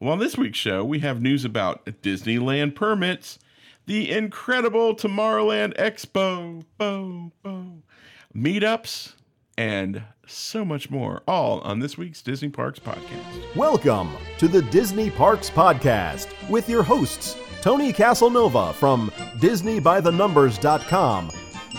Well, 0.00 0.12
on 0.12 0.20
this 0.20 0.38
week's 0.38 0.58
show, 0.58 0.84
we 0.84 1.00
have 1.00 1.20
news 1.20 1.44
about 1.44 1.84
Disneyland 1.84 2.76
permits, 2.76 3.40
the 3.86 4.12
incredible 4.12 4.94
Tomorrowland 4.94 5.76
Expo, 5.76 6.62
bo, 6.76 7.32
bo, 7.42 7.82
meetups, 8.32 9.14
and 9.56 10.04
so 10.24 10.64
much 10.64 10.88
more, 10.88 11.24
all 11.26 11.58
on 11.62 11.80
this 11.80 11.98
week's 11.98 12.22
Disney 12.22 12.48
Parks 12.48 12.78
podcast. 12.78 13.56
Welcome 13.56 14.12
to 14.38 14.46
the 14.46 14.62
Disney 14.62 15.10
Parks 15.10 15.50
Podcast 15.50 16.28
with 16.48 16.68
your 16.68 16.84
hosts, 16.84 17.36
Tony 17.60 17.92
Casanova 17.92 18.72
from 18.74 19.10
DisneyByTheNumbers.com 19.38 21.32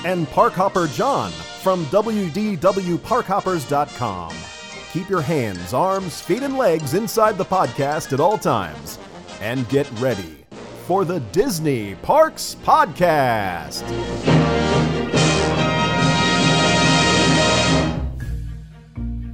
and 0.03 0.27
Parkhopper 0.27 0.93
John 0.93 1.31
from 1.31 1.85
WDWParkhoppers.com. 1.85 4.58
Keep 4.91 5.07
your 5.07 5.21
hands, 5.21 5.71
arms, 5.71 6.19
feet, 6.19 6.41
and 6.41 6.57
legs 6.57 6.95
inside 6.95 7.37
the 7.37 7.45
podcast 7.45 8.11
at 8.11 8.19
all 8.19 8.39
times. 8.39 8.97
And 9.39 9.69
get 9.69 9.89
ready 9.99 10.45
for 10.87 11.05
the 11.05 11.19
Disney 11.19 11.93
Parks 11.95 12.55
Podcast. 12.63 13.85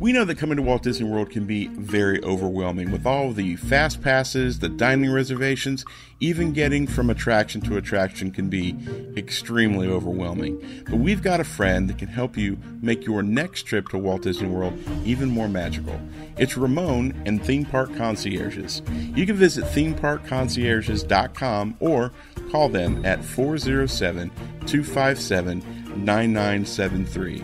We 0.05 0.13
know 0.13 0.25
that 0.25 0.37
coming 0.37 0.57
to 0.57 0.61
Walt 0.61 0.83
Disney 0.83 1.09
World 1.09 1.31
can 1.31 1.47
be 1.47 1.65
very 1.65 2.23
overwhelming 2.23 2.91
with 2.91 3.07
all 3.07 3.31
the 3.31 3.55
fast 3.55 4.03
passes, 4.03 4.59
the 4.59 4.69
dining 4.69 5.11
reservations, 5.11 5.83
even 6.19 6.53
getting 6.53 6.85
from 6.85 7.09
attraction 7.09 7.59
to 7.61 7.77
attraction 7.77 8.29
can 8.29 8.47
be 8.47 8.75
extremely 9.17 9.87
overwhelming. 9.87 10.83
But 10.87 10.97
we've 10.97 11.23
got 11.23 11.39
a 11.39 11.43
friend 11.43 11.89
that 11.89 11.97
can 11.97 12.09
help 12.09 12.37
you 12.37 12.59
make 12.83 13.03
your 13.03 13.23
next 13.23 13.63
trip 13.63 13.89
to 13.89 13.97
Walt 13.97 14.21
Disney 14.21 14.47
World 14.47 14.77
even 15.05 15.31
more 15.31 15.49
magical. 15.49 15.99
It's 16.37 16.55
Ramon 16.55 17.19
and 17.25 17.43
Theme 17.43 17.65
Park 17.65 17.95
Concierges. 17.95 18.83
You 19.15 19.25
can 19.25 19.37
visit 19.37 19.65
themeparkconcierges.com 19.65 21.77
or 21.79 22.11
call 22.51 22.69
them 22.69 23.03
at 23.03 23.25
407 23.25 24.29
257 24.67 25.63
9973. 26.05 27.43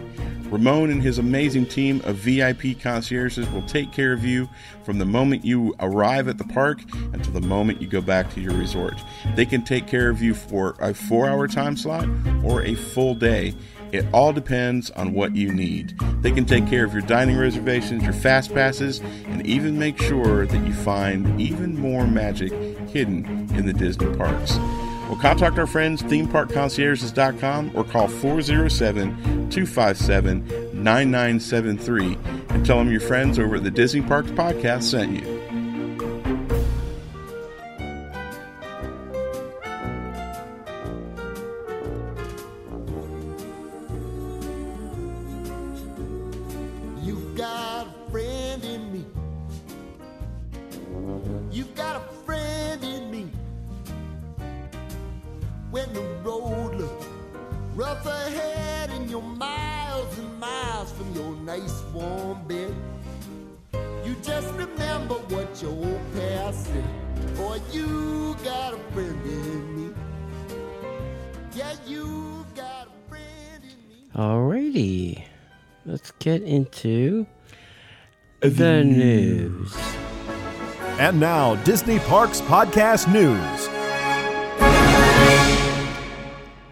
Ramon 0.51 0.91
and 0.91 1.01
his 1.01 1.17
amazing 1.17 1.65
team 1.65 2.01
of 2.03 2.17
VIP 2.17 2.77
concierges 2.79 3.49
will 3.51 3.61
take 3.63 3.93
care 3.93 4.11
of 4.11 4.25
you 4.25 4.49
from 4.83 4.99
the 4.99 5.05
moment 5.05 5.45
you 5.45 5.73
arrive 5.79 6.27
at 6.27 6.37
the 6.37 6.43
park 6.43 6.81
until 7.13 7.31
the 7.31 7.41
moment 7.41 7.81
you 7.81 7.87
go 7.87 8.01
back 8.01 8.33
to 8.33 8.41
your 8.41 8.53
resort. 8.53 8.95
They 9.35 9.45
can 9.45 9.63
take 9.63 9.87
care 9.87 10.09
of 10.09 10.21
you 10.21 10.33
for 10.33 10.75
a 10.79 10.93
four 10.93 11.29
hour 11.29 11.47
time 11.47 11.77
slot 11.77 12.07
or 12.43 12.63
a 12.63 12.75
full 12.75 13.15
day. 13.15 13.55
It 13.93 14.05
all 14.13 14.33
depends 14.33 14.91
on 14.91 15.13
what 15.13 15.35
you 15.35 15.53
need. 15.53 15.97
They 16.21 16.31
can 16.31 16.45
take 16.45 16.67
care 16.67 16.85
of 16.85 16.91
your 16.91 17.01
dining 17.01 17.37
reservations, 17.37 18.03
your 18.03 18.13
fast 18.13 18.53
passes, 18.53 18.99
and 18.99 19.45
even 19.45 19.79
make 19.79 20.01
sure 20.01 20.45
that 20.45 20.67
you 20.67 20.73
find 20.73 21.39
even 21.39 21.79
more 21.79 22.07
magic 22.07 22.51
hidden 22.89 23.25
in 23.55 23.65
the 23.65 23.73
Disney 23.73 24.13
parks. 24.17 24.57
Well, 25.11 25.19
contact 25.19 25.59
our 25.59 25.67
friends, 25.67 26.01
themeparkconcierges.com, 26.03 27.71
or 27.75 27.83
call 27.83 28.07
407 28.07 29.49
257 29.49 30.47
9973 30.73 32.17
and 32.47 32.65
tell 32.65 32.77
them 32.77 32.89
your 32.89 33.01
friends 33.01 33.37
over 33.37 33.57
at 33.57 33.63
the 33.65 33.71
Disney 33.71 34.01
Parks 34.01 34.31
Podcast 34.31 34.83
sent 34.83 35.21
you. 35.21 35.40
The 78.41 78.83
news. 78.83 79.75
And 80.99 81.19
now, 81.19 81.55
Disney 81.63 81.99
Parks 81.99 82.41
Podcast 82.41 83.11
News. 83.11 83.67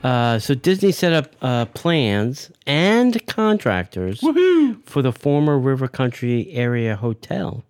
Uh, 0.04 0.40
so 0.40 0.56
Disney 0.56 0.92
set 0.92 1.14
up 1.14 1.36
uh, 1.42 1.66
plans 1.66 2.52
and 2.66 3.26
contractors 3.28 4.20
for 4.86 5.02
the 5.02 5.12
former 5.12 5.60
River 5.60 5.88
Country 5.88 6.50
area 6.52 6.96
hotel. 6.96 7.64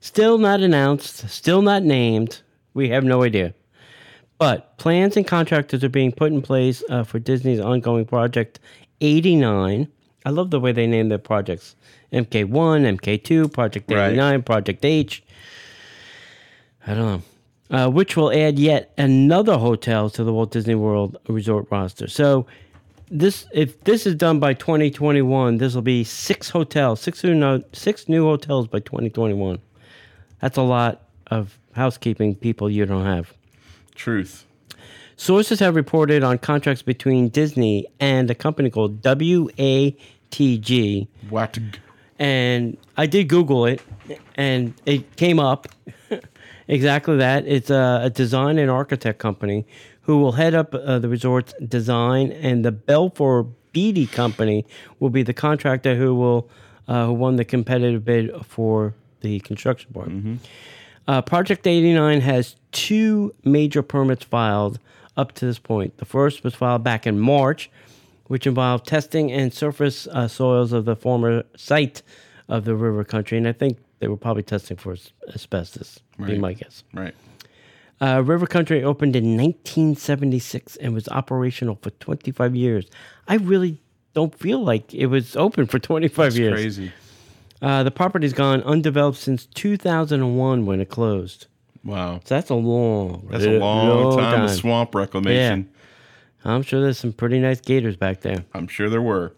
Still 0.00 0.38
not 0.38 0.60
announced, 0.60 1.28
still 1.30 1.62
not 1.62 1.82
named. 1.82 2.42
We 2.74 2.90
have 2.90 3.04
no 3.04 3.22
idea. 3.22 3.54
But 4.38 4.76
plans 4.76 5.16
and 5.16 5.26
contractors 5.26 5.82
are 5.82 5.88
being 5.88 6.12
put 6.12 6.32
in 6.32 6.42
place 6.42 6.82
uh, 6.90 7.04
for 7.04 7.18
Disney's 7.18 7.60
ongoing 7.60 8.04
project 8.04 8.60
89. 9.00 9.88
I 10.26 10.30
love 10.30 10.50
the 10.50 10.58
way 10.58 10.72
they 10.72 10.88
name 10.88 11.08
their 11.08 11.18
projects 11.18 11.76
MK1, 12.12 12.98
MK2, 12.98 13.52
Project 13.52 13.90
Right. 13.90 14.44
Project 14.44 14.84
H. 14.84 15.22
I 16.84 16.94
don't 16.94 17.06
know. 17.06 17.22
Uh, 17.68 17.90
which 17.90 18.16
will 18.16 18.32
add 18.32 18.58
yet 18.58 18.92
another 18.98 19.56
hotel 19.56 20.10
to 20.10 20.24
the 20.24 20.32
Walt 20.32 20.50
Disney 20.50 20.74
World 20.74 21.16
Resort 21.28 21.66
roster. 21.70 22.08
So, 22.08 22.46
this 23.08 23.46
if 23.52 23.82
this 23.84 24.04
is 24.04 24.16
done 24.16 24.40
by 24.40 24.52
2021, 24.54 25.58
this 25.58 25.74
will 25.74 25.82
be 25.82 26.02
six 26.02 26.50
hotels, 26.50 27.00
six 27.00 27.22
new, 27.22 27.62
six 27.72 28.08
new 28.08 28.24
hotels 28.24 28.66
by 28.66 28.80
2021. 28.80 29.60
That's 30.40 30.56
a 30.56 30.62
lot 30.62 31.02
of 31.28 31.56
housekeeping 31.72 32.34
people 32.34 32.68
you 32.68 32.84
don't 32.84 33.04
have. 33.04 33.32
Truth. 33.94 34.44
Sources 35.16 35.60
have 35.60 35.74
reported 35.74 36.22
on 36.22 36.38
contracts 36.38 36.82
between 36.82 37.30
Disney 37.30 37.86
and 37.98 38.30
a 38.30 38.34
company 38.34 38.70
called 38.70 39.00
WATG. 40.36 41.08
What? 41.28 41.58
And 42.18 42.76
I 42.96 43.06
did 43.06 43.28
Google 43.28 43.66
it, 43.66 43.82
and 44.36 44.74
it 44.86 45.16
came 45.16 45.38
up 45.38 45.68
exactly 46.68 47.16
that. 47.18 47.46
It's 47.46 47.70
a, 47.70 48.00
a 48.04 48.10
design 48.10 48.58
and 48.58 48.70
architect 48.70 49.18
company 49.18 49.66
who 50.02 50.18
will 50.18 50.32
head 50.32 50.54
up 50.54 50.74
uh, 50.74 50.98
the 50.98 51.08
resort's 51.08 51.52
design, 51.66 52.32
and 52.32 52.64
the 52.64 52.72
Balfour 52.72 53.48
Beatty 53.72 54.06
company 54.06 54.64
will 55.00 55.10
be 55.10 55.22
the 55.22 55.34
contractor 55.34 55.96
who 55.96 56.14
will 56.14 56.48
uh, 56.88 57.06
who 57.06 57.12
won 57.12 57.36
the 57.36 57.44
competitive 57.44 58.04
bid 58.04 58.30
for 58.46 58.94
the 59.20 59.40
construction 59.40 59.92
part. 59.92 60.10
Uh, 61.08 61.22
Project 61.22 61.66
89 61.66 62.20
has 62.20 62.56
two 62.72 63.34
major 63.44 63.82
permits 63.82 64.24
filed 64.24 64.78
up 65.16 65.32
to 65.32 65.46
this 65.46 65.58
point. 65.58 65.98
The 65.98 66.04
first 66.04 66.44
was 66.44 66.54
filed 66.54 66.82
back 66.84 67.06
in 67.06 67.18
March, 67.18 67.70
which 68.26 68.46
involved 68.46 68.86
testing 68.86 69.30
and 69.32 69.52
surface 69.52 70.06
uh, 70.08 70.28
soils 70.28 70.72
of 70.72 70.84
the 70.84 70.96
former 70.96 71.44
site 71.56 72.02
of 72.48 72.64
the 72.64 72.74
river 72.74 73.04
country. 73.04 73.38
And 73.38 73.46
I 73.48 73.52
think 73.52 73.78
they 73.98 74.08
were 74.08 74.16
probably 74.16 74.42
testing 74.42 74.76
for 74.76 74.92
as- 74.92 75.12
asbestos, 75.34 76.00
be 76.18 76.24
Right. 76.24 76.38
my 76.40 76.52
guess. 76.52 76.84
Right. 76.92 77.14
Uh, 78.00 78.22
River 78.22 78.46
Country 78.46 78.82
opened 78.84 79.16
in 79.16 79.38
1976 79.38 80.76
and 80.76 80.92
was 80.92 81.08
operational 81.08 81.78
for 81.80 81.90
25 81.90 82.54
years. 82.54 82.86
I 83.26 83.36
really 83.36 83.80
don't 84.14 84.38
feel 84.38 84.62
like 84.62 84.92
it 84.94 85.06
was 85.06 85.34
open 85.36 85.66
for 85.66 85.78
25 85.78 86.26
It's 86.28 86.38
years. 86.38 86.52
crazy. 86.52 86.92
Uh, 87.62 87.82
the 87.84 87.90
property's 87.90 88.34
gone 88.34 88.62
undeveloped 88.64 89.16
since 89.18 89.46
2001 89.46 90.66
when 90.66 90.80
it 90.80 90.90
closed. 90.90 91.46
Wow. 91.84 92.20
So 92.24 92.34
that's 92.34 92.50
a 92.50 92.54
long, 92.54 93.28
That's 93.30 93.44
a 93.46 93.58
long, 93.58 94.18
time, 94.18 94.34
time. 94.34 94.44
of 94.44 94.50
swamp 94.50 94.94
reclamation. 94.94 95.70
I'm 96.44 96.62
sure 96.62 96.80
there's 96.80 96.98
some 96.98 97.12
pretty 97.12 97.40
nice 97.40 97.60
gators 97.60 97.96
back 97.96 98.20
there. 98.20 98.44
I'm 98.54 98.68
sure 98.68 98.88
there 98.88 99.02
were. 99.02 99.32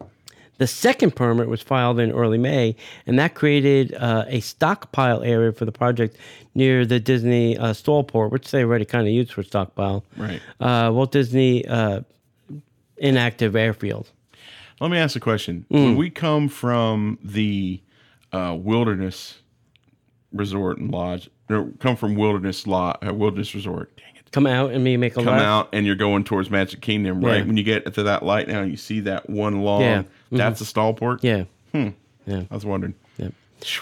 The 0.58 0.66
second 0.66 1.14
permit 1.14 1.48
was 1.48 1.62
filed 1.62 2.00
in 2.00 2.10
early 2.10 2.36
May, 2.36 2.74
and 3.06 3.18
that 3.18 3.34
created 3.34 3.94
uh, 3.94 4.24
a 4.26 4.40
stockpile 4.40 5.22
area 5.22 5.52
for 5.52 5.64
the 5.64 5.72
project 5.72 6.16
near 6.54 6.84
the 6.84 6.98
Disney 6.98 7.56
uh, 7.56 7.72
STOLport, 7.72 8.32
which 8.32 8.50
they 8.50 8.64
already 8.64 8.84
kind 8.84 9.06
of 9.06 9.12
used 9.12 9.32
for 9.32 9.44
stockpile. 9.44 10.04
Right. 10.16 10.42
Uh, 10.60 10.90
Walt 10.92 11.12
Disney 11.12 11.64
uh, 11.66 12.00
inactive 12.96 13.54
airfield. 13.54 14.10
Let 14.80 14.90
me 14.90 14.98
ask 14.98 15.14
a 15.14 15.20
question. 15.20 15.64
Mm. 15.70 15.84
When 15.84 15.96
we 15.96 16.10
come 16.10 16.48
from 16.48 17.18
the 17.22 17.80
uh, 18.32 18.56
wilderness 18.58 19.38
resort 20.32 20.78
and 20.78 20.90
lodge, 20.90 21.30
or 21.48 21.70
come 21.78 21.96
from 21.96 22.16
wilderness 22.16 22.66
law, 22.66 22.96
uh, 23.06 23.14
wilderness 23.14 23.54
resort. 23.54 23.96
Dang 23.96 24.16
it. 24.16 24.17
Come 24.32 24.46
out 24.46 24.72
and 24.72 24.84
me 24.84 24.96
make 24.96 25.12
a 25.12 25.22
Come 25.22 25.26
left. 25.26 25.44
out 25.44 25.68
and 25.72 25.86
you're 25.86 25.96
going 25.96 26.24
towards 26.24 26.50
Magic 26.50 26.80
Kingdom, 26.80 27.24
right? 27.24 27.38
Yeah. 27.38 27.44
When 27.44 27.56
you 27.56 27.62
get 27.62 27.92
to 27.94 28.02
that 28.04 28.22
light 28.22 28.48
now, 28.48 28.62
you 28.62 28.76
see 28.76 29.00
that 29.00 29.28
one 29.28 29.62
long. 29.62 29.80
Yeah. 29.82 30.02
Mm-hmm. 30.02 30.36
That's 30.36 30.60
a 30.60 30.64
STOLport. 30.64 31.22
Yeah. 31.22 31.44
I 31.74 32.54
was 32.54 32.66
wondering. 32.66 32.94
Yep. 33.16 33.32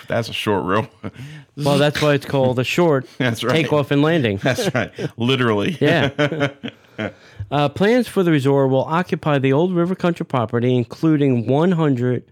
That's 0.09 0.29
a 0.29 0.33
short 0.33 0.65
row. 0.65 0.89
Well, 1.59 1.79
that's 1.79 2.03
why 2.03 2.13
it's 2.13 2.27
called 2.27 2.59
a 2.59 2.65
short 2.65 3.09
That's 3.19 3.43
right. 3.43 3.53
takeoff 3.55 3.91
and 3.91 4.03
landing. 4.03 4.37
That's 4.37 4.75
right. 4.75 4.93
Literally. 5.17 5.79
Yeah. 5.81 6.51
uh, 7.51 7.69
plans 7.71 8.09
for 8.09 8.23
the 8.23 8.31
resort 8.31 8.69
will 8.69 8.85
occupy 8.85 9.39
the 9.39 9.55
old 9.55 9.75
River 9.75 9.95
Country 9.95 10.27
property, 10.27 10.77
including 10.77 11.47
100, 11.47 12.25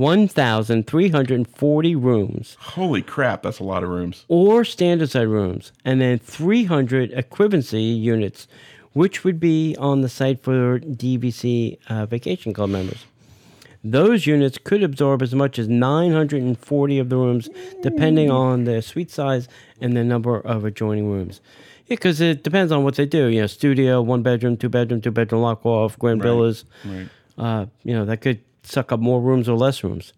1,340 0.00 1.94
rooms 1.94 2.56
Holy 2.58 3.02
crap, 3.02 3.42
that's 3.42 3.58
a 3.58 3.64
lot 3.64 3.82
of 3.82 3.90
rooms. 3.90 4.24
or 4.28 4.64
standard 4.64 5.10
side 5.10 5.28
rooms, 5.28 5.72
and 5.84 6.00
then 6.00 6.18
300 6.18 7.12
equivalency 7.12 8.00
units, 8.00 8.48
which 8.94 9.24
would 9.24 9.38
be 9.38 9.76
on 9.78 10.00
the 10.00 10.08
site 10.08 10.42
for 10.42 10.80
DVC 10.80 11.76
uh, 11.90 12.06
Vacation 12.06 12.54
Club 12.54 12.70
members. 12.70 13.04
Those 13.84 14.26
units 14.26 14.56
could 14.62 14.82
absorb 14.82 15.20
as 15.20 15.34
much 15.34 15.58
as 15.58 15.68
940 15.68 16.98
of 16.98 17.08
the 17.10 17.16
rooms, 17.16 17.50
depending 17.82 18.30
on 18.30 18.64
the 18.64 18.80
suite 18.80 19.10
size 19.10 19.48
and 19.82 19.94
the 19.96 20.04
number 20.04 20.40
of 20.40 20.64
adjoining 20.64 21.10
rooms. 21.10 21.42
Yeah, 21.86 21.96
because 21.96 22.20
it 22.22 22.42
depends 22.42 22.72
on 22.72 22.84
what 22.84 22.94
they 22.94 23.06
do. 23.06 23.26
You 23.26 23.42
know, 23.42 23.46
studio, 23.46 24.00
one 24.00 24.22
bedroom, 24.22 24.56
two 24.56 24.70
bedroom, 24.70 25.00
two 25.02 25.10
bedroom 25.10 25.42
lock 25.42 25.64
off, 25.66 25.98
grand 25.98 26.22
villas. 26.22 26.64
Right. 26.84 27.08
Uh, 27.38 27.66
you 27.84 27.94
know, 27.94 28.04
that 28.06 28.20
could 28.22 28.40
suck 28.70 28.92
up 28.92 29.00
more 29.00 29.20
rooms 29.20 29.48
or 29.48 29.56
less 29.56 29.82
rooms. 29.84 30.12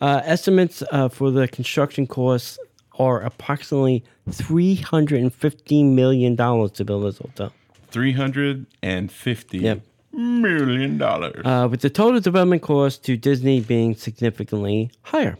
Uh, 0.00 0.20
estimates 0.24 0.82
uh, 0.92 1.08
for 1.08 1.30
the 1.30 1.48
construction 1.48 2.06
costs 2.06 2.58
are 2.98 3.20
approximately 3.22 4.04
$315 4.30 5.92
million 5.94 6.36
to 6.36 6.84
build 6.84 7.04
this 7.04 7.18
hotel. 7.18 7.52
Three 7.90 8.12
hundred 8.12 8.66
and 8.82 9.10
fifty 9.10 9.58
Yep. 9.58 9.80
million 10.12 10.98
dollars. 10.98 11.40
uh, 11.44 11.68
with 11.70 11.80
the 11.80 11.88
total 11.90 12.20
development 12.20 12.60
cost 12.62 13.02
to 13.04 13.16
Disney 13.16 13.60
being 13.60 13.94
significantly 13.94 14.90
higher. 15.02 15.38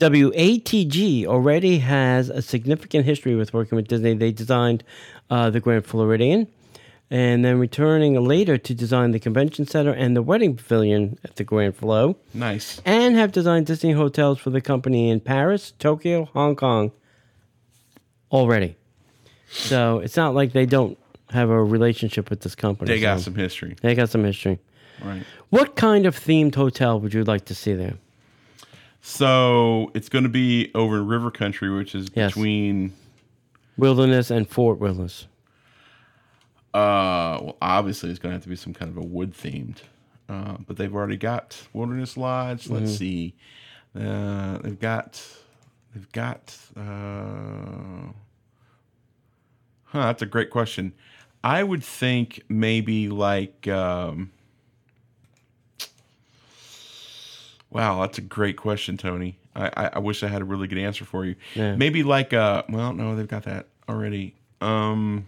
WATG 0.00 1.26
already 1.26 1.78
has 1.78 2.28
a 2.30 2.40
significant 2.40 3.04
history 3.04 3.34
with 3.34 3.52
working 3.52 3.76
with 3.76 3.88
Disney. 3.88 4.14
They 4.14 4.30
designed 4.32 4.82
uh, 5.28 5.50
the 5.50 5.60
Grand 5.60 5.84
Floridian 5.84 6.46
and 7.10 7.44
then 7.44 7.58
returning 7.58 8.22
later 8.22 8.58
to 8.58 8.74
design 8.74 9.12
the 9.12 9.18
convention 9.20 9.66
center 9.66 9.92
and 9.92 10.14
the 10.14 10.22
wedding 10.22 10.56
pavilion 10.56 11.18
at 11.24 11.36
the 11.36 11.44
Grand 11.44 11.74
Flow, 11.76 12.16
nice. 12.34 12.80
and 12.84 13.16
have 13.16 13.32
designed 13.32 13.66
Disney 13.66 13.92
hotels 13.92 14.38
for 14.38 14.50
the 14.50 14.60
company 14.60 15.08
in 15.10 15.20
Paris, 15.20 15.72
Tokyo, 15.78 16.26
Hong 16.34 16.54
Kong 16.56 16.92
already. 18.30 18.76
So 19.50 20.00
it's 20.00 20.16
not 20.16 20.34
like 20.34 20.52
they 20.52 20.66
don't 20.66 20.98
have 21.30 21.48
a 21.50 21.62
relationship 21.62 22.28
with 22.30 22.40
this 22.40 22.54
company. 22.54 22.90
They 22.92 23.00
got 23.00 23.18
so 23.18 23.24
some 23.24 23.34
history. 23.34 23.76
They 23.80 23.94
got 23.94 24.10
some 24.10 24.24
history. 24.24 24.58
Right. 25.02 25.22
What 25.50 25.76
kind 25.76 26.06
of 26.06 26.18
themed 26.18 26.54
hotel 26.54 27.00
would 27.00 27.14
you 27.14 27.24
like 27.24 27.44
to 27.46 27.54
see 27.54 27.72
there? 27.74 27.94
So 29.00 29.90
it's 29.94 30.08
going 30.08 30.24
to 30.24 30.28
be 30.30 30.70
over 30.74 30.96
in 30.98 31.06
River 31.06 31.30
Country, 31.30 31.70
which 31.74 31.94
is 31.94 32.08
Yes. 32.14 32.32
between. 32.32 32.92
Wilderness 33.76 34.30
and 34.30 34.48
Fort 34.48 34.78
Wilderness. 34.80 35.26
Uh, 36.78 37.38
well, 37.42 37.56
obviously 37.60 38.10
it's 38.10 38.18
going 38.18 38.30
to 38.30 38.34
have 38.34 38.42
to 38.42 38.48
be 38.48 38.56
some 38.56 38.72
kind 38.72 38.90
of 38.90 38.96
a 38.96 39.06
wood 39.06 39.32
themed. 39.32 39.78
Uh, 40.28 40.58
but 40.66 40.76
they've 40.76 40.94
already 40.94 41.16
got 41.16 41.60
Wilderness 41.72 42.16
Lodge. 42.16 42.68
Let's 42.68 42.96
see. 42.96 43.34
Uh, 43.98 44.58
they've 44.58 44.78
got. 44.78 45.24
They've 45.94 46.12
got. 46.12 46.56
Uh, 46.76 48.12
huh. 49.84 50.00
That's 50.06 50.22
a 50.22 50.26
great 50.26 50.50
question. 50.50 50.92
I 51.42 51.62
would 51.62 51.82
think 51.82 52.42
maybe 52.48 53.08
like. 53.08 53.66
Um, 53.66 54.30
wow, 57.70 58.02
that's 58.02 58.18
a 58.18 58.22
great 58.22 58.56
question, 58.56 58.98
Tony. 58.98 59.38
I, 59.56 59.70
I, 59.76 59.90
I 59.94 59.98
wish 59.98 60.22
I 60.22 60.28
had 60.28 60.42
a 60.42 60.44
really 60.44 60.68
good 60.68 60.78
answer 60.78 61.04
for 61.04 61.24
you. 61.24 61.34
Yeah. 61.54 61.74
Maybe 61.74 62.02
like. 62.02 62.32
Uh, 62.34 62.62
well, 62.68 62.92
no, 62.92 63.16
they've 63.16 63.26
got 63.26 63.44
that 63.44 63.66
already. 63.88 64.34
Um. 64.60 65.24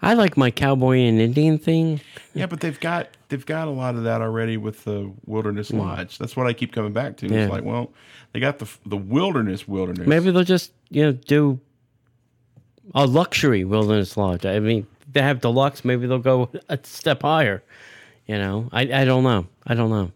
I 0.00 0.14
like 0.14 0.36
my 0.36 0.50
cowboy 0.50 0.98
and 0.98 1.20
Indian 1.20 1.58
thing. 1.58 2.00
Yeah, 2.34 2.46
but 2.46 2.60
they've 2.60 2.78
got 2.78 3.08
they've 3.28 3.44
got 3.44 3.68
a 3.68 3.70
lot 3.70 3.96
of 3.96 4.04
that 4.04 4.20
already 4.20 4.56
with 4.56 4.84
the 4.84 5.12
Wilderness 5.26 5.70
mm. 5.70 5.78
Lodge. 5.80 6.18
That's 6.18 6.36
what 6.36 6.46
I 6.46 6.52
keep 6.52 6.72
coming 6.72 6.92
back 6.92 7.16
to. 7.18 7.26
Yeah. 7.26 7.44
It's 7.44 7.52
like, 7.52 7.64
well, 7.64 7.92
they 8.32 8.40
got 8.40 8.58
the 8.58 8.68
the 8.86 8.96
Wilderness 8.96 9.66
Wilderness. 9.66 10.06
Maybe 10.06 10.30
they'll 10.30 10.44
just, 10.44 10.72
you 10.90 11.02
know, 11.04 11.12
do 11.12 11.60
a 12.94 13.06
luxury 13.06 13.64
Wilderness 13.64 14.16
Lodge. 14.16 14.46
I 14.46 14.60
mean, 14.60 14.86
they 15.12 15.22
have 15.22 15.40
deluxe. 15.40 15.84
Maybe 15.84 16.06
they'll 16.06 16.18
go 16.18 16.50
a 16.68 16.78
step 16.82 17.22
higher. 17.22 17.62
You 18.26 18.36
know, 18.38 18.68
I, 18.72 18.82
I 18.82 19.04
don't 19.04 19.24
know. 19.24 19.46
I 19.66 19.74
don't 19.74 19.90
know. 19.90 20.12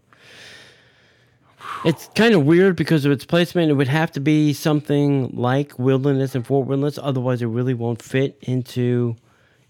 It's 1.85 2.09
kind 2.15 2.35
of 2.35 2.45
weird 2.45 2.77
because 2.77 3.05
of 3.05 3.11
its 3.11 3.25
placement. 3.25 3.71
It 3.71 3.75
would 3.75 3.89
have 3.89 4.13
to 4.13 4.21
be 4.21 4.53
something 4.53 5.35
like 5.35 5.79
Wilderness 5.79 6.35
and 6.35 6.47
Fort 6.47 6.69
Wilderness. 6.69 6.99
Otherwise, 7.03 7.43
it 7.43 7.47
really 7.47 7.75
won't 7.75 8.01
fit 8.01 8.39
into, 8.43 9.17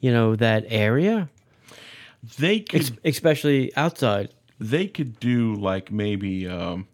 you 0.03 0.13
know, 0.13 0.37
that 0.37 0.65
area, 0.69 1.31
they 2.39 2.61
could 2.61 2.81
ex- 2.83 2.93
especially 3.05 3.75
outside. 3.77 4.29
they 4.61 4.87
could 4.87 5.19
do 5.19 5.55
like 5.55 5.91
maybe 5.91 6.47
um, 6.47 6.87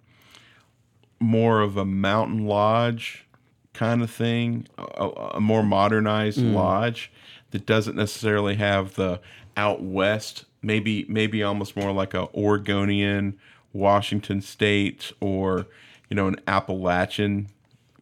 more 1.21 1.61
of 1.61 1.77
a 1.77 1.85
mountain 1.85 2.47
lodge 2.47 3.27
kind 3.75 4.03
of 4.03 4.11
thing, 4.11 4.67
a, 4.79 4.83
a- 5.05 5.29
a 5.37 5.41
more 5.41 5.63
modernized 5.63 6.39
lodge 6.41 7.11
that 7.51 7.67
doesn't 7.67 7.97
necessarily 7.97 8.55
have 8.57 8.95
the 8.95 9.21
out 9.57 9.83
west. 9.83 10.45
Maybe 10.63 11.05
maybe 11.09 11.43
almost 11.43 11.77
more 11.77 11.93
like 11.93 12.15
a 12.15 12.29
Oregonian, 12.35 13.39
Washington 13.73 14.41
State, 14.43 15.13
or 15.21 15.67
you 16.11 16.15
know 16.17 16.27
an 16.29 16.37
Appalachian 16.47 17.49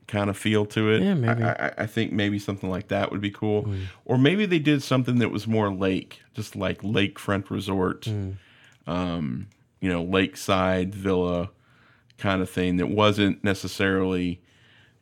kind 0.06 0.30
of 0.30 0.36
feel 0.36 0.64
to 0.66 0.90
it. 0.92 1.02
Yeah, 1.02 1.14
maybe. 1.14 1.42
I, 1.42 1.72
I, 1.78 1.86
think 1.86 2.12
maybe 2.12 2.38
something 2.38 2.70
like 2.70 2.88
that 2.88 3.10
would 3.10 3.20
be 3.20 3.30
cool. 3.30 3.72
Or 4.04 4.16
maybe 4.18 4.46
they 4.46 4.58
did 4.60 4.82
something 4.82 5.18
that 5.18 5.30
was 5.30 5.46
more 5.46 5.72
lake, 5.72 6.22
just 6.34 6.54
like 6.54 6.82
lakefront 6.82 7.50
resort 7.50 8.08
um, 8.86 9.48
you 9.80 9.90
know, 9.90 10.02
lakeside 10.02 10.94
villa 10.94 11.50
kind 12.18 12.40
of 12.40 12.48
thing 12.48 12.76
that 12.76 12.88
wasn't 12.88 13.42
necessarily, 13.44 14.40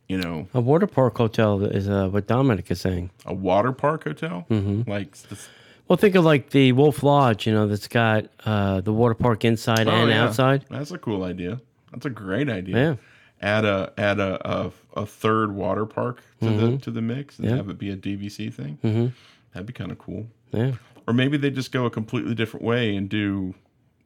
you 0.09 0.17
know, 0.19 0.49
A 0.55 0.61
water 0.61 0.87
park 0.87 1.17
hotel 1.19 1.63
is 1.65 1.89
uh, 1.89 2.09
what 2.09 2.27
Dominic 2.27 2.71
is 2.71 2.81
saying. 2.81 3.11
a 3.27 3.35
water 3.35 3.73
park 3.73 4.05
hotel. 4.05 4.47
Mm-hmm. 4.51 4.91
Like, 4.91 5.17
this, 5.29 5.49
Well, 5.87 5.97
think 5.97 6.15
of 6.15 6.25
like 6.25 6.51
the 6.51 6.73
Wolf 6.73 7.03
Lodge, 7.03 7.47
you 7.47 7.53
know, 7.53 7.67
that's 7.67 7.89
got 7.89 8.27
uh, 8.45 8.81
the 8.81 8.93
water 8.93 9.15
park 9.15 9.45
inside 9.45 9.87
Oh, 9.87 9.91
and 9.93 10.11
yeah. 10.11 10.25
outside. 10.25 10.65
That's 10.71 10.91
a 10.91 10.99
cool 10.99 11.25
idea. 11.25 11.61
That's 11.93 12.07
a 12.07 12.11
great 12.11 12.49
idea. 12.49 12.77
Yeah. 12.77 12.95
Add 13.41 13.65
a 13.65 13.93
add 13.99 14.19
a 14.21 14.41
a, 14.51 14.71
a 14.95 15.05
third 15.07 15.53
water 15.53 15.87
park 15.87 16.23
to 16.41 16.47
Mm-hmm. 16.47 16.71
the 16.73 16.79
to 16.79 16.91
the 16.91 17.03
mix 17.03 17.39
and 17.39 17.49
have 17.51 17.69
it 17.69 17.79
be 17.79 17.91
a 17.91 17.97
DVC 17.97 18.53
thing. 18.53 18.79
Mm-hmm. 18.85 19.07
That'd 19.53 19.67
be 19.67 19.73
kind 19.73 19.91
of 19.93 19.99
cool. 19.99 20.27
Yeah. 20.53 20.73
Or 21.07 21.15
maybe 21.15 21.37
they 21.37 21.51
just 21.51 21.73
go 21.73 21.85
a 21.85 21.91
completely 21.91 22.35
different 22.35 22.65
way 22.65 22.97
and 22.97 23.09
do 23.09 23.55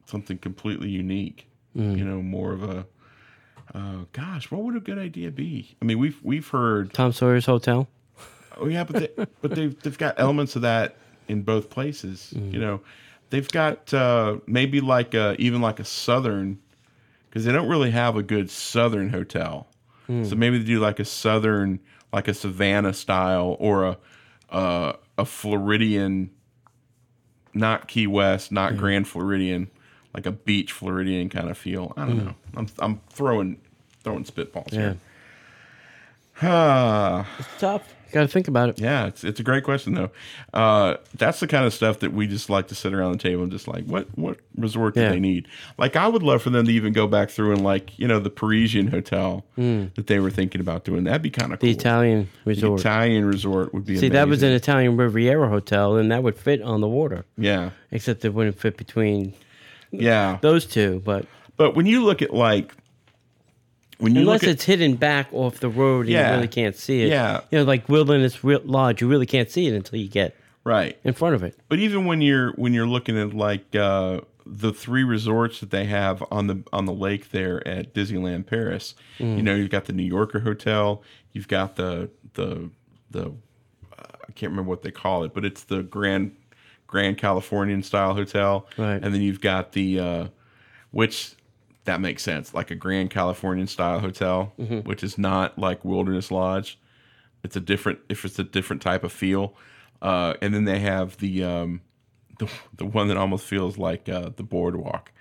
something 0.05 0.37
completely 0.37 0.89
unique. 0.89 1.47
Mm. 1.77 1.97
You 1.97 2.05
know, 2.05 2.21
more 2.21 2.51
of 2.53 2.63
a. 2.63 2.85
Uh, 3.73 4.05
gosh, 4.13 4.49
what 4.49 4.63
would 4.63 4.75
a 4.75 4.79
good 4.79 4.97
idea 4.97 5.29
be? 5.29 5.75
I 5.81 5.85
mean, 5.85 5.99
we've 5.99 6.19
we've 6.23 6.47
heard 6.47 6.91
Tom 6.93 7.13
Sawyer's 7.13 7.45
Hotel. 7.45 7.87
Oh 8.57 8.67
yeah, 8.67 8.83
but 8.83 8.95
they, 9.15 9.25
but 9.41 9.53
they've 9.55 9.79
they've 9.81 9.97
got 9.97 10.15
elements 10.19 10.55
of 10.55 10.63
that 10.63 10.95
in 11.27 11.43
both 11.43 11.69
places. 11.69 12.33
Mm-hmm. 12.35 12.53
You 12.53 12.59
know, 12.59 12.81
they've 13.29 13.47
got 13.49 13.93
uh, 13.93 14.37
maybe 14.47 14.81
like 14.81 15.13
a, 15.13 15.35
even 15.37 15.61
like 15.61 15.79
a 15.79 15.85
southern 15.85 16.59
because 17.29 17.45
they 17.45 17.51
don't 17.51 17.69
really 17.69 17.91
have 17.91 18.15
a 18.15 18.23
good 18.23 18.49
southern 18.49 19.09
hotel. 19.09 19.67
Hmm. 20.09 20.23
So 20.23 20.35
maybe 20.35 20.57
they 20.57 20.65
do 20.65 20.79
like 20.79 20.99
a 20.99 21.05
southern, 21.05 21.79
like 22.11 22.27
a 22.27 22.33
Savannah 22.33 22.93
style 22.93 23.55
or 23.59 23.83
a 23.85 23.97
uh, 24.49 24.93
a 25.19 25.25
Floridian, 25.25 26.31
not 27.53 27.87
Key 27.87 28.07
West, 28.07 28.51
not 28.51 28.75
Grand 28.75 29.07
Floridian, 29.07 29.69
like 30.15 30.25
a 30.25 30.31
beach 30.31 30.71
Floridian 30.71 31.29
kind 31.29 31.47
of 31.49 31.57
feel. 31.59 31.93
I 31.95 32.05
don't 32.07 32.25
know. 32.25 32.35
I'm 32.55 32.67
I'm 32.79 33.01
throwing 33.11 33.59
throwing 34.03 34.23
spitballs 34.23 34.69
Hmm. 34.71 34.75
Yeah. 34.75 34.81
here. 34.81 34.97
It's 36.41 37.59
tough. 37.59 37.93
You 38.07 38.13
got 38.13 38.21
to 38.21 38.27
think 38.27 38.47
about 38.47 38.69
it. 38.69 38.79
Yeah, 38.79 39.05
it's 39.05 39.23
it's 39.23 39.39
a 39.39 39.43
great 39.43 39.63
question 39.63 39.93
though. 39.93 40.09
Uh, 40.51 40.95
that's 41.15 41.39
the 41.41 41.45
kind 41.47 41.63
of 41.65 41.75
stuff 41.75 41.99
that 41.99 42.11
we 42.11 42.25
just 42.25 42.49
like 42.49 42.67
to 42.69 42.75
sit 42.75 42.91
around 42.91 43.11
the 43.11 43.17
table 43.19 43.43
and 43.43 43.51
just 43.51 43.67
like, 43.67 43.85
what 43.85 44.07
what 44.17 44.39
resort 44.57 44.95
do 44.95 45.01
Yeah. 45.01 45.09
they 45.11 45.19
need? 45.19 45.47
Like, 45.77 45.95
I 45.95 46.07
would 46.07 46.23
love 46.23 46.41
for 46.41 46.49
them 46.49 46.65
to 46.65 46.71
even 46.71 46.91
go 46.91 47.05
back 47.05 47.29
through 47.29 47.51
and 47.51 47.63
like, 47.63 47.99
you 47.99 48.07
know, 48.07 48.17
the 48.19 48.31
Parisian 48.31 48.87
hotel 48.87 49.45
that 49.57 50.07
they 50.07 50.19
were 50.19 50.31
thinking 50.31 50.59
about 50.59 50.85
doing. 50.85 51.03
That'd 51.03 51.21
be 51.21 51.29
kind 51.29 51.53
of 51.53 51.59
Hmm. 51.59 51.67
The 51.67 51.73
cool. 51.73 51.79
Italian 51.81 52.29
The 52.45 52.49
resort. 52.49 52.79
Italian 52.79 53.25
resort 53.25 53.73
would 53.75 53.85
be. 53.85 53.97
See, 53.97 54.09
that 54.09 54.27
was 54.27 54.41
an 54.41 54.53
Italian 54.53 54.97
Riviera 54.97 55.47
hotel, 55.47 55.97
and 55.97 56.11
that 56.11 56.23
would 56.23 56.35
fit 56.35 56.63
on 56.63 56.81
the 56.81 56.87
water, 56.87 57.25
yeah, 57.37 57.69
except 57.91 58.25
it 58.25 58.33
wouldn't 58.33 58.59
fit 58.59 58.75
between 58.75 59.35
yeah. 59.91 60.39
those 60.41 60.65
two. 60.65 60.99
But 61.05 61.27
But 61.57 61.75
when 61.75 61.85
you 61.85 62.03
look 62.03 62.23
at 62.23 62.33
like, 62.33 62.73
when 63.99 64.15
you 64.15 64.21
unless 64.21 64.41
look 64.41 64.43
at 64.43 64.49
it's 64.49 64.63
hidden 64.65 64.95
back 64.95 65.27
off 65.31 65.59
the 65.59 65.69
road 65.69 66.01
and 66.01 66.09
Yeah. 66.09 66.29
you 66.31 66.35
really 66.37 66.47
can't 66.47 66.75
see 66.75 67.03
it. 67.03 67.09
Yeah. 67.09 67.41
You 67.51 67.59
know, 67.59 67.63
like 67.65 67.87
Wilderness 67.87 68.35
Wi- 68.37 68.61
Lodge, 68.65 69.01
you 69.01 69.07
really 69.07 69.25
can't 69.25 69.49
see 69.51 69.67
it 69.67 69.73
until 69.73 69.99
you 69.99 70.07
get 70.09 70.35
right, 70.63 70.97
in 71.03 71.13
front 71.13 71.35
of 71.35 71.43
it. 71.43 71.57
But 71.69 71.79
even 71.79 72.05
when 72.05 72.21
you're 72.21 72.51
when 72.53 72.73
you're 72.73 72.87
looking 72.87 73.17
at 73.19 73.33
like 73.33 73.75
uh, 73.75 74.21
the 74.45 74.73
three 74.73 75.03
resorts 75.03 75.59
that 75.59 75.69
they 75.69 75.85
have 75.85 76.23
on 76.31 76.47
the 76.47 76.63
on 76.73 76.85
the 76.85 76.93
lake 76.93 77.29
there 77.31 77.65
at 77.67 77.93
Disneyland 77.93 78.45
Paris. 78.47 78.95
You 79.19 79.43
know, 79.43 79.53
you've 79.53 79.69
got 79.69 79.85
the 79.85 79.93
New 79.93 80.03
Yorker 80.03 80.39
Hotel, 80.39 81.03
you've 81.33 81.47
got 81.47 81.75
the 81.75 82.09
the 82.33 82.69
the 83.11 83.25
uh, 83.27 83.31
I 84.27 84.31
can't 84.33 84.51
remember 84.51 84.69
what 84.69 84.81
they 84.81 84.91
call 84.91 85.23
it, 85.23 85.33
but 85.33 85.43
it's 85.45 85.63
the 85.65 85.83
Grand 85.83 86.35
Grand 86.87 87.17
Californian 87.19 87.83
style 87.83 88.15
hotel. 88.15 88.65
Right. 88.77 88.93
And 89.03 89.13
then 89.13 89.21
you've 89.21 89.41
got 89.41 89.73
the 89.73 89.99
uh 89.99 90.27
which 90.91 91.35
that 91.89 91.99
makes 91.99 92.21
sense, 92.23 92.53
like 92.53 92.69
a 92.71 92.75
Grand 92.75 93.09
Californian 93.09 93.67
style 93.67 93.99
hotel, 93.99 94.53
which 94.57 95.03
is 95.03 95.17
not 95.17 95.57
like 95.57 95.83
Wilderness 95.83 96.29
Lodge. 96.31 96.79
It's 97.43 97.55
a 97.55 97.59
different 97.59 97.99
if 98.09 98.23
it's 98.25 98.37
a 98.37 98.43
different 98.43 98.81
type 98.81 99.03
of 99.03 99.11
feel. 99.11 99.55
Uh 100.01 100.35
and 100.41 100.53
then 100.53 100.65
they 100.65 100.79
have 100.79 101.17
the 101.17 101.43
um 101.43 101.81
the, 102.37 102.47
the 102.77 102.85
one 102.85 103.07
that 103.09 103.17
almost 103.17 103.45
feels 103.45 103.77
like 103.77 104.07
uh, 104.07 104.29
the 104.35 104.43
boardwalk. 104.43 105.11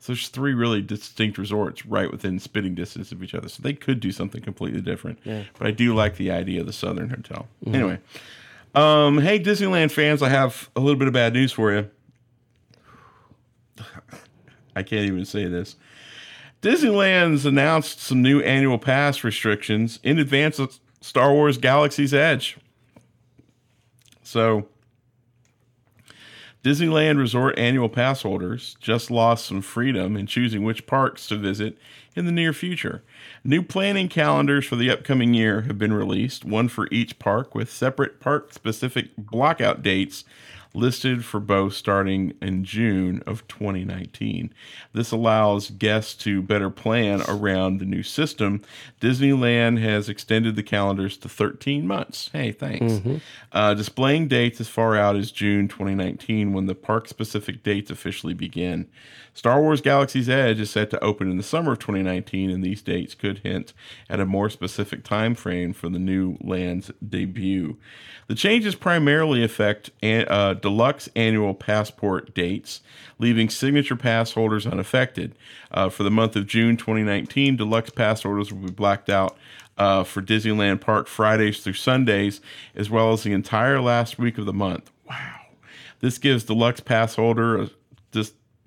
So 0.00 0.12
there's 0.12 0.28
three 0.28 0.52
really 0.54 0.82
distinct 0.82 1.38
resorts 1.38 1.86
right 1.86 2.10
within 2.10 2.38
spitting 2.38 2.74
distance 2.74 3.10
of 3.10 3.22
each 3.22 3.34
other. 3.34 3.48
So 3.48 3.62
they 3.62 3.72
could 3.72 4.00
do 4.00 4.12
something 4.12 4.42
completely 4.42 4.80
different. 4.82 5.18
But 5.58 5.66
I 5.66 5.70
do 5.70 5.94
like 5.94 6.16
the 6.16 6.30
idea 6.30 6.60
of 6.60 6.66
the 6.66 6.72
Southern 6.72 7.08
Hotel. 7.10 7.48
Anyway, 7.66 7.98
um, 8.74 9.18
hey 9.18 9.38
Disneyland 9.40 9.90
fans, 9.92 10.22
I 10.22 10.28
have 10.28 10.68
a 10.76 10.80
little 10.80 10.98
bit 10.98 11.08
of 11.08 11.14
bad 11.14 11.32
news 11.32 11.52
for 11.52 11.72
you. 11.72 11.88
I 14.76 14.82
can't 14.82 15.06
even 15.06 15.24
say 15.24 15.46
this. 15.46 15.74
Disneyland's 16.60 17.46
announced 17.46 18.00
some 18.00 18.20
new 18.20 18.40
annual 18.40 18.78
pass 18.78 19.22
restrictions 19.22 20.00
in 20.02 20.18
advance 20.18 20.58
of 20.58 20.78
Star 21.00 21.32
Wars 21.32 21.58
Galaxy's 21.58 22.12
Edge. 22.12 22.56
So 24.24 24.66
Disneyland 26.64 27.18
Resort 27.18 27.56
annual 27.56 27.88
pass 27.88 28.22
holders 28.22 28.76
just 28.80 29.10
lost 29.10 29.46
some 29.46 29.62
freedom 29.62 30.16
in 30.16 30.26
choosing 30.26 30.64
which 30.64 30.86
parks 30.86 31.28
to 31.28 31.36
visit 31.36 31.78
in 32.16 32.26
the 32.26 32.32
near 32.32 32.52
future. 32.52 33.04
New 33.44 33.62
planning 33.62 34.08
calendars 34.08 34.66
for 34.66 34.74
the 34.74 34.90
upcoming 34.90 35.34
year 35.34 35.62
have 35.62 35.78
been 35.78 35.92
released, 35.92 36.44
one 36.44 36.68
for 36.68 36.88
each 36.90 37.20
park 37.20 37.54
with 37.54 37.70
separate 37.70 38.18
park 38.18 38.52
specific 38.52 39.10
blockout 39.16 39.82
dates 39.82 40.24
listed 40.78 41.24
for 41.24 41.40
both 41.40 41.74
starting 41.74 42.32
in 42.40 42.64
June 42.64 43.22
of 43.26 43.46
2019. 43.48 44.52
This 44.92 45.10
allows 45.10 45.70
guests 45.70 46.14
to 46.24 46.42
better 46.42 46.70
plan 46.70 47.22
around 47.28 47.78
the 47.78 47.84
new 47.84 48.02
system. 48.02 48.62
Disneyland 49.00 49.80
has 49.80 50.08
extended 50.08 50.56
the 50.56 50.62
calendars 50.62 51.16
to 51.18 51.28
13 51.28 51.86
months. 51.86 52.30
Hey, 52.32 52.52
thanks. 52.52 53.00
Uh, 53.52 53.74
displaying 53.74 54.28
dates 54.28 54.60
as 54.60 54.68
far 54.68 54.96
out 54.96 55.16
as 55.16 55.30
June 55.30 55.68
2019 55.68 56.52
when 56.52 56.66
the 56.66 56.74
park 56.74 57.08
specific 57.08 57.62
dates 57.62 57.90
officially 57.90 58.34
begin. 58.34 58.88
Star 59.38 59.62
Wars 59.62 59.80
Galaxy's 59.80 60.28
Edge 60.28 60.58
is 60.58 60.68
set 60.68 60.90
to 60.90 60.98
open 60.98 61.30
in 61.30 61.36
the 61.36 61.44
summer 61.44 61.70
of 61.70 61.78
2019, 61.78 62.50
and 62.50 62.60
these 62.60 62.82
dates 62.82 63.14
could 63.14 63.38
hint 63.38 63.72
at 64.10 64.18
a 64.18 64.26
more 64.26 64.50
specific 64.50 65.04
time 65.04 65.36
frame 65.36 65.72
for 65.72 65.88
the 65.88 66.00
new 66.00 66.36
land's 66.40 66.90
debut. 67.08 67.76
The 68.26 68.34
changes 68.34 68.74
primarily 68.74 69.44
affect 69.44 69.90
an- 70.02 70.26
uh, 70.26 70.54
deluxe 70.54 71.08
annual 71.14 71.54
passport 71.54 72.34
dates, 72.34 72.80
leaving 73.20 73.48
signature 73.48 73.94
pass 73.94 74.32
holders 74.32 74.66
unaffected. 74.66 75.36
Uh, 75.70 75.88
for 75.88 76.02
the 76.02 76.10
month 76.10 76.34
of 76.34 76.48
June 76.48 76.76
2019, 76.76 77.54
deluxe 77.54 77.90
pass 77.90 78.24
holders 78.24 78.52
will 78.52 78.66
be 78.66 78.72
blacked 78.72 79.08
out 79.08 79.38
uh, 79.76 80.02
for 80.02 80.20
Disneyland 80.20 80.80
Park 80.80 81.06
Fridays 81.06 81.60
through 81.60 81.74
Sundays, 81.74 82.40
as 82.74 82.90
well 82.90 83.12
as 83.12 83.22
the 83.22 83.32
entire 83.32 83.80
last 83.80 84.18
week 84.18 84.36
of 84.36 84.46
the 84.46 84.52
month. 84.52 84.90
Wow. 85.08 85.36
This 86.00 86.18
gives 86.18 86.42
deluxe 86.42 86.80
pass 86.80 87.14
holder 87.14 87.56
this 87.56 87.70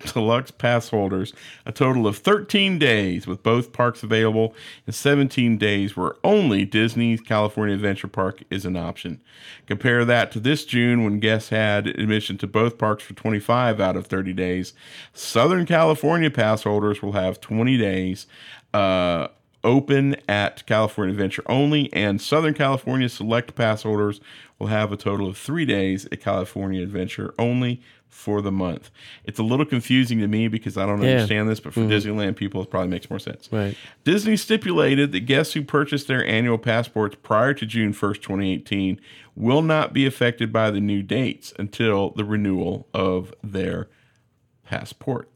deluxe 0.12 0.50
pass 0.50 0.88
holders 0.88 1.32
a 1.66 1.72
total 1.72 2.06
of 2.06 2.18
13 2.18 2.78
days 2.78 3.26
with 3.26 3.42
both 3.42 3.72
parks 3.72 4.02
available 4.02 4.54
and 4.86 4.94
17 4.94 5.58
days 5.58 5.96
where 5.96 6.14
only 6.24 6.64
Disney's 6.64 7.20
California 7.20 7.74
Adventure 7.74 8.08
Park 8.08 8.42
is 8.50 8.64
an 8.64 8.76
option. 8.76 9.20
Compare 9.66 10.04
that 10.04 10.32
to 10.32 10.40
this 10.40 10.64
June 10.64 11.04
when 11.04 11.20
guests 11.20 11.50
had 11.50 11.86
admission 11.86 12.38
to 12.38 12.46
both 12.46 12.78
parks 12.78 13.04
for 13.04 13.14
25 13.14 13.80
out 13.80 13.96
of 13.96 14.06
30 14.06 14.32
days. 14.32 14.72
Southern 15.12 15.66
California 15.66 16.30
pass 16.30 16.62
holders 16.62 17.02
will 17.02 17.12
have 17.12 17.40
20 17.40 17.76
days 17.76 18.26
uh, 18.74 19.28
open 19.64 20.16
at 20.28 20.64
California 20.66 21.12
Adventure 21.12 21.42
only, 21.46 21.92
and 21.92 22.20
Southern 22.20 22.54
California 22.54 23.08
select 23.08 23.54
pass 23.54 23.82
holders 23.82 24.20
will 24.58 24.66
have 24.68 24.92
a 24.92 24.96
total 24.96 25.28
of 25.28 25.36
three 25.36 25.64
days 25.64 26.06
at 26.10 26.20
California 26.20 26.82
Adventure 26.82 27.34
only 27.38 27.80
for 28.12 28.40
the 28.42 28.52
month. 28.52 28.90
It's 29.24 29.38
a 29.38 29.42
little 29.42 29.64
confusing 29.66 30.20
to 30.20 30.28
me 30.28 30.46
because 30.46 30.76
I 30.76 30.86
don't 30.86 31.02
Yeah. 31.02 31.12
understand 31.12 31.48
this, 31.48 31.58
but 31.60 31.72
for 31.72 31.80
mm-hmm. 31.80 31.90
Disneyland 31.90 32.36
people, 32.36 32.62
it 32.62 32.70
probably 32.70 32.88
makes 32.90 33.08
more 33.10 33.18
sense. 33.18 33.48
Right. 33.50 33.76
Disney 34.04 34.36
stipulated 34.36 35.10
that 35.12 35.20
guests 35.20 35.54
who 35.54 35.62
purchased 35.62 36.06
their 36.08 36.24
annual 36.24 36.58
passports 36.58 37.16
prior 37.22 37.52
to 37.54 37.66
June 37.66 37.92
1st, 37.92 38.16
2018, 38.22 39.00
will 39.34 39.62
not 39.62 39.92
be 39.92 40.06
affected 40.06 40.52
by 40.52 40.70
the 40.70 40.78
new 40.80 41.02
dates 41.02 41.52
until 41.58 42.10
the 42.10 42.24
renewal 42.24 42.86
of 42.94 43.32
their 43.42 43.88
passport. 44.64 45.28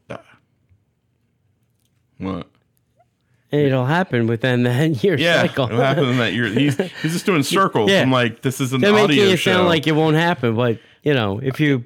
What? 2.19 2.47
It'll 3.51 3.85
happen 3.85 4.27
within 4.27 4.63
that 4.63 5.03
year 5.03 5.17
Yeah, 5.17 5.41
cycle. 5.41 5.65
what 5.67 5.73
happened 5.75 6.07
in 6.11 6.17
that 6.17 6.33
year? 6.33 6.47
He's, 6.47 6.75
he's 7.01 7.13
just 7.13 7.25
doing 7.25 7.43
circles. 7.43 7.89
Yeah. 7.91 8.01
I'm 8.01 8.11
like, 8.11 8.41
this 8.41 8.59
is 8.61 8.73
an 8.73 8.81
They're 8.81 8.91
making 8.93 9.19
audio 9.19 9.25
it 9.25 9.37
show. 9.37 9.51
sound 9.53 9.67
like 9.67 9.87
it 9.87 9.93
won't 9.93 10.15
happen, 10.15 10.55
but 10.55 10.79
you 11.03 11.13
know, 11.13 11.39
if 11.39 11.59
you 11.59 11.83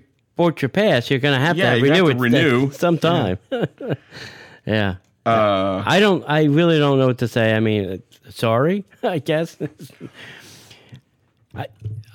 your 0.62 0.69
pass, 0.69 1.10
you're 1.10 1.19
going 1.19 1.38
to 1.39 1.45
have 1.45 1.57
Yeah, 1.57 1.75
to 1.75 1.81
renew 1.81 2.05
have 2.07 2.17
to 2.17 2.24
it 2.24 2.29
renew. 2.31 2.71
sometime. 2.71 3.38
Yeah. 4.65 4.95
uh, 5.25 5.83
I 5.86 6.00
don't. 6.00 6.24
I 6.27 6.43
really 6.45 6.77
don't 6.79 7.00
know 7.00 7.07
what 7.07 7.17
to 7.19 7.27
say. 7.27 7.53
I 7.55 7.60
mean, 7.60 8.01
sorry. 8.29 8.86
I 9.03 9.17
guess. 9.19 9.57
I, 11.55 11.65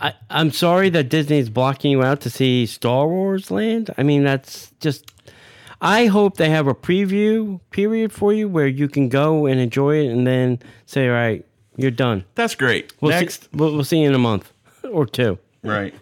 I 0.01 0.15
I'm 0.31 0.51
sorry 0.51 0.89
that 0.91 1.09
Disney's 1.09 1.49
blocking 1.51 1.91
you 1.91 2.03
out 2.03 2.21
to 2.23 2.31
see 2.31 2.67
Star 2.67 3.07
Wars 3.09 3.51
Land. 3.51 3.91
I 3.99 4.03
mean, 4.03 4.25
that's 4.25 4.71
just. 4.81 5.13
I 5.81 6.07
hope 6.07 6.37
they 6.39 6.49
have 6.49 6.67
a 6.69 6.75
preview 6.75 7.61
period 7.71 8.13
for 8.13 8.33
you 8.33 8.49
where 8.49 8.67
you 8.67 8.89
can 8.89 9.09
go 9.11 9.45
and 9.47 9.61
enjoy 9.61 9.97
it, 10.05 10.07
and 10.11 10.27
then 10.27 10.59
say, 10.87 11.07
"All 11.09 11.15
right, 11.15 11.45
you're 11.77 11.91
done." 11.91 12.25
that's 12.35 12.55
great. 12.55 12.93
We'll 13.01 13.11
Next, 13.11 13.43
see, 13.43 13.49
we'll, 13.53 13.75
we'll 13.75 13.85
see 13.85 14.01
you 14.03 14.09
in 14.09 14.15
a 14.15 14.19
month 14.19 14.53
or 14.91 15.05
two. 15.05 15.39
right? 15.63 15.93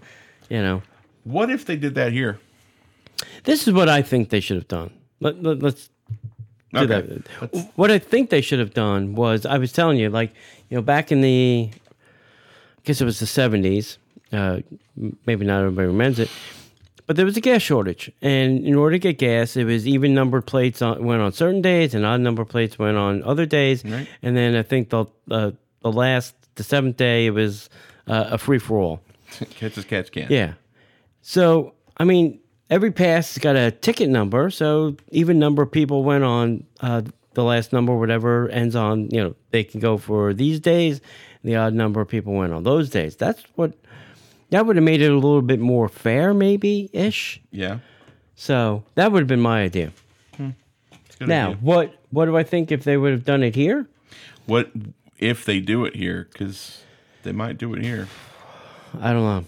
You 0.48 0.62
know, 0.62 0.82
What 1.24 1.50
if 1.50 1.64
they 1.64 1.76
did 1.76 1.94
that 1.96 2.12
here? 2.12 2.38
this 3.44 3.66
is 3.66 3.72
what 3.74 3.88
I 3.88 4.02
think 4.02 4.30
they 4.30 4.40
should 4.40 4.56
have 4.56 4.68
done. 4.68 4.90
Let, 5.20 5.42
let, 5.42 5.62
let's 5.62 5.90
do 6.72 6.80
Okay. 6.80 7.00
that. 7.40 7.70
What 7.76 7.90
I 7.90 7.98
think 7.98 8.30
they 8.30 8.40
should 8.40 8.58
have 8.58 8.74
done 8.74 9.14
was 9.14 9.46
I 9.46 9.58
was 9.58 9.72
telling 9.72 9.98
you, 9.98 10.10
like, 10.10 10.32
you 10.68 10.76
know, 10.76 10.82
back 10.82 11.12
in 11.12 11.20
the, 11.20 11.70
I 11.72 12.80
guess 12.84 13.00
it 13.00 13.04
was 13.04 13.20
the 13.20 13.26
70s, 13.26 13.98
uh, 14.32 14.60
maybe 15.26 15.44
not 15.46 15.60
everybody 15.60 15.86
remembers 15.86 16.18
it, 16.18 16.30
but 17.06 17.16
there 17.16 17.24
was 17.24 17.36
a 17.36 17.40
gas 17.40 17.62
shortage. 17.62 18.10
And 18.22 18.64
in 18.66 18.74
order 18.74 18.96
to 18.96 18.98
get 18.98 19.18
gas, 19.18 19.56
it 19.56 19.64
was 19.64 19.86
even 19.86 20.14
numbered 20.14 20.46
plates 20.46 20.82
on, 20.82 21.04
went 21.04 21.20
on 21.22 21.32
certain 21.32 21.62
days 21.62 21.94
and 21.94 22.04
odd 22.04 22.20
number 22.22 22.44
plates 22.44 22.78
went 22.78 22.96
on 22.96 23.22
other 23.22 23.46
days. 23.46 23.84
Right. 23.84 24.08
And 24.22 24.36
then 24.36 24.56
I 24.56 24.62
think 24.62 24.88
the, 24.90 25.04
uh, 25.30 25.52
the 25.82 25.92
last, 25.92 26.34
the 26.56 26.64
seventh 26.64 26.96
day, 26.96 27.26
it 27.26 27.30
was 27.30 27.68
uh, 28.08 28.30
a 28.32 28.38
free 28.38 28.58
for 28.58 28.78
all. 28.78 29.00
catch 29.50 29.78
as 29.78 29.84
catch 29.84 30.10
can. 30.10 30.26
Yeah. 30.30 30.54
So, 31.26 31.72
I 31.96 32.04
mean, 32.04 32.38
every 32.68 32.90
pass 32.92 33.34
has 33.34 33.42
got 33.42 33.56
a 33.56 33.70
ticket 33.70 34.10
number. 34.10 34.50
So, 34.50 34.94
even 35.10 35.38
number 35.38 35.62
of 35.62 35.72
people 35.72 36.04
went 36.04 36.22
on 36.22 36.64
uh, 36.80 37.00
the 37.32 37.42
last 37.42 37.72
number, 37.72 37.96
whatever 37.96 38.50
ends 38.50 38.76
on, 38.76 39.08
you 39.10 39.22
know, 39.24 39.34
they 39.50 39.64
can 39.64 39.80
go 39.80 39.96
for 39.96 40.34
these 40.34 40.60
days. 40.60 41.00
The 41.42 41.56
odd 41.56 41.72
number 41.72 42.02
of 42.02 42.08
people 42.08 42.34
went 42.34 42.52
on 42.52 42.62
those 42.62 42.90
days. 42.90 43.16
That's 43.16 43.42
what, 43.54 43.72
that 44.50 44.66
would 44.66 44.76
have 44.76 44.84
made 44.84 45.00
it 45.00 45.10
a 45.10 45.14
little 45.14 45.40
bit 45.40 45.60
more 45.60 45.88
fair, 45.88 46.34
maybe 46.34 46.90
ish. 46.92 47.40
Yeah. 47.50 47.78
So, 48.36 48.84
that 48.94 49.10
would 49.10 49.20
have 49.20 49.28
been 49.28 49.40
my 49.40 49.62
idea. 49.62 49.92
Good 51.18 51.28
Now, 51.28 51.50
idea. 51.52 51.58
what, 51.62 51.94
what 52.10 52.26
do 52.26 52.36
I 52.36 52.42
think 52.42 52.70
if 52.70 52.84
they 52.84 52.98
would 52.98 53.12
have 53.12 53.24
done 53.24 53.42
it 53.42 53.54
here? 53.54 53.86
what 54.46 54.70
if 55.18 55.46
they 55.46 55.58
do 55.60 55.86
it 55.86 55.96
here? 55.96 56.28
Because 56.30 56.82
they 57.22 57.32
might 57.32 57.56
do 57.56 57.72
it 57.72 57.82
here. 57.82 58.08
I 59.00 59.12
don't 59.14 59.22
know. 59.22 59.44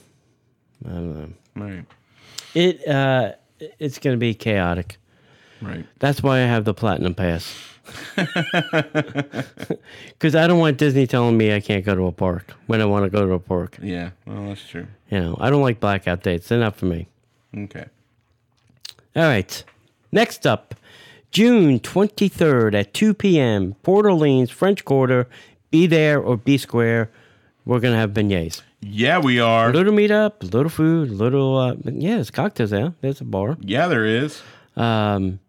I 0.87 0.95
don't 0.95 1.14
know. 1.21 1.28
Right. 1.57 1.85
It, 2.55 2.87
uh, 2.87 3.33
it's 3.79 3.99
going 3.99 4.15
to 4.15 4.19
be 4.19 4.35
chaotic. 4.35 4.99
Right. 5.61 5.87
That's 5.99 6.23
why 6.23 6.37
I 6.37 6.47
have 6.47 6.65
the 6.65 6.75
platinum 6.75 7.15
pass. 7.15 7.53
Because 10.09 10.35
I 10.35 10.47
don't 10.47 10.59
want 10.59 10.79
Disney 10.79 11.07
telling 11.07 11.37
me 11.37 11.55
I 11.55 11.61
can't 11.61 11.85
go 11.85 11.95
to 11.95 12.07
a 12.07 12.13
park 12.13 12.55
when 12.67 12.81
I 12.81 12.85
want 12.87 13.05
to 13.05 13.11
go 13.11 13.27
to 13.27 13.35
a 13.35 13.39
park. 13.39 13.79
Yeah. 13.83 14.11
Well, 14.27 14.49
that's 14.49 14.67
true. 14.67 14.87
You 15.11 15.21
know, 15.21 15.37
I 15.39 15.51
don't 15.51 15.63
like 15.63 15.79
blackout 15.79 16.23
dates. 16.23 16.49
They're 16.49 16.59
not 16.59 16.77
for 16.77 16.87
me. 16.87 17.07
Okay. 17.57 17.85
All 19.15 19.23
right. 19.23 19.63
Next 20.13 20.47
up, 20.47 20.75
June 21.31 21.79
23rd 21.81 22.75
at 22.75 22.95
2 22.95 23.15
p.m., 23.15 23.75
Port 23.83 24.07
Orleans, 24.07 24.51
French 24.51 24.85
Quarter. 24.85 25.29
Be 25.71 25.87
there 25.87 26.21
or 26.21 26.37
be 26.37 26.57
square. 26.59 27.11
We're 27.65 27.81
going 27.81 27.93
to 27.95 27.99
have 27.99 28.11
beignets. 28.13 28.63
Yeah, 28.88 29.19
we 29.19 29.40
are. 29.40 29.71
A 29.71 29.73
little 29.73 29.93
meetup, 29.93 30.43
a 30.43 30.47
little 30.47 30.69
food, 30.71 31.11
a 31.11 31.12
little, 31.12 31.57
uh, 31.59 31.75
yeah, 31.85 32.14
there's 32.16 32.31
cocktails 32.31 32.71
there. 32.71 32.95
There's 33.00 33.21
a 33.21 33.25
bar. 33.25 33.57
Yeah, 33.61 33.88
there 33.88 34.05
is. 34.05 34.40
Um, 34.76 35.40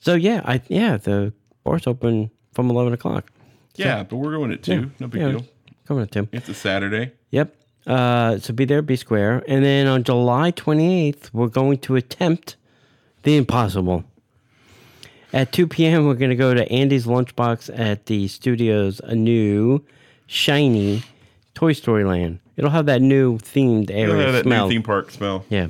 so 0.00 0.14
yeah, 0.14 0.42
I 0.44 0.60
yeah 0.68 0.96
the 0.98 1.32
bar's 1.64 1.86
open 1.86 2.30
from 2.52 2.70
eleven 2.70 2.92
o'clock. 2.92 3.30
Yeah, 3.74 4.04
but 4.04 4.16
we're 4.16 4.32
going 4.36 4.52
at 4.52 4.62
two. 4.62 4.90
no 5.00 5.08
big 5.08 5.22
Yeah, 5.22 5.28
deal. 5.30 5.46
coming 5.88 6.02
at 6.04 6.12
two. 6.12 6.28
It's 6.32 6.48
a 6.48 6.54
Saturday. 6.54 7.12
Yep. 7.30 7.56
Uh, 7.86 8.38
so 8.38 8.52
be 8.54 8.64
there, 8.64 8.80
be 8.82 8.96
square, 8.96 9.42
and 9.48 9.64
then 9.64 9.86
on 9.86 10.04
July 10.04 10.50
twenty 10.52 11.06
eighth, 11.08 11.32
we're 11.34 11.48
going 11.48 11.78
to 11.78 11.96
attempt 11.96 12.56
the 13.24 13.36
impossible. 13.36 14.04
At 15.32 15.50
two 15.50 15.66
p.m., 15.66 16.06
we're 16.06 16.14
going 16.14 16.30
to 16.30 16.36
go 16.36 16.54
to 16.54 16.70
Andy's 16.70 17.06
Lunchbox 17.06 17.76
at 17.76 18.06
the 18.06 18.28
studio's 18.28 19.00
a 19.00 19.14
new, 19.16 19.84
shiny 20.26 21.02
Toy 21.54 21.72
Story 21.72 22.04
Land. 22.04 22.38
It'll 22.56 22.70
have 22.70 22.86
that 22.86 23.02
new 23.02 23.38
themed 23.38 23.90
It'll 23.90 24.12
area 24.12 24.24
have 24.24 24.32
that 24.34 24.44
smell. 24.44 24.66
new 24.68 24.74
theme 24.74 24.82
park 24.82 25.10
smell. 25.10 25.44
Yeah. 25.48 25.68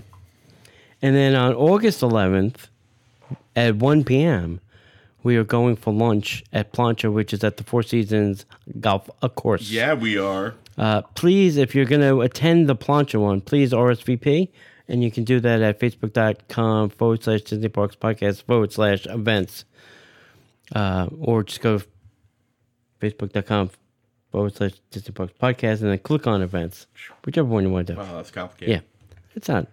And 1.01 1.15
then 1.15 1.35
on 1.35 1.55
August 1.55 2.01
11th 2.01 2.69
at 3.57 3.77
1 3.77 4.05
p.m., 4.05 4.61
we 5.23 5.37
are 5.37 5.45
going 5.45 5.77
for 5.77 5.93
lunch 5.93 6.45
at 6.53 6.73
Plancha, 6.73 7.11
which 7.13 7.33
is 7.33 7.43
at 7.43 7.57
the 7.57 7.65
Four 7.65 7.83
Seasons 7.83 8.45
Golf 8.81 9.09
Course. 9.37 9.71
Yeah, 9.71 9.95
we 9.95 10.19
are. 10.19 10.55
Uh, 10.77 11.03
please, 11.15 11.57
if 11.57 11.75
you're 11.75 11.87
going 11.87 12.03
to 12.03 12.21
attend 12.21 12.69
the 12.69 12.77
Plancha 12.77 13.19
one, 13.21 13.41
please 13.41 13.73
RSVP. 13.73 14.49
And 14.87 15.03
you 15.03 15.11
can 15.11 15.25
do 15.25 15.41
that 15.41 15.63
at 15.63 15.81
facebook.com 15.81 16.91
forward 16.91 17.23
slash 17.23 17.41
Disney 17.43 17.69
Parks 17.69 17.97
Podcast 17.97 18.43
forward 18.43 18.71
slash 18.71 19.07
events. 19.07 19.65
Uh, 20.75 21.09
or 21.19 21.43
just 21.43 21.63
go 21.63 21.81
facebook.com 23.01 23.71
forward 24.35 24.53
slash 24.57 24.73
Disney 24.91 25.13
Parks 25.13 25.33
Podcast 25.41 25.81
and 25.81 25.93
then 25.93 25.99
click 26.01 26.27
on 26.27 26.43
events, 26.43 26.89
whichever 27.25 27.47
one 27.47 27.63
you 27.63 27.71
want 27.71 27.87
to 27.87 27.93
do. 27.93 28.01
Wow, 28.01 28.17
that's 28.17 28.33
complicated. 28.33 28.75
Yeah. 28.75 28.81
It's 29.37 29.49
not. 29.49 29.69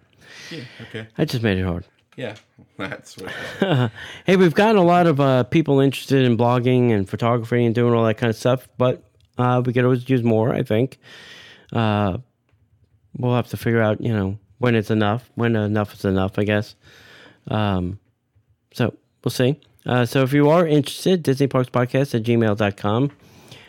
Yeah. 0.52 0.60
Okay. 0.82 1.08
I 1.18 1.24
just 1.24 1.42
made 1.42 1.58
it 1.58 1.64
hard. 1.64 1.84
Yeah. 2.16 2.36
That's 2.76 3.16
what. 3.16 3.90
Hey, 4.24 4.36
we've 4.36 4.54
gotten 4.54 4.76
a 4.76 4.84
lot 4.84 5.08
of 5.08 5.18
uh, 5.20 5.42
people 5.44 5.80
interested 5.80 6.24
in 6.24 6.36
blogging 6.36 6.92
and 6.92 7.08
photography 7.08 7.64
and 7.64 7.74
doing 7.74 7.92
all 7.92 8.04
that 8.04 8.18
kind 8.18 8.30
of 8.30 8.36
stuff, 8.36 8.68
but 8.78 9.02
uh, 9.36 9.62
we 9.64 9.72
could 9.72 9.84
always 9.84 10.08
use 10.08 10.22
more. 10.22 10.54
I 10.54 10.62
think 10.62 10.98
uh, 11.72 12.18
we'll 13.18 13.34
have 13.34 13.48
to 13.48 13.56
figure 13.56 13.82
out, 13.82 14.00
you 14.00 14.12
know, 14.12 14.38
when 14.58 14.76
it's 14.76 14.90
enough, 14.90 15.28
when 15.34 15.56
enough 15.56 15.92
is 15.94 16.04
enough. 16.04 16.38
I 16.38 16.44
guess. 16.44 16.76
Um, 17.48 17.98
so 18.72 18.94
we'll 19.24 19.30
see. 19.30 19.58
Uh, 19.84 20.06
so 20.06 20.22
if 20.22 20.32
you 20.32 20.50
are 20.50 20.64
interested, 20.66 21.24
Disney 21.24 21.48
Parks 21.48 21.70
Podcast 21.70 22.14
at 22.14 22.22
gmail.com. 22.22 23.10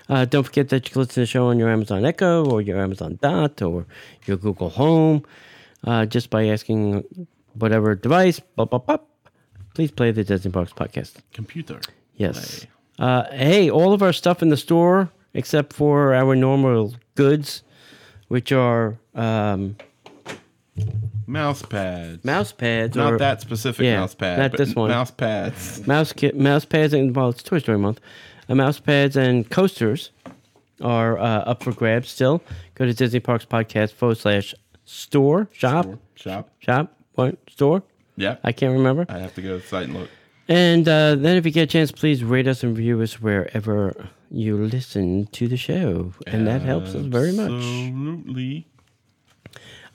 Uh, 0.10 0.26
don't 0.26 0.44
forget 0.44 0.70
that 0.70 0.88
you 0.88 0.92
can 0.94 1.00
listen 1.02 1.14
to 1.16 1.20
the 1.22 1.26
show 1.26 1.48
on 1.48 1.58
your 1.58 1.70
Amazon 1.70 2.06
Echo 2.06 2.46
or 2.50 2.62
your 2.62 2.80
Amazon 2.80 3.18
Dot 3.22 3.62
or 3.62 3.86
your 4.26 4.38
Google 4.38 4.70
Home 4.72 5.24
uh, 5.86 6.06
just 6.06 6.30
by 6.30 6.48
asking 6.48 7.04
whatever 7.54 7.96
device. 7.96 8.40
Bop, 8.40 8.72
bop, 8.72 8.86
bop, 8.86 9.08
please 9.74 9.92
play 9.92 10.12
the 10.12 10.24
Disney 10.24 10.52
Parks 10.52 10.74
podcast. 10.74 11.14
Computer. 11.34 11.80
Yes. 12.16 12.68
Uh, 13.00 13.24
hey, 13.32 13.70
all 13.70 13.94
of 13.94 14.04
our 14.04 14.14
stuff 14.14 14.42
in 14.42 14.50
the 14.50 14.58
store 14.58 15.10
except 15.34 15.74
for 15.74 16.14
our 16.14 16.36
normal 16.36 16.94
goods, 17.16 17.64
which 18.28 18.52
are 18.52 18.98
um, 19.16 19.76
Mouse 21.28 21.62
pads. 21.62 22.24
mouse 22.26 22.52
pads. 22.52 22.96
Not 22.96 23.14
or, 23.14 23.18
that 23.20 23.42
specific 23.42 23.84
Yeah, 23.86 24.00
mouse 24.02 24.16
pad. 24.16 24.40
not 24.40 24.52
but 24.52 24.58
this 24.58 24.76
one. 24.76 24.90
Mouse 24.90 25.12
pads. 25.12 25.88
mouse 25.88 26.12
ki- 26.14 26.32
mouse 26.34 26.66
pads 26.66 26.94
and 26.94 27.16
well, 27.16 27.30
it's 27.30 27.42
Toy 27.44 27.60
Story 27.60 27.78
month. 27.78 28.00
Uh, 28.50 28.56
mouse 28.56 28.80
pads 28.80 29.16
and 29.16 29.50
coasters 29.50 30.12
are 30.82 31.18
uh, 31.18 31.40
up 31.42 31.64
for 31.64 31.72
grabs 31.72 32.10
still. 32.10 32.42
Go 32.76 32.86
to 32.86 32.94
Disney 32.94 33.20
Parks 33.20 33.46
Podcast 33.46 33.94
forward 33.94 34.18
slash 34.18 34.54
store 34.86 35.48
shop 35.52 35.88
Shop. 36.16 36.50
shop 36.60 36.96
what 37.14 37.38
store? 37.50 37.84
Yeah. 38.18 38.38
I 38.44 38.52
can't 38.52 38.74
remember. 38.74 39.06
I 39.10 39.20
have 39.20 39.34
to 39.36 39.42
go 39.42 39.58
to 39.58 39.62
the 39.62 39.68
site 39.68 39.86
and 39.86 39.94
look. 39.94 40.10
And 40.48 40.88
uh, 40.90 41.16
then, 41.16 41.38
if 41.38 41.46
you 41.46 41.52
get 41.52 41.64
a 41.64 41.68
chance, 41.68 41.92
please 41.92 42.24
rate 42.24 42.48
us 42.48 42.64
and 42.64 42.78
review 42.78 43.02
us 43.02 43.22
wherever 43.22 44.10
you 44.30 44.58
listen 44.58 45.28
to 45.28 45.48
the 45.48 45.56
show, 45.56 46.12
and 46.28 46.46
that 46.48 46.62
helps 46.62 46.96
us 46.96 47.06
very 47.06 47.32
much. 47.32 47.50
Absolutely. 47.52 48.68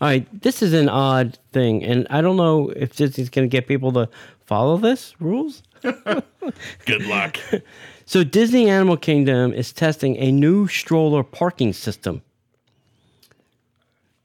All 0.00 0.08
right, 0.08 0.26
this 0.42 0.62
is 0.62 0.72
an 0.72 0.88
odd 0.88 1.38
thing, 1.52 1.84
and 1.84 2.06
I 2.08 2.22
don't 2.22 2.36
know 2.36 2.70
if 2.70 2.96
Disney's 2.96 3.28
going 3.28 3.46
to 3.48 3.52
get 3.54 3.66
people 3.66 3.92
to 3.92 4.08
follow 4.46 4.78
this 4.78 5.14
rules. 5.20 5.62
Good 5.82 7.06
luck. 7.06 7.36
So, 8.08 8.24
Disney 8.24 8.70
Animal 8.70 8.96
Kingdom 8.96 9.52
is 9.52 9.70
testing 9.70 10.16
a 10.16 10.32
new 10.32 10.66
stroller 10.66 11.22
parking 11.22 11.74
system. 11.74 12.22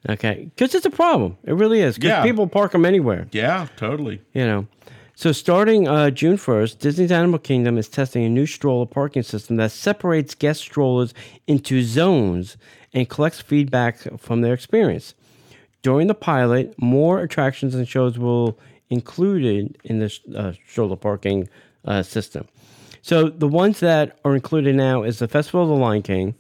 Okay, 0.08 0.50
because 0.56 0.74
it's 0.74 0.86
a 0.86 0.90
problem. 0.90 1.36
It 1.44 1.56
really 1.56 1.82
is. 1.82 1.96
Because 1.96 2.08
Yeah. 2.12 2.24
people 2.24 2.48
park 2.48 2.72
them 2.72 2.86
anywhere. 2.86 3.28
yeah, 3.34 3.68
totally. 3.76 4.22
You 4.34 4.46
know. 4.46 4.68
So 5.16 5.34
starting 5.34 5.90
uh, 5.90 6.12
June 6.12 6.38
1st, 6.38 6.80
Disney's 6.80 7.12
Animal 7.12 7.40
Kingdom 7.40 7.78
is 7.78 7.90
testing 7.90 8.24
a 8.24 8.30
new 8.30 8.46
stroller 8.46 8.86
parking 8.86 9.22
system 9.22 9.58
that 9.58 9.72
separates 9.72 10.34
guest 10.34 10.62
strollers 10.62 11.14
into 11.46 11.84
zones 11.84 12.56
and 12.94 13.10
collects 13.10 13.42
feedback 13.42 13.98
from 14.18 14.40
their 14.42 14.54
experience. 14.54 15.14
During 15.82 16.08
the 16.08 16.16
pilot, 16.16 16.74
more 16.78 17.20
attractions 17.20 17.76
and 17.76 17.86
shows 17.86 18.18
will 18.18 18.58
included 18.90 19.78
in 19.84 20.00
the 20.00 20.18
uh, 20.34 20.54
stroller 20.70 20.96
parking 20.96 21.50
uh, 21.84 22.02
system. 22.02 22.48
So 23.04 23.28
the 23.28 23.48
ones 23.50 23.82
that 23.82 24.18
are 24.24 24.34
included 24.34 24.76
now 24.76 25.04
is 25.04 25.20
the 25.20 25.28
Festival 25.28 25.64
of 25.64 25.68
the 25.70 25.76
Lion 25.76 26.02
King, 26.02 26.36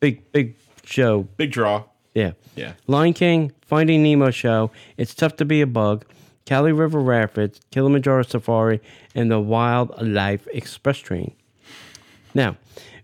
big 0.00 0.30
big 0.32 0.56
show, 0.84 1.22
Big 1.36 1.52
draw. 1.52 1.84
yeah. 2.14 2.32
Yeah. 2.56 2.72
Lion 2.88 3.14
King, 3.14 3.52
Finding 3.62 4.02
Nemo 4.02 4.30
show, 4.30 4.70
It's 4.96 5.14
Tough 5.14 5.36
to 5.36 5.44
Be 5.44 5.60
a 5.60 5.66
Bug, 5.66 6.04
Kali 6.46 6.72
River 6.72 6.98
Rapids, 7.00 7.60
Kilimanjaro 7.70 8.22
Safari, 8.24 8.80
and 9.14 9.30
the 9.30 9.40
Wildlife 9.40 10.46
Express 10.52 10.98
Train. 10.98 11.32
Now, 12.34 12.56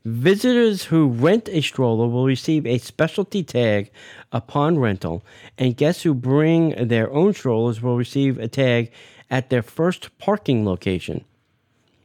visitors 0.04 0.84
who 0.84 1.08
rent 1.08 1.48
a 1.50 1.60
stroller 1.62 2.06
will 2.08 2.26
receive 2.26 2.66
a 2.66 2.78
specialty 2.78 3.42
tag 3.44 3.90
upon 4.32 4.78
rental, 4.78 5.24
and 5.58 5.76
guests 5.76 6.02
who 6.02 6.12
bring 6.14 6.88
their 6.88 7.10
own 7.12 7.34
strollers 7.34 7.80
will 7.80 7.96
receive 7.96 8.36
a 8.38 8.48
tag 8.48 8.90
at 9.30 9.48
their 9.50 9.62
first 9.62 10.16
parking 10.18 10.64
location. 10.64 11.24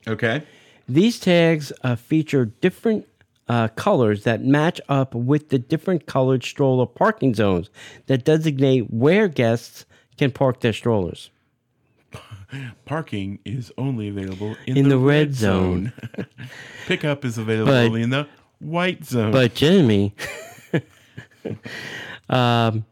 Okay. 0.07 0.43
These 0.87 1.19
tags 1.19 1.71
uh, 1.83 1.95
feature 1.95 2.45
different 2.45 3.07
uh, 3.47 3.67
colors 3.69 4.23
that 4.23 4.43
match 4.43 4.79
up 4.89 5.13
with 5.15 5.49
the 5.49 5.59
different 5.59 6.05
colored 6.05 6.43
stroller 6.43 6.85
parking 6.85 7.33
zones 7.33 7.69
that 8.07 8.23
designate 8.25 8.91
where 8.91 9.27
guests 9.27 9.85
can 10.17 10.31
park 10.31 10.61
their 10.61 10.73
strollers. 10.73 11.29
Parking 12.85 13.39
is 13.45 13.71
only 13.77 14.07
available 14.07 14.55
in, 14.65 14.77
In 14.77 14.83
the, 14.85 14.89
the 14.91 14.97
red 14.97 15.27
red 15.27 15.33
zone. 15.35 15.93
zone. 16.15 16.25
Pickup 16.87 17.25
is 17.25 17.37
available 17.37 17.71
But- 17.71 17.85
only 17.87 18.01
in 18.03 18.09
the 18.11 18.27
white 18.59 19.03
zone. 19.03 19.31
But 19.31 19.53
Jimmy, 19.55 20.13
um, 22.29 22.85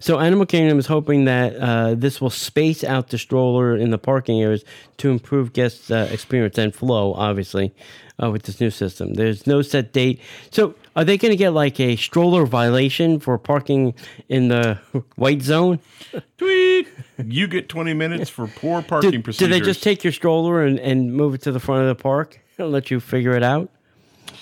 so 0.00 0.18
Animal 0.18 0.46
Kingdom 0.46 0.78
is 0.78 0.86
hoping 0.86 1.26
that 1.26 1.54
uh, 1.56 1.94
this 1.94 2.20
will 2.20 2.30
space 2.30 2.82
out 2.82 3.08
the 3.08 3.18
stroller 3.18 3.76
in 3.76 3.90
the 3.90 3.98
parking 3.98 4.40
areas 4.42 4.64
to 4.96 5.10
improve 5.10 5.52
guest 5.52 5.92
uh, 5.92 6.08
experience 6.10 6.58
and 6.58 6.74
flow. 6.74 7.12
Obviously, 7.14 7.74
uh, 8.22 8.30
with 8.30 8.44
this 8.44 8.60
new 8.60 8.70
system, 8.70 9.14
there's 9.14 9.46
no 9.46 9.62
set 9.62 9.92
date. 9.92 10.20
So, 10.50 10.74
are 10.96 11.04
they 11.04 11.18
going 11.18 11.32
to 11.32 11.36
get 11.36 11.50
like 11.50 11.78
a 11.78 11.96
stroller 11.96 12.46
violation 12.46 13.20
for 13.20 13.36
parking 13.38 13.94
in 14.28 14.48
the 14.48 14.78
white 15.16 15.42
zone? 15.42 15.80
Tweet. 16.38 16.88
You 17.22 17.46
get 17.46 17.68
20 17.68 17.92
minutes 17.92 18.30
for 18.30 18.46
poor 18.46 18.82
parking 18.82 19.20
Do, 19.20 19.32
do 19.32 19.46
they 19.46 19.60
just 19.60 19.82
take 19.82 20.02
your 20.02 20.12
stroller 20.12 20.64
and, 20.64 20.78
and 20.80 21.12
move 21.14 21.34
it 21.34 21.42
to 21.42 21.52
the 21.52 21.60
front 21.60 21.82
of 21.82 21.88
the 21.88 22.02
park 22.02 22.40
and 22.56 22.72
let 22.72 22.90
you 22.90 23.00
figure 23.00 23.36
it 23.36 23.42
out? 23.42 23.68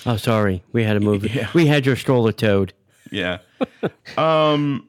Oh, 0.07 0.17
sorry, 0.17 0.63
we 0.73 0.85
had 0.85 0.95
to 0.95 1.01
move 1.01 1.25
it. 1.25 1.53
We 1.55 1.67
had 1.67 1.85
your 1.85 1.97
stroller 1.97 2.31
towed. 2.33 2.73
Yeah. 3.11 3.39
um 4.17 4.89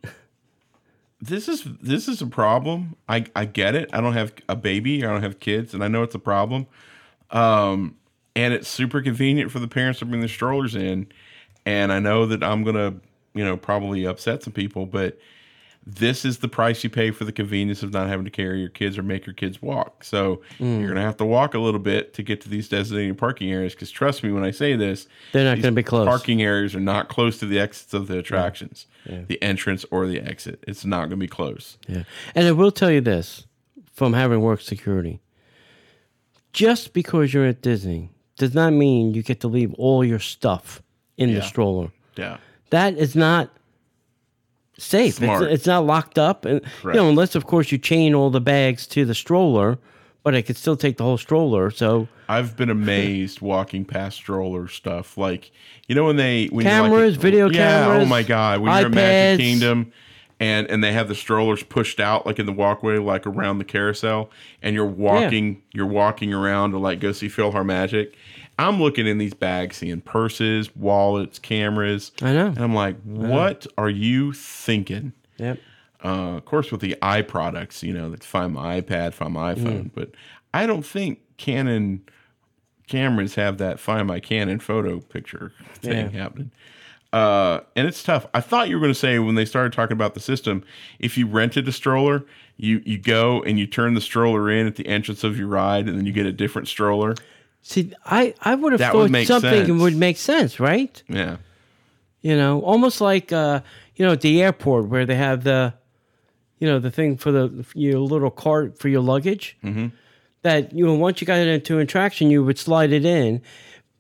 this 1.22 1.48
is 1.48 1.64
this 1.82 2.08
is 2.08 2.22
a 2.22 2.28
problem. 2.28 2.96
I 3.08 3.26
I 3.36 3.46
get 3.46 3.76
it. 3.76 3.90
I 3.94 4.02
don't 4.02 4.14
have 4.14 4.34
a 4.48 4.56
baby, 4.56 5.04
I 5.04 5.10
don't 5.10 5.24
have 5.24 5.40
kids, 5.40 5.74
and 5.74 5.84
I 5.84 5.88
know 5.88 6.04
it's 6.04 6.16
a 6.16 6.20
problem. 6.20 6.68
Um 7.32 7.96
and 8.36 8.54
it's 8.54 8.70
super 8.70 9.02
convenient 9.02 9.52
for 9.52 9.60
the 9.60 9.68
parents 9.68 10.00
to 10.00 10.06
bring 10.06 10.22
the 10.22 10.28
strollers 10.28 10.76
in. 10.76 11.08
And 11.66 11.92
I 11.92 12.00
know 12.00 12.26
that 12.26 12.44
I'm 12.44 12.64
gonna, 12.64 12.96
you 13.34 13.44
know, 13.44 13.58
probably 13.58 14.06
upset 14.06 14.44
some 14.44 14.54
people, 14.54 14.86
but 14.86 15.20
this 15.86 16.24
is 16.26 16.38
the 16.40 16.48
price 16.48 16.84
you 16.84 16.90
pay 16.90 17.10
for 17.10 17.24
the 17.26 17.32
convenience 17.32 17.82
of 17.82 17.92
not 17.92 18.08
having 18.08 18.26
to 18.26 18.30
carry 18.32 18.60
your 18.60 18.70
kids 18.70 18.98
or 18.98 19.02
make 19.04 19.26
your 19.26 19.34
kids 19.34 19.62
walk. 19.62 20.04
So 20.04 20.42
Mm. 20.60 20.80
you're 20.80 20.88
gonna 20.90 21.02
have 21.02 21.18
to 21.18 21.26
walk 21.26 21.54
a 21.56 21.60
little 21.60 21.80
bit 21.80 22.14
to 22.16 22.22
get 22.24 22.42
to 22.42 22.50
these 22.50 22.68
designated 22.70 23.18
parking 23.18 23.52
areas. 23.52 23.74
Because 23.74 23.90
trust 23.90 24.24
me 24.24 24.32
when 24.32 24.44
I 24.44 24.52
say 24.52 24.76
this, 24.76 25.08
They're 25.32 25.46
not 25.46 25.62
gonna 25.62 25.72
be 25.76 25.82
close. 25.84 26.06
Parking 26.06 26.42
areas 26.44 26.76
are 26.76 26.80
not 26.80 27.08
close 27.08 27.40
to 27.40 27.46
the 27.46 27.60
exits 27.60 27.94
of 27.94 28.08
the 28.08 28.20
attractions, 28.20 28.86
the 29.06 29.42
entrance 29.42 29.84
or 29.90 30.06
the 30.06 30.20
exit. 30.22 30.64
It's 30.68 30.86
not 30.86 31.06
gonna 31.06 31.18
be 31.18 31.28
close. 31.28 31.78
Yeah. 31.88 32.04
And 32.36 32.46
I 32.48 32.52
will 32.52 32.72
tell 32.72 32.92
you 32.92 33.02
this 33.02 33.48
from 33.92 34.14
having 34.14 34.42
worked 34.42 34.64
security 34.64 35.20
just 36.54 36.94
because 36.94 37.34
you're 37.34 37.46
at 37.46 37.62
Disney 37.62 38.10
does 38.38 38.54
not 38.54 38.74
mean 38.74 39.14
you 39.14 39.22
get 39.24 39.40
to 39.42 39.48
leave 39.48 39.74
all 39.76 40.04
your 40.04 40.20
stuff 40.20 40.82
in 41.18 41.34
the 41.34 41.42
stroller. 41.42 41.92
Yeah. 42.16 42.38
That 42.70 42.98
is 42.98 43.16
not 43.16 43.50
safe. 44.80 45.16
Smart. 45.16 45.44
It's, 45.44 45.54
it's 45.54 45.68
not 45.68 45.86
locked 45.86 46.18
up. 46.18 46.46
And, 46.46 46.62
you 46.84 46.94
know, 46.94 47.10
unless, 47.10 47.36
of 47.36 47.46
course, 47.46 47.72
you 47.72 47.78
chain 47.78 48.14
all 48.16 48.30
the 48.30 48.42
bags 48.42 48.88
to 48.88 49.06
the 49.06 49.14
stroller. 49.16 49.78
but 50.24 50.36
I 50.36 50.42
could 50.42 50.58
still 50.58 50.76
take 50.76 50.98
the 50.98 51.04
whole 51.04 51.18
stroller. 51.18 51.72
So 51.72 52.08
I've 52.28 52.56
been 52.56 52.70
amazed 52.70 53.42
walking 53.42 53.86
past 53.86 54.18
stroller 54.18 54.68
stuff. 54.68 55.18
Like, 55.18 55.52
you 55.88 55.96
know, 55.96 56.06
when 56.06 56.18
they 56.18 56.48
when 56.48 56.66
Cameras, 56.66 57.14
like, 57.14 57.22
video 57.22 57.50
yeah, 57.50 57.88
Oh 57.88 58.06
my 58.06 58.24
god, 58.24 58.60
when 58.60 58.72
you're 58.78 58.88
at 58.88 58.92
Magic. 58.92 59.44
Kingdom, 59.44 59.92
and 60.40 60.70
and 60.70 60.84
they 60.84 60.92
have 60.92 61.08
the 61.08 61.16
strollers 61.16 61.64
pushed 61.64 62.00
out 62.00 62.26
like 62.26 62.40
in 62.40 62.46
the 62.46 62.52
walkway, 62.52 62.98
like 62.98 63.26
around 63.26 63.58
the 63.58 63.66
carousel, 63.66 64.30
and 64.62 64.76
you're 64.76 64.86
walking, 64.86 65.62
you're 65.74 65.86
walking 65.86 66.34
around 66.34 66.72
to 66.72 66.78
like 66.78 67.00
go 67.00 67.12
see 67.12 67.28
PhilharMagic. 67.28 68.14
I'm 68.60 68.82
looking 68.82 69.08
in 69.08 69.18
these 69.18 69.34
bags, 69.34 69.78
seeing 69.78 70.02
purses, 70.02 70.76
wallets, 70.76 71.40
cameras. 71.40 72.12
I 72.22 72.34
know. 72.34 72.48
and 72.48 72.60
I'm 72.60 72.76
like, 72.76 73.00
what 73.04 73.66
are 73.78 73.90
you 73.90 74.34
thinking? 74.34 75.14
yep. 75.38 75.58
uh, 76.04 76.36
of 76.38 76.46
course, 76.46 76.72
with 76.72 76.82
the 76.82 76.98
i 77.02 77.22
products, 77.22 77.82
you 77.84 77.94
know, 77.94 78.10
that's 78.10 78.26
find 78.26 78.54
my 78.54 78.82
iPad, 78.82 79.14
find 79.14 79.34
my 79.34 79.56
iPhone, 79.56 79.92
but 79.94 80.12
I 80.54 80.66
don't 80.66 80.86
think 80.86 81.20
Canon 81.38 82.02
cameras 82.88 83.36
have 83.36 83.60
that 83.60 83.80
find 83.80 84.08
my 84.08 84.20
Canon 84.20 84.60
photo 84.60 85.00
picture 85.00 85.54
thing 85.76 86.12
Yeah. 86.14 86.22
happening. 86.22 86.52
Uh, 87.14 87.62
and 87.76 87.88
it's 87.88 88.04
tough. 88.04 88.28
I 88.34 88.42
thought 88.42 88.70
you 88.70 88.76
were 88.76 88.82
going 88.82 88.94
to 88.94 89.00
say 89.00 89.18
when 89.20 89.36
they 89.36 89.46
started 89.46 89.74
talking 89.74 89.94
about 89.94 90.14
the 90.14 90.20
system, 90.20 90.64
if 91.00 91.18
you 91.18 91.26
rented 91.28 91.68
a 91.68 91.72
stroller, 91.72 92.24
you 92.58 92.84
you 92.86 92.98
go 93.00 93.42
and 93.44 93.58
you 93.58 93.66
turn 93.66 93.94
the 93.96 94.02
stroller 94.02 94.52
in 94.52 94.68
at 94.68 94.76
the 94.76 94.86
entrance 94.88 95.24
of 95.24 95.38
your 95.38 95.48
ride, 95.48 95.88
and 95.88 95.98
then 95.98 96.06
you 96.06 96.12
get 96.12 96.26
a 96.28 96.32
different 96.32 96.68
stroller. 96.68 97.16
See, 97.62 97.94
I, 98.06 98.34
I 98.42 98.56
would 98.56 98.72
have 98.74 98.80
That 98.80 98.94
thought 98.94 99.10
make 99.12 99.28
something 99.28 99.66
sense. 99.68 99.82
would 99.82 99.96
make 99.96 100.18
sense, 100.18 100.60
right? 100.60 101.02
Yeah, 101.08 101.38
You 102.22 102.36
know, 102.36 102.62
almost 102.62 103.00
like 103.02 103.32
uh, 103.32 103.62
you 103.96 104.06
know, 104.06 104.14
at 104.14 104.22
the 104.22 104.42
airport 104.42 104.88
where 104.88 105.06
they 105.06 105.16
have 105.16 105.44
the, 105.44 105.74
you 106.58 106.68
know, 106.68 106.80
the 106.80 106.90
thing 106.92 107.18
for 107.18 107.32
the 107.32 107.66
your 107.76 108.00
little 108.00 108.32
cart 108.32 108.80
for 108.80 108.88
your 108.90 109.02
luggage. 109.02 109.58
Mm-hmm. 109.64 109.88
That 110.42 110.72
you 110.74 110.86
know, 110.86 110.94
once 110.94 111.20
you 111.22 111.28
got 111.28 111.38
it 111.40 111.48
into 111.48 111.76
an 111.76 111.82
attraction, 111.84 112.32
you 112.32 112.44
would 112.44 112.58
slide 112.58 112.94
it 112.94 113.04
in. 113.06 113.42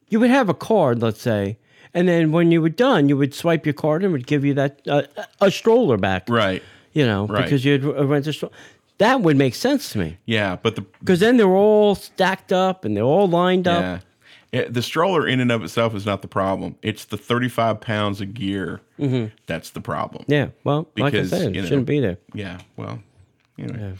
You 0.07 0.19
would 0.21 0.29
have 0.31 0.47
a 0.49 0.53
card, 0.53 1.01
let's 1.01 1.21
say, 1.21 1.57
and 1.93 2.07
then 2.07 2.31
when 2.31 2.51
you 2.51 2.61
were 2.61 2.69
done, 2.69 3.09
you 3.09 3.17
would 3.17 3.33
swipe 3.35 3.65
your 3.65 3.73
card 3.73 4.03
and 4.03 4.09
it 4.09 4.13
would 4.13 4.25
give 4.27 4.43
you 4.45 4.53
that 4.55 4.81
uh, 4.87 5.03
a 5.41 5.51
stroller 5.51 5.97
back. 5.97 6.27
right. 6.29 6.63
You 6.93 7.05
know, 7.05 7.27
Right. 7.27 7.43
because 7.43 7.63
you'd 7.65 7.83
rent 7.83 8.25
a 8.25 8.33
stroller. 8.33 8.53
That 8.99 9.21
would 9.21 9.37
make 9.37 9.55
sense 9.55 9.91
to 9.93 9.97
me 9.97 10.17
Yeah, 10.25 10.57
but 10.57 10.75
the 10.75 10.81
because 10.99 11.19
then 11.19 11.37
they're 11.37 11.47
all 11.47 11.95
stacked 11.95 12.53
up 12.53 12.85
and 12.85 12.95
they're 12.95 13.03
all 13.03 13.27
lined 13.27 13.67
up. 13.67 13.81
Yeah. 13.81 13.99
Yeah, 14.51 14.67
the 14.67 14.81
stroller 14.81 15.27
in 15.27 15.39
and 15.39 15.51
of 15.51 15.63
itself 15.63 15.93
is 15.93 16.07
not 16.07 16.23
the 16.23 16.27
problem. 16.27 16.75
It's 16.81 17.05
the 17.05 17.17
35 17.17 17.81
pounds 17.81 18.19
of 18.19 18.33
gear 18.33 18.81
mm-hmm. 18.99 19.27
that's 19.45 19.69
the 19.69 19.81
problem. 19.81 20.25
Yeah, 20.27 20.49
well, 20.63 20.87
like 20.97 21.13
I 21.13 21.17
Because, 21.17 21.29
said, 21.29 21.41
it 21.49 21.55
you 21.55 21.61
know, 21.61 21.67
shouldn't 21.67 21.85
be 21.85 21.99
there. 21.99 22.17
Yeah, 22.33 22.59
well, 22.75 22.99
anyway. 23.59 23.93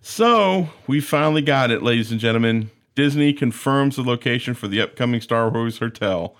So 0.00 0.68
we 0.88 1.00
finally 1.00 1.42
got 1.42 1.70
it, 1.70 1.82
ladies 1.82 2.10
and 2.10 2.18
gentlemen. 2.18 2.70
Disney 2.96 3.32
confirms 3.32 3.96
the 3.96 4.02
location 4.02 4.54
for 4.54 4.66
the 4.68 4.80
upcoming 4.80 5.20
Star 5.20 5.48
Wars 5.50 5.78
hotel, 5.78 6.34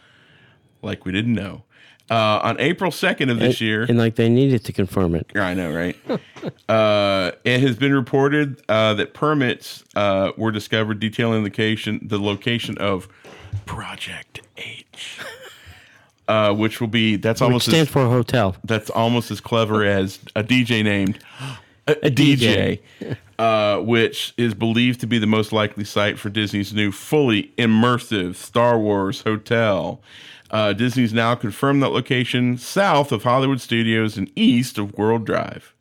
like 0.82 1.04
we 1.04 1.12
didn't 1.12 1.34
know. 1.34 1.62
Uh, 2.08 2.38
on 2.42 2.60
April 2.60 2.92
2nd 2.92 3.32
of 3.32 3.40
this 3.40 3.60
year, 3.60 3.82
And 3.88 3.98
like 3.98 4.14
they 4.14 4.28
needed 4.28 4.64
to 4.66 4.72
confirm 4.72 5.16
it. 5.16 5.26
I 5.34 5.54
know, 5.54 5.72
right? 5.74 5.96
uh, 6.68 7.32
it 7.44 7.60
has 7.60 7.74
been 7.76 7.92
reported 7.92 8.62
uh, 8.68 8.94
that 8.94 9.12
permits 9.12 9.82
uh, 9.96 10.30
were 10.36 10.52
discovered 10.52 11.00
detailing 11.00 11.42
the 11.42 11.48
location, 11.50 11.98
the 12.02 12.18
location 12.20 12.78
of 12.78 13.08
Project 13.64 14.40
H, 14.56 15.18
uh, 16.28 16.54
which 16.54 16.80
will 16.80 16.86
be 16.88 17.16
that's 17.16 17.40
Which 17.40 17.46
almost 17.46 17.66
stands 17.66 17.88
as, 17.88 17.92
for 17.92 18.02
a 18.02 18.08
hotel. 18.08 18.54
that's 18.62 18.90
almost 18.90 19.30
as 19.32 19.40
clever 19.40 19.84
as 19.84 20.20
a 20.36 20.44
DJ 20.44 20.84
named 20.84 21.18
a, 21.88 22.06
A 22.06 22.10
DJ, 22.10 22.80
DJ. 23.00 23.16
uh, 23.38 23.80
which 23.80 24.32
is 24.36 24.54
believed 24.54 25.00
to 25.00 25.06
be 25.06 25.18
the 25.18 25.26
most 25.26 25.52
likely 25.52 25.84
site 25.84 26.18
for 26.20 26.30
Disney's 26.30 26.72
new 26.72 26.92
fully 26.92 27.52
immersive 27.58 28.36
Star 28.36 28.78
Wars 28.78 29.22
hotel. 29.22 30.00
Uh, 30.50 30.72
Disney's 30.72 31.12
now 31.12 31.34
confirmed 31.34 31.82
that 31.82 31.88
location 31.88 32.56
south 32.58 33.12
of 33.12 33.24
Hollywood 33.24 33.60
Studios 33.60 34.16
and 34.16 34.30
east 34.36 34.78
of 34.78 34.96
World 34.96 35.26
Drive. 35.26 35.74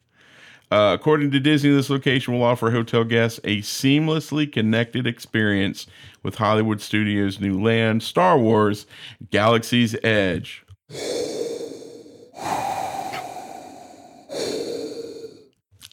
Uh, 0.72 0.98
according 1.00 1.30
to 1.32 1.40
Disney, 1.40 1.70
this 1.70 1.90
location 1.90 2.34
will 2.34 2.44
offer 2.44 2.72
hotel 2.72 3.04
guests 3.04 3.40
a 3.44 3.62
seamlessly 3.62 4.52
connected 4.52 5.06
experience 5.06 5.86
with 6.24 6.36
Hollywood 6.36 6.82
Studios' 6.82 7.40
new 7.40 7.62
land, 7.62 8.02
Star 8.02 8.38
Wars 8.38 8.88
Galaxy's 9.30 9.96
Edge. 10.04 10.66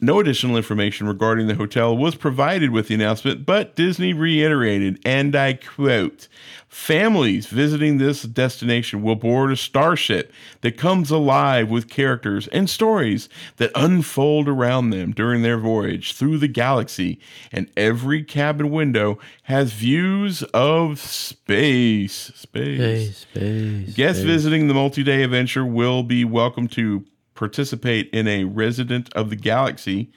No 0.05 0.19
additional 0.19 0.57
information 0.57 1.07
regarding 1.07 1.47
the 1.47 1.55
hotel 1.55 1.97
was 1.97 2.17
provided 2.17 2.71
with 2.71 2.89
the 2.89 2.95
announcement, 2.95 3.47
but 3.47 3.77
Disney 3.77 4.13
reiterated, 4.13 4.99
and 5.05 5.37
I 5.37 5.53
quote, 5.53 6.27
Families 6.67 7.47
visiting 7.47 7.99
this 7.99 8.23
destination 8.23 9.03
will 9.03 9.15
board 9.15 9.53
a 9.53 9.57
starship 9.57 10.33
that 10.63 10.77
comes 10.77 11.13
alive 11.13 11.71
with 11.71 11.89
characters 11.89 12.49
and 12.49 12.69
stories 12.69 13.29
that 13.59 13.71
unfold 13.77 14.49
around 14.49 14.91
them 14.91 15.13
during 15.13 15.43
their 15.43 15.59
voyage 15.59 16.15
through 16.15 16.39
the 16.39 16.49
galaxy, 16.49 17.21
and 17.53 17.71
every 17.77 18.25
cabin 18.25 18.71
window 18.71 19.21
has 19.45 19.73
views 19.73 20.43
of 20.53 20.99
space. 20.99 22.33
Space. 22.35 22.79
Space, 22.81 23.19
space. 23.19 23.95
Guests 23.95 24.23
visiting 24.23 24.67
the 24.67 24.75
multi 24.75 25.05
day 25.05 25.23
adventure 25.23 25.65
will 25.65 26.03
be 26.03 26.25
welcome 26.25 26.67
to 26.67 27.05
participate 27.47 28.09
in 28.13 28.29
a 28.29 28.45
resident 28.45 29.13
of 29.15 29.29
the 29.29 29.35
galaxy, 29.35 30.09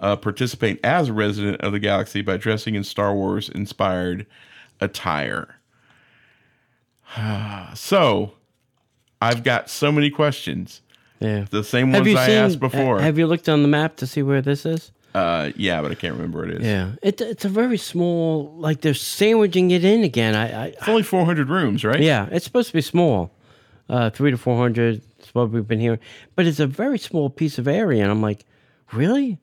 uh, 0.00 0.16
participate 0.16 0.80
as 0.84 1.08
a 1.08 1.12
resident 1.12 1.60
of 1.60 1.70
the 1.70 1.78
galaxy 1.78 2.20
by 2.20 2.36
dressing 2.36 2.74
in 2.74 2.82
Star 2.82 3.14
Wars 3.14 3.48
inspired 3.48 4.26
attire. 4.80 5.60
so, 7.74 8.32
I've 9.22 9.44
got 9.44 9.70
so 9.70 9.92
many 9.92 10.10
questions. 10.10 10.80
Yeah. 11.20 11.46
The 11.48 11.62
same 11.62 11.92
Have 11.92 12.04
ones 12.06 12.16
I 12.16 12.26
seen? 12.26 12.34
asked 12.38 12.58
before. 12.58 13.00
Have 13.00 13.18
you 13.18 13.28
looked 13.28 13.48
on 13.48 13.62
the 13.62 13.68
map 13.68 13.94
to 13.98 14.06
see 14.08 14.22
where 14.24 14.42
this 14.42 14.66
is? 14.66 14.90
uh, 15.14 15.52
yeah, 15.54 15.80
but 15.80 15.92
I 15.92 15.94
can't 15.94 16.14
remember 16.14 16.40
what 16.40 16.50
it 16.50 16.60
is. 16.60 16.66
Yeah, 16.66 16.90
it, 17.00 17.20
it's 17.20 17.44
a 17.44 17.48
very 17.48 17.78
small. 17.78 18.52
Like 18.56 18.80
they're 18.80 18.94
sandwiching 18.94 19.70
it 19.70 19.84
in 19.84 20.02
again. 20.02 20.34
I, 20.34 20.64
I 20.64 20.66
It's 20.66 20.88
only 20.88 21.04
400 21.04 21.48
rooms, 21.48 21.84
right? 21.84 22.00
yeah, 22.00 22.26
it's 22.32 22.44
supposed 22.44 22.66
to 22.66 22.74
be 22.74 22.80
small, 22.80 23.30
uh, 23.88 24.10
three 24.10 24.30
to 24.30 24.36
four 24.36 24.56
hundred. 24.56 25.02
Is 25.20 25.34
what 25.34 25.50
we've 25.50 25.66
been 25.66 25.80
hearing, 25.80 26.00
but 26.36 26.46
it's 26.46 26.60
a 26.60 26.66
very 26.66 26.98
small 26.98 27.30
piece 27.30 27.58
of 27.58 27.66
area, 27.66 28.02
and 28.02 28.10
I'm 28.10 28.20
like, 28.22 28.44
really? 28.92 29.38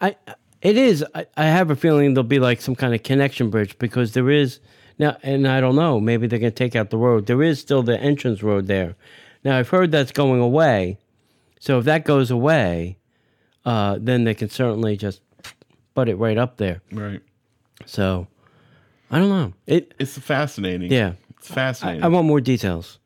I 0.00 0.16
it 0.62 0.76
is. 0.76 1.04
I, 1.14 1.26
I 1.36 1.44
have 1.46 1.70
a 1.70 1.76
feeling 1.76 2.14
there'll 2.14 2.24
be 2.24 2.38
like 2.38 2.60
some 2.60 2.74
kind 2.74 2.94
of 2.94 3.02
connection 3.02 3.50
bridge 3.50 3.78
because 3.78 4.12
there 4.12 4.30
is 4.30 4.58
now, 4.98 5.16
and 5.22 5.46
I 5.46 5.60
don't 5.60 5.76
know. 5.76 6.00
Maybe 6.00 6.26
they're 6.26 6.38
gonna 6.38 6.50
take 6.50 6.74
out 6.74 6.90
the 6.90 6.96
road. 6.96 7.26
There 7.26 7.42
is 7.42 7.60
still 7.60 7.82
the 7.82 8.00
entrance 8.00 8.42
road 8.42 8.66
there. 8.66 8.96
Now 9.44 9.58
I've 9.58 9.68
heard 9.68 9.92
that's 9.92 10.12
going 10.12 10.40
away. 10.40 10.98
So 11.60 11.78
if 11.78 11.84
that 11.84 12.04
goes 12.04 12.30
away, 12.30 12.98
uh, 13.64 13.98
then 14.00 14.24
they 14.24 14.34
can 14.34 14.48
certainly 14.48 14.96
just 14.96 15.20
put 15.94 16.08
it 16.08 16.16
right 16.16 16.38
up 16.38 16.56
there. 16.56 16.80
Right. 16.92 17.20
So 17.84 18.26
I 19.10 19.18
don't 19.18 19.28
know. 19.28 19.52
It 19.66 19.94
It's 19.98 20.18
fascinating. 20.18 20.90
yeah. 20.90 21.12
It's 21.38 21.50
I, 21.50 21.54
fascinating. 21.54 22.02
I 22.02 22.08
want 22.08 22.26
more 22.26 22.40
details. 22.40 22.98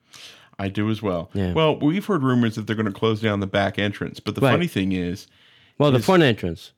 I 0.61 0.69
do 0.69 0.91
as 0.91 1.01
well. 1.03 1.31
Yeah. 1.35 1.53
Well, 1.53 1.79
we've 1.79 2.05
heard 2.05 2.23
rumors 2.23 2.55
that 2.57 2.67
they're 2.67 2.77
going 2.77 2.87
to 2.87 2.93
close 2.93 3.21
down 3.21 3.41
the 3.41 3.47
back 3.47 3.79
entrance, 3.79 4.21
but 4.21 4.35
the 4.35 4.41
Right. 4.41 4.53
funny 4.53 4.67
thing 4.67 4.93
is, 4.93 5.27
Well, 5.79 5.91
the 5.91 5.99
Is- 5.99 6.05
front 6.05 6.23
entrance. 6.23 6.73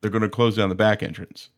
they're 0.00 0.10
going 0.10 0.22
to 0.22 0.28
close 0.28 0.56
down 0.56 0.68
the 0.68 0.74
back 0.74 1.02
entrance. 1.02 1.50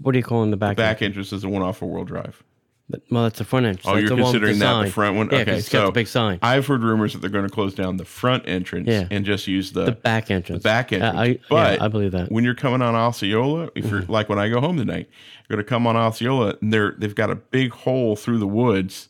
What 0.00 0.14
are 0.14 0.18
you 0.18 0.24
calling 0.24 0.50
the 0.50 0.56
back? 0.56 0.76
The 0.76 0.82
back 0.82 1.02
entrance 1.02 1.32
is 1.32 1.42
the 1.42 1.48
one 1.50 1.60
off 1.62 1.82
of 1.82 1.88
World 1.88 2.08
Drive. 2.08 2.42
entrance? 2.88 3.10
Well, 3.10 3.24
that's 3.24 3.38
the 3.38 3.44
front 3.44 3.66
entrance. 3.66 3.84
Oh, 3.86 3.90
That's 3.96 4.00
you're 4.02 4.08
the 4.10 4.14
one 4.14 4.32
with 4.32 4.42
considering 4.42 4.58
that 4.60 4.84
the 4.84 4.90
front 4.92 5.16
one? 5.16 5.28
Yeah, 5.32 5.38
okay, 5.40 5.56
it's 5.58 5.68
so 5.68 5.80
got 5.80 5.86
the 5.86 5.92
big 5.92 6.06
sign. 6.06 6.38
I've 6.40 6.66
heard 6.68 6.82
rumors 6.84 7.12
that 7.12 7.18
they're 7.18 7.28
going 7.28 7.44
to 7.46 7.52
close 7.52 7.74
down 7.74 7.96
the 7.96 8.04
front 8.04 8.44
entrance 8.48 8.86
Yeah. 8.88 9.08
and 9.10 9.24
just 9.26 9.46
use 9.48 9.72
the, 9.72 9.86
the 9.86 9.92
back 9.92 10.30
entrance. 10.30 10.62
The 10.62 10.66
back 10.68 10.92
Uh, 10.92 10.96
entrance. 10.96 11.44
I, 11.50 11.54
yeah, 11.74 11.76
I 11.84 11.88
believe 11.88 12.12
that. 12.12 12.30
when 12.30 12.44
you're 12.44 12.54
coming 12.54 12.80
on 12.82 12.94
Osceola, 12.94 13.70
if 13.74 13.90
you're 13.90 14.02
like 14.02 14.28
when 14.28 14.38
I 14.38 14.48
go 14.48 14.60
home 14.60 14.76
tonight, 14.76 15.08
you're 15.48 15.56
going 15.56 15.64
to 15.66 15.68
come 15.68 15.84
on 15.86 15.96
Osceola, 15.96 16.54
and 16.62 16.72
they're 16.72 16.94
they've 16.96 17.14
got 17.14 17.28
a 17.30 17.34
big 17.34 17.72
hole 17.72 18.14
through 18.16 18.38
the 18.38 18.46
woods 18.46 19.08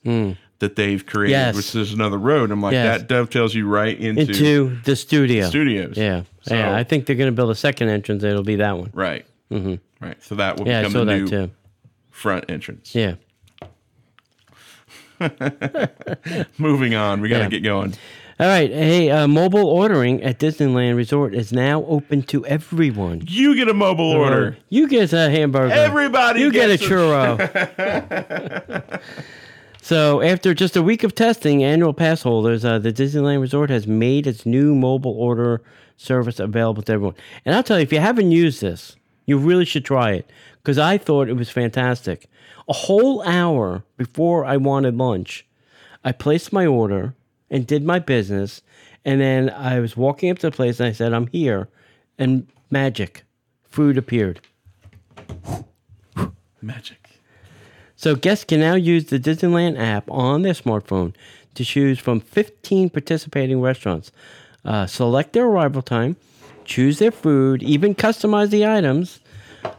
that 0.59 0.77
they've 0.77 1.05
created. 1.05 1.33
Yes. 1.33 1.55
which 1.57 1.75
is 1.75 1.93
another 1.93 2.19
road. 2.19 2.51
I'm 2.51 2.63
like 2.63 2.73
Yes. 2.73 3.01
that 3.01 3.09
dovetails 3.09 3.55
you 3.55 3.69
right 3.69 3.99
into, 3.99 4.23
Into 4.23 4.79
the 4.85 4.97
studio. 4.97 5.49
studios. 5.49 5.97
Yeah. 5.97 6.23
So- 6.43 6.55
yeah. 6.55 6.75
I 6.75 6.83
think 6.85 7.07
they're 7.07 7.17
going 7.17 7.31
to 7.31 7.37
build 7.37 7.51
a 7.51 7.55
second 7.55 7.89
entrance. 7.91 8.23
It'll 8.25 8.43
be 8.43 8.57
that 8.57 8.79
one. 8.79 8.91
Right. 8.95 9.27
Mm-hmm. 9.53 9.75
Right. 10.05 10.23
So 10.23 10.35
that 10.37 10.59
will 10.59 10.67
Yeah, 10.67 10.83
become 10.83 10.93
the 10.93 11.05
that 11.13 11.19
new 11.21 11.29
too. 11.29 11.51
front 12.11 12.47
entrance. 12.51 12.95
Yeah. 12.95 13.15
Moving 16.59 16.95
on. 16.95 17.21
We 17.21 17.29
got 17.29 17.39
to 17.39 17.43
Yeah. 17.45 17.49
get 17.49 17.63
going. 17.63 17.95
All 18.39 18.47
right. 18.47 18.71
Hey, 18.71 19.11
uh, 19.11 19.27
mobile 19.27 19.67
ordering 19.67 20.23
at 20.23 20.39
Disneyland 20.39 20.97
Resort 20.97 21.35
is 21.35 21.53
now 21.53 21.85
open 21.87 22.23
to 22.25 22.45
everyone. 22.47 23.23
You 23.27 23.55
get 23.57 23.69
a 23.69 23.75
mobile 23.75 24.11
order. 24.11 24.59
You 24.69 24.89
get 24.89 25.13
a 25.15 25.31
hamburger. 25.31 25.73
Everybody 25.73 26.41
You 26.41 26.53
get 26.53 26.69
a- 26.71 26.75
churro. 26.75 27.39
so, 29.87 30.21
after 30.21 30.53
just 30.53 30.77
a 30.77 30.83
week 30.83 31.05
of 31.05 31.15
testing, 31.15 31.63
annual 31.63 31.95
pass 31.95 32.23
holders, 32.23 32.65
uh, 32.65 32.81
the 32.81 32.93
Disneyland 32.93 33.41
Resort 33.41 33.71
has 33.71 33.87
made 33.87 34.27
its 34.27 34.45
new 34.45 34.75
mobile 34.75 35.13
order 35.13 35.63
service 35.97 36.41
available 36.41 36.83
to 36.83 36.93
everyone. 36.93 37.15
And 37.45 37.55
I'll 37.55 37.63
tell 37.63 37.79
you, 37.79 37.85
if 37.85 37.93
you 37.93 38.01
haven't 38.01 38.33
used 38.33 38.61
this, 38.61 38.97
You 39.27 39.39
really 39.39 39.65
should 39.65 39.85
try 39.85 40.13
it 40.13 40.29
because 40.63 40.77
I 40.77 40.99
thought 40.99 41.29
it 41.29 41.35
was 41.35 41.51
fantastic. 41.51 42.29
A 42.69 42.73
whole 42.73 43.23
hour 43.23 43.85
before 43.97 44.45
I 44.45 44.57
wanted 44.57 44.97
lunch, 44.97 45.47
I 46.05 46.13
placed 46.13 46.53
my 46.53 46.67
order 46.67 47.15
and 47.49 47.67
did 47.67 47.85
my 47.85 47.99
business. 47.99 48.63
And 49.05 49.21
then 49.21 49.51
I 49.51 49.79
was 49.81 49.97
walking 49.97 50.31
up 50.31 50.39
to 50.41 50.51
the 50.51 50.57
place 50.57 50.81
and 50.81 50.89
I 50.89 50.93
said, 50.93 51.13
I'm 51.13 51.29
here. 51.29 51.69
And 52.19 52.49
magic, 52.71 53.25
food 53.65 53.99
appeared. 53.99 54.41
Magic. 56.63 57.06
So 57.97 58.15
guests 58.15 58.45
can 58.45 58.61
now 58.61 58.75
use 58.75 59.07
the 59.07 59.19
Disneyland 59.19 59.79
app 59.79 60.11
on 60.11 60.43
their 60.43 60.53
smartphone 60.53 61.15
to 61.55 61.65
choose 61.65 61.99
from 61.99 62.21
15 62.21 62.91
participating 62.91 63.61
restaurants. 63.61 64.13
Uh, 64.65 64.87
select 64.87 65.33
their 65.33 65.47
arrival 65.47 65.81
time, 65.81 66.17
choose 66.65 66.99
their 66.99 67.11
food, 67.11 67.63
even 67.63 67.95
customize 67.95 68.51
the 68.51 68.67
items. 68.67 69.21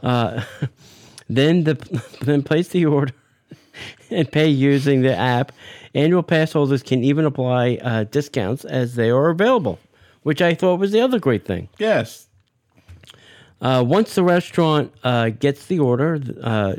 Uh, 0.01 0.43
then 1.29 1.63
the 1.63 1.75
then 2.21 2.41
place 2.41 2.69
the 2.69 2.85
order 2.85 3.13
and 4.09 4.31
pay 4.31 4.47
using 4.47 5.01
the 5.01 5.15
app. 5.15 5.51
Annual 5.93 6.23
pass 6.23 6.53
holders 6.53 6.83
can 6.83 7.03
even 7.03 7.25
apply 7.25 7.79
uh, 7.81 8.03
discounts 8.05 8.65
as 8.65 8.95
they 8.95 9.09
are 9.09 9.29
available, 9.29 9.79
which 10.23 10.41
I 10.41 10.53
thought 10.55 10.79
was 10.79 10.91
the 10.91 11.01
other 11.01 11.19
great 11.19 11.45
thing. 11.45 11.69
Yes. 11.77 12.27
Uh, 13.59 13.83
once 13.85 14.13
the 14.15 14.23
restaurant 14.23 14.93
uh, 15.03 15.29
gets 15.29 15.65
the 15.65 15.79
order, 15.79 16.19
uh, 16.43 16.75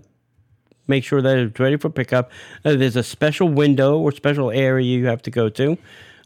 make 0.89 1.05
sure 1.05 1.23
that 1.23 1.39
it's 1.39 1.61
ready 1.61 1.77
for 1.77 1.91
pickup. 1.91 2.31
Uh, 2.65 2.75
there's 2.75 2.97
a 2.97 3.03
special 3.03 3.49
window 3.49 3.99
or 3.99 4.13
special 4.13 4.51
area 4.51 4.85
you 4.85 5.07
have 5.07 5.23
to 5.23 5.31
go 5.31 5.49
to, 5.51 5.79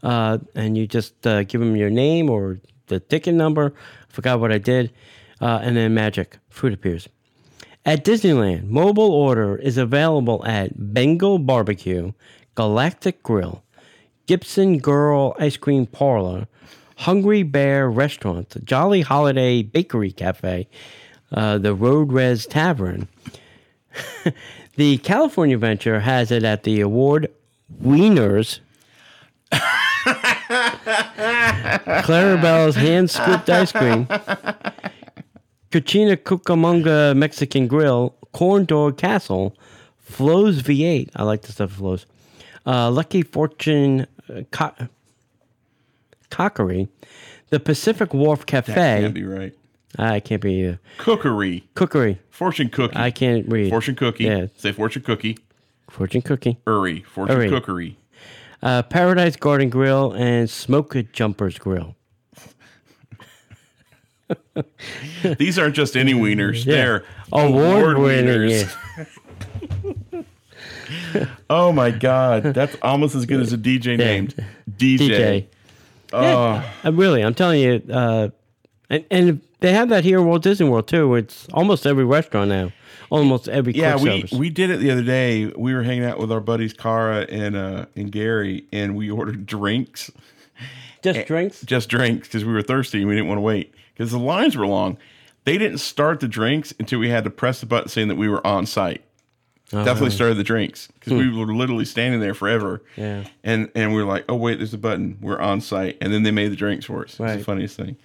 uh, 0.02 0.38
and 0.54 0.78
you 0.78 0.86
just 0.86 1.26
uh, 1.26 1.42
give 1.44 1.60
them 1.60 1.76
your 1.76 1.90
name 1.90 2.30
or 2.30 2.58
the 2.86 3.00
ticket 3.00 3.34
number. 3.34 3.74
I 4.08 4.12
forgot 4.12 4.40
what 4.40 4.52
I 4.52 4.58
did, 4.58 4.92
uh, 5.40 5.60
and 5.62 5.76
then 5.76 5.94
magic 5.94 6.38
food 6.50 6.72
appears. 6.72 7.08
At 7.84 8.04
Disneyland, 8.04 8.68
mobile 8.68 9.10
order 9.10 9.56
is 9.56 9.76
available 9.76 10.46
at 10.46 10.94
Bengal 10.94 11.38
Barbecue, 11.38 12.12
Galactic 12.54 13.24
Grill, 13.24 13.64
Gibson 14.26 14.78
Girl 14.78 15.34
Ice 15.40 15.56
Cream 15.56 15.86
Parlor, 15.86 16.46
Hungry 16.98 17.42
Bear 17.42 17.90
Restaurant, 17.90 18.64
Jolly 18.64 19.00
Holiday 19.00 19.62
Bakery 19.62 20.12
Cafe, 20.12 20.68
uh, 21.32 21.58
the 21.58 21.74
Red 21.74 22.12
Rose 22.12 22.46
Taverne. 22.46 23.08
the 24.76 24.98
California 24.98 25.58
venture 25.58 26.00
has 26.00 26.30
it 26.30 26.44
at 26.44 26.62
the 26.64 26.80
award 26.80 27.28
Wieners. 27.82 28.60
Clarabelle's 32.02 32.76
hand 32.76 33.10
scooped 33.10 33.48
ice 33.50 33.72
cream. 33.72 34.06
Cucina 35.70 36.16
Cucamonga 36.16 37.16
Mexican 37.16 37.66
Grill, 37.66 38.14
Corn 38.32 38.64
Dog 38.64 38.98
Castle, 38.98 39.56
Flo's 39.98 40.62
V8. 40.62 41.10
I 41.16 41.22
like 41.22 41.42
the 41.42 41.52
stuff 41.52 41.72
Flo's. 41.72 42.06
Uh, 42.66 42.90
Lucky 42.90 43.22
Fortune 43.22 44.06
uh, 44.28 44.42
Co- 44.50 44.74
Cockery, 46.30 46.88
the 47.50 47.58
Pacific 47.58 48.14
Wharf 48.14 48.46
Cafe. 48.46 48.72
That 48.72 49.00
can't 49.00 49.14
be 49.14 49.24
right. 49.24 49.54
I 49.98 50.20
can't 50.20 50.40
be 50.40 50.54
either. 50.54 50.80
Cookery. 50.98 51.64
Cookery. 51.74 52.18
Fortune 52.30 52.70
cookie. 52.70 52.96
I 52.96 53.10
can't 53.10 53.46
read. 53.48 53.70
Fortune 53.70 53.94
cookie. 53.94 54.24
Yeah. 54.24 54.46
Say 54.56 54.72
fortune 54.72 55.02
cookie. 55.02 55.38
Fortune 55.90 56.22
Cookie. 56.22 56.58
Uri. 56.66 57.02
Fortune 57.02 57.36
Uri. 57.36 57.48
cookery. 57.50 57.98
Uh, 58.62 58.82
Paradise 58.82 59.36
Garden 59.36 59.68
Grill 59.68 60.12
and 60.12 60.48
Smoke 60.48 60.96
Jumpers 61.12 61.58
Grill. 61.58 61.96
These 65.38 65.58
aren't 65.58 65.74
just 65.74 65.96
any 65.96 66.14
wieners. 66.14 66.64
Yeah. 66.64 66.74
They're 66.74 67.04
Award 67.32 67.98
winning. 67.98 68.48
wieners. 68.48 68.74
Oh 71.50 71.72
my 71.72 71.90
god, 71.90 72.42
that's 72.54 72.76
almost 72.82 73.14
as 73.14 73.26
good 73.26 73.40
as 73.40 73.52
a 73.52 73.58
DJ 73.58 73.96
named 73.98 74.34
DJ. 74.70 74.98
DJ. 74.98 75.46
Oh, 76.12 76.64
Uh, 76.84 76.92
really, 76.92 77.22
I'm 77.22 77.34
telling 77.34 77.60
you, 77.60 77.82
uh, 77.92 78.28
and, 78.92 79.04
and 79.10 79.40
they 79.60 79.72
have 79.72 79.88
that 79.88 80.04
here 80.04 80.18
in 80.18 80.26
Walt 80.26 80.42
Disney 80.42 80.68
World 80.68 80.86
too. 80.86 81.14
It's 81.14 81.48
almost 81.52 81.86
every 81.86 82.04
restaurant 82.04 82.50
now, 82.50 82.72
almost 83.10 83.48
every 83.48 83.72
yeah, 83.74 83.92
quick 83.92 84.02
we 84.02 84.20
service. 84.20 84.32
we 84.32 84.50
did 84.50 84.70
it 84.70 84.80
the 84.80 84.90
other 84.90 85.02
day. 85.02 85.46
We 85.46 85.74
were 85.74 85.82
hanging 85.82 86.04
out 86.04 86.18
with 86.18 86.30
our 86.30 86.40
buddies 86.40 86.72
Cara 86.72 87.26
and 87.28 87.56
uh 87.56 87.86
and 87.96 88.12
Gary, 88.12 88.66
and 88.72 88.94
we 88.94 89.10
ordered 89.18 89.46
drinks, 89.46 90.10
just 91.02 91.26
drinks. 91.26 91.62
just 91.62 91.88
drinks, 91.88 92.28
because 92.28 92.44
we 92.44 92.52
were 92.52 92.62
thirsty 92.62 92.98
and 92.98 93.08
we 93.08 93.14
didn't 93.14 93.28
want 93.28 93.38
to 93.38 93.42
wait 93.42 93.74
because 93.94 94.10
the 94.10 94.18
lines 94.18 94.56
were 94.56 94.66
long. 94.66 94.98
They 95.44 95.58
didn't 95.58 95.78
start 95.78 96.20
the 96.20 96.28
drinks 96.28 96.72
until 96.78 97.00
we 97.00 97.08
had 97.08 97.24
to 97.24 97.30
press 97.30 97.60
the 97.60 97.66
button 97.66 97.88
saying 97.88 98.08
that 98.08 98.14
we 98.16 98.28
were 98.28 98.46
on 98.46 98.64
site. 98.66 99.02
Uh-huh. 99.72 99.84
That's 99.84 100.14
started 100.14 100.36
the 100.36 100.44
drinks 100.44 100.88
because 100.94 101.14
we 101.14 101.34
were 101.34 101.52
literally 101.54 101.86
standing 101.86 102.20
there 102.20 102.34
forever. 102.34 102.82
Hmm. 102.94 103.00
Yeah. 103.00 103.24
And 103.42 103.70
and 103.74 103.94
we 103.94 104.02
were 104.02 104.08
like, 104.08 104.26
oh 104.28 104.36
wait, 104.36 104.58
there's 104.58 104.74
a 104.74 104.78
button. 104.78 105.16
We're 105.22 105.40
on 105.40 105.62
site, 105.62 105.96
and 106.02 106.12
then 106.12 106.24
they 106.24 106.30
made 106.30 106.52
the 106.52 106.56
drinks 106.56 106.84
for 106.84 107.04
us. 107.04 107.18
It's 107.18 107.38
the 107.38 107.44
funniest 107.44 107.76
thing. 107.78 107.96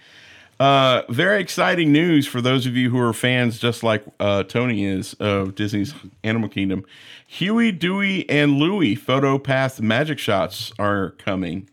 Uh, 0.59 1.03
very 1.09 1.39
exciting 1.39 1.91
news 1.91 2.25
for 2.25 2.41
those 2.41 2.65
of 2.65 2.75
you 2.75 2.89
who 2.89 2.99
are 2.99 3.13
fans, 3.13 3.59
just 3.59 3.83
like 3.83 4.03
uh, 4.19 4.41
Tony 4.43 4.85
is 4.85 5.13
of 5.15 5.53
Disney's 5.53 5.93
Animal 6.23 6.49
Kingdom. 6.49 6.83
Huey, 7.27 7.71
Dewey, 7.71 8.27
and 8.27 8.53
Louie 8.53 8.95
PhotoPass 8.95 9.79
Magic 9.79 10.17
Shots 10.17 10.71
are 10.79 11.11
coming. 11.11 11.69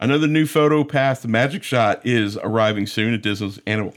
Another 0.00 0.26
new 0.26 0.44
PhotoPass 0.44 1.24
Magic 1.26 1.62
Shot 1.62 2.04
is 2.04 2.36
arriving 2.38 2.86
soon 2.86 3.14
at 3.14 3.22
Disney's 3.22 3.60
Animal 3.66 3.94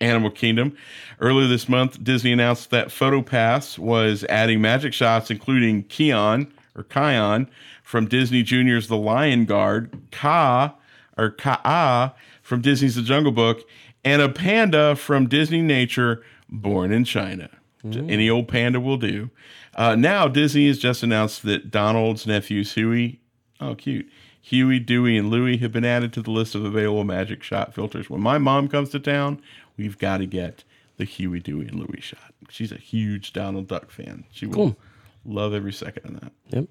Animal 0.00 0.30
Kingdom. 0.30 0.76
Earlier 1.20 1.46
this 1.46 1.68
month, 1.68 2.02
Disney 2.02 2.32
announced 2.32 2.70
that 2.70 2.88
PhotoPass 2.88 3.78
was 3.78 4.24
adding 4.24 4.60
magic 4.60 4.92
shots, 4.92 5.30
including 5.30 5.84
Keon 5.84 6.52
or 6.74 6.84
Kion 6.84 7.48
from 7.82 8.06
Disney 8.06 8.42
Junior's 8.42 8.88
The 8.88 8.96
Lion 8.96 9.44
Guard, 9.44 9.98
Ka 10.10 10.74
or 11.16 11.30
Kaa 11.30 12.14
from 12.46 12.60
Disney's 12.60 12.94
The 12.94 13.02
Jungle 13.02 13.32
Book, 13.32 13.66
and 14.04 14.22
a 14.22 14.28
panda 14.28 14.94
from 14.94 15.28
Disney 15.28 15.62
Nature, 15.62 16.22
Born 16.48 16.92
in 16.92 17.04
China. 17.04 17.50
Any 17.84 18.28
old 18.30 18.48
panda 18.48 18.80
will 18.80 18.96
do. 18.96 19.30
Uh, 19.74 19.94
now, 19.94 20.26
Disney 20.28 20.66
has 20.66 20.78
just 20.78 21.02
announced 21.02 21.42
that 21.44 21.70
Donald's 21.70 22.26
nephews, 22.26 22.72
Huey, 22.74 23.20
oh, 23.60 23.74
cute, 23.76 24.08
Huey, 24.40 24.78
Dewey, 24.80 25.16
and 25.16 25.30
Louie 25.30 25.56
have 25.58 25.70
been 25.72 25.84
added 25.84 26.12
to 26.14 26.22
the 26.22 26.30
list 26.32 26.54
of 26.54 26.64
available 26.64 27.04
magic 27.04 27.42
shot 27.44 27.74
filters. 27.74 28.08
When 28.10 28.20
my 28.20 28.38
mom 28.38 28.68
comes 28.68 28.90
to 28.90 28.98
town, 29.00 29.40
we've 29.76 29.98
got 29.98 30.18
to 30.18 30.26
get 30.26 30.64
the 30.96 31.04
Huey, 31.04 31.38
Dewey, 31.40 31.66
and 31.68 31.78
Louie 31.80 32.00
shot. 32.00 32.32
She's 32.48 32.72
a 32.72 32.76
huge 32.76 33.32
Donald 33.32 33.68
Duck 33.68 33.90
fan. 33.90 34.24
She 34.32 34.46
will 34.46 34.54
Cool. 34.54 34.76
love 35.24 35.52
every 35.54 35.72
second 35.72 36.06
of 36.14 36.20
that. 36.20 36.32
Yep. 36.50 36.64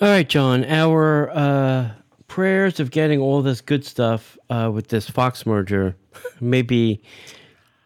All 0.00 0.08
right, 0.08 0.28
John. 0.28 0.64
Our 0.64 1.30
uh, 1.30 1.90
prayers 2.28 2.80
of 2.80 2.90
getting 2.90 3.20
all 3.20 3.42
this 3.42 3.60
good 3.60 3.84
stuff 3.84 4.36
uh, 4.50 4.70
with 4.72 4.88
this 4.88 5.08
Fox 5.08 5.46
merger 5.46 5.96
may 6.40 6.62
be 6.62 7.00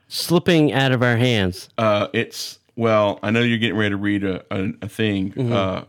slipping 0.09 0.73
out 0.73 0.93
of 0.93 1.03
our 1.03 1.17
hands. 1.17 1.69
Uh, 1.79 2.09
it's 2.13 2.59
well, 2.77 3.19
I 3.23 3.31
know 3.31 3.41
you're 3.41 3.59
getting 3.59 3.77
ready 3.77 3.91
to 3.91 3.97
read 3.97 4.25
a, 4.25 4.45
a, 4.51 4.73
a 4.83 4.89
thing. 4.89 5.33
Mm-hmm. 5.33 5.53
Uh, 5.53 5.83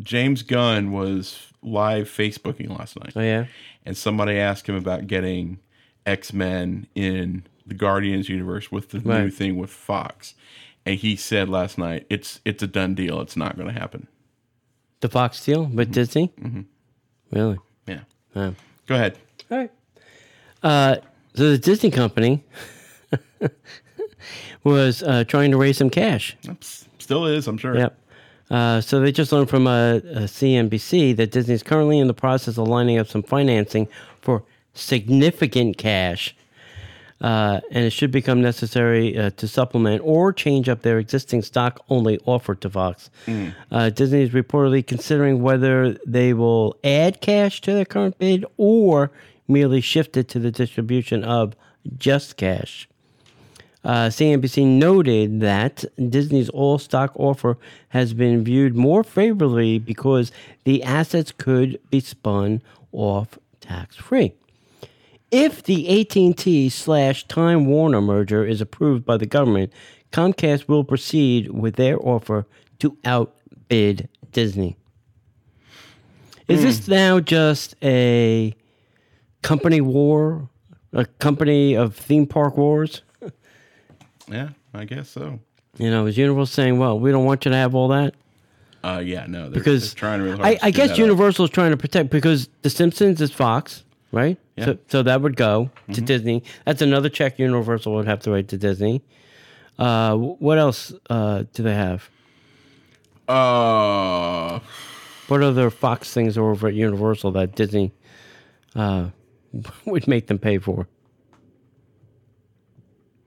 James 0.00 0.42
Gunn 0.42 0.92
was 0.92 1.48
live 1.62 2.08
Facebooking 2.08 2.76
last 2.78 2.98
night. 2.98 3.12
Oh 3.16 3.20
yeah. 3.20 3.46
and 3.84 3.96
somebody 3.96 4.38
asked 4.38 4.68
him 4.68 4.76
about 4.76 5.06
getting 5.06 5.58
X 6.06 6.32
Men 6.32 6.86
in 6.94 7.44
the 7.66 7.74
Guardians 7.74 8.28
universe 8.28 8.72
with 8.72 8.90
the 8.90 8.98
new 8.98 9.30
thing 9.30 9.56
with 9.56 9.70
Fox, 9.70 10.34
and 10.86 10.96
he 10.96 11.16
said 11.16 11.48
last 11.48 11.78
night 11.78 12.06
it's 12.10 12.40
it's 12.44 12.62
a 12.62 12.66
done 12.66 12.94
deal. 12.94 13.20
It's 13.20 13.36
not 13.36 13.56
going 13.56 13.72
to 13.72 13.78
happen. 13.78 14.08
The 15.00 15.08
Fox 15.08 15.44
deal 15.44 15.64
with 15.66 15.92
Disney. 15.92 16.32
Mm-hmm. 16.40 16.62
Really? 17.32 17.58
Yeah, 18.34 18.52
go 18.86 18.94
ahead. 18.94 19.18
All 19.50 19.58
right. 19.58 19.70
Uh, 20.62 20.96
so 21.34 21.50
the 21.50 21.58
Disney 21.58 21.90
company 21.90 22.44
was 24.64 25.02
uh, 25.02 25.24
trying 25.24 25.50
to 25.50 25.56
raise 25.56 25.78
some 25.78 25.90
cash. 25.90 26.36
Oops. 26.48 26.88
Still 26.98 27.26
is, 27.26 27.48
I'm 27.48 27.58
sure. 27.58 27.76
Yep. 27.76 27.98
Uh, 28.50 28.80
so 28.80 29.00
they 29.00 29.12
just 29.12 29.32
learned 29.32 29.48
from 29.48 29.66
uh, 29.66 29.70
uh, 29.70 30.00
CNBC 30.26 31.16
that 31.16 31.30
Disney 31.30 31.54
is 31.54 31.62
currently 31.62 31.98
in 31.98 32.08
the 32.08 32.14
process 32.14 32.58
of 32.58 32.66
lining 32.66 32.98
up 32.98 33.06
some 33.06 33.22
financing 33.22 33.86
for 34.20 34.42
significant 34.74 35.78
cash. 35.78 36.34
Uh, 37.20 37.60
and 37.70 37.84
it 37.84 37.90
should 37.90 38.10
become 38.10 38.40
necessary 38.40 39.16
uh, 39.18 39.28
to 39.30 39.46
supplement 39.46 40.00
or 40.02 40.32
change 40.32 40.70
up 40.70 40.80
their 40.80 40.98
existing 40.98 41.42
stock 41.42 41.84
only 41.90 42.18
offer 42.24 42.54
to 42.54 42.70
Fox. 42.70 43.10
Uh, 43.70 43.90
Disney 43.90 44.22
is 44.22 44.30
reportedly 44.30 44.86
considering 44.86 45.42
whether 45.42 45.98
they 46.06 46.32
will 46.32 46.76
add 46.82 47.20
cash 47.20 47.60
to 47.60 47.72
their 47.74 47.84
current 47.84 48.18
bid 48.18 48.44
or 48.56 49.10
merely 49.46 49.82
shift 49.82 50.16
it 50.16 50.28
to 50.28 50.38
the 50.38 50.50
distribution 50.50 51.22
of 51.22 51.54
just 51.98 52.36
cash. 52.36 52.88
Uh, 53.82 54.08
CNBC 54.08 54.66
noted 54.66 55.40
that 55.40 55.84
Disney's 55.96 56.50
all 56.50 56.78
stock 56.78 57.12
offer 57.16 57.56
has 57.90 58.12
been 58.12 58.44
viewed 58.44 58.76
more 58.76 59.02
favorably 59.02 59.78
because 59.78 60.30
the 60.64 60.82
assets 60.82 61.32
could 61.32 61.80
be 61.90 62.00
spun 62.00 62.62
off 62.92 63.38
tax 63.60 63.96
free. 63.96 64.34
If 65.30 65.62
the 65.62 66.00
AT&T 66.00 66.68
slash 66.70 67.26
Time 67.28 67.66
Warner 67.66 68.00
merger 68.00 68.44
is 68.44 68.60
approved 68.60 69.04
by 69.04 69.16
the 69.16 69.26
government, 69.26 69.72
Comcast 70.12 70.66
will 70.66 70.82
proceed 70.84 71.50
with 71.50 71.76
their 71.76 71.98
offer 72.00 72.46
to 72.80 72.96
outbid 73.04 74.08
Disney. 74.32 74.76
Is 76.48 76.62
this 76.62 76.88
now 76.88 77.20
just 77.20 77.76
a 77.80 78.52
company 79.42 79.80
war, 79.80 80.48
a 80.92 81.04
company 81.04 81.74
of 81.74 81.94
theme 81.94 82.26
park 82.26 82.56
wars? 82.56 83.02
Yeah, 84.28 84.50
I 84.72 84.84
guess 84.84 85.08
so. 85.08 85.40
You 85.76 85.90
know, 85.90 86.06
is 86.06 86.16
Universal 86.16 86.46
saying, 86.46 86.78
"Well, 86.78 87.00
we 87.00 87.10
don't 87.10 87.24
want 87.24 87.44
you 87.44 87.50
to 87.50 87.56
have 87.56 87.74
all 87.74 87.88
that"? 87.88 88.14
Uh, 88.84 89.02
yeah, 89.04 89.26
no, 89.26 89.50
they're, 89.50 89.58
because 89.58 89.92
they're 89.92 89.98
trying 89.98 90.22
really 90.22 90.36
hard. 90.36 90.46
I, 90.46 90.54
to 90.54 90.64
I 90.66 90.70
guess. 90.70 90.96
Universal 90.96 91.46
is 91.46 91.50
trying 91.50 91.72
to 91.72 91.76
protect 91.76 92.10
because 92.10 92.48
The 92.62 92.70
Simpsons 92.70 93.20
is 93.20 93.32
Fox, 93.32 93.82
right? 94.12 94.38
Yeah. 94.60 94.66
Mm-hmm. 94.66 94.72
So, 94.72 94.78
so 94.88 95.02
that 95.02 95.20
would 95.22 95.36
go 95.36 95.70
to 95.92 96.00
Disney. 96.00 96.42
That's 96.64 96.82
another 96.82 97.08
check 97.08 97.38
Universal 97.38 97.94
would 97.94 98.06
have 98.06 98.20
to 98.20 98.30
write 98.30 98.48
to 98.48 98.56
Disney. 98.58 99.02
Uh, 99.78 100.14
what 100.16 100.58
else 100.58 100.92
uh, 101.08 101.44
do 101.54 101.62
they 101.62 101.74
have? 101.74 102.08
Uh, 103.28 104.60
What 105.28 105.42
other 105.42 105.70
Fox 105.70 106.12
things 106.12 106.36
are 106.36 106.50
over 106.50 106.68
at 106.68 106.74
Universal 106.74 107.30
that 107.32 107.54
Disney 107.54 107.92
uh, 108.74 109.10
would 109.86 110.06
make 110.08 110.26
them 110.26 110.38
pay 110.38 110.58
for? 110.58 110.86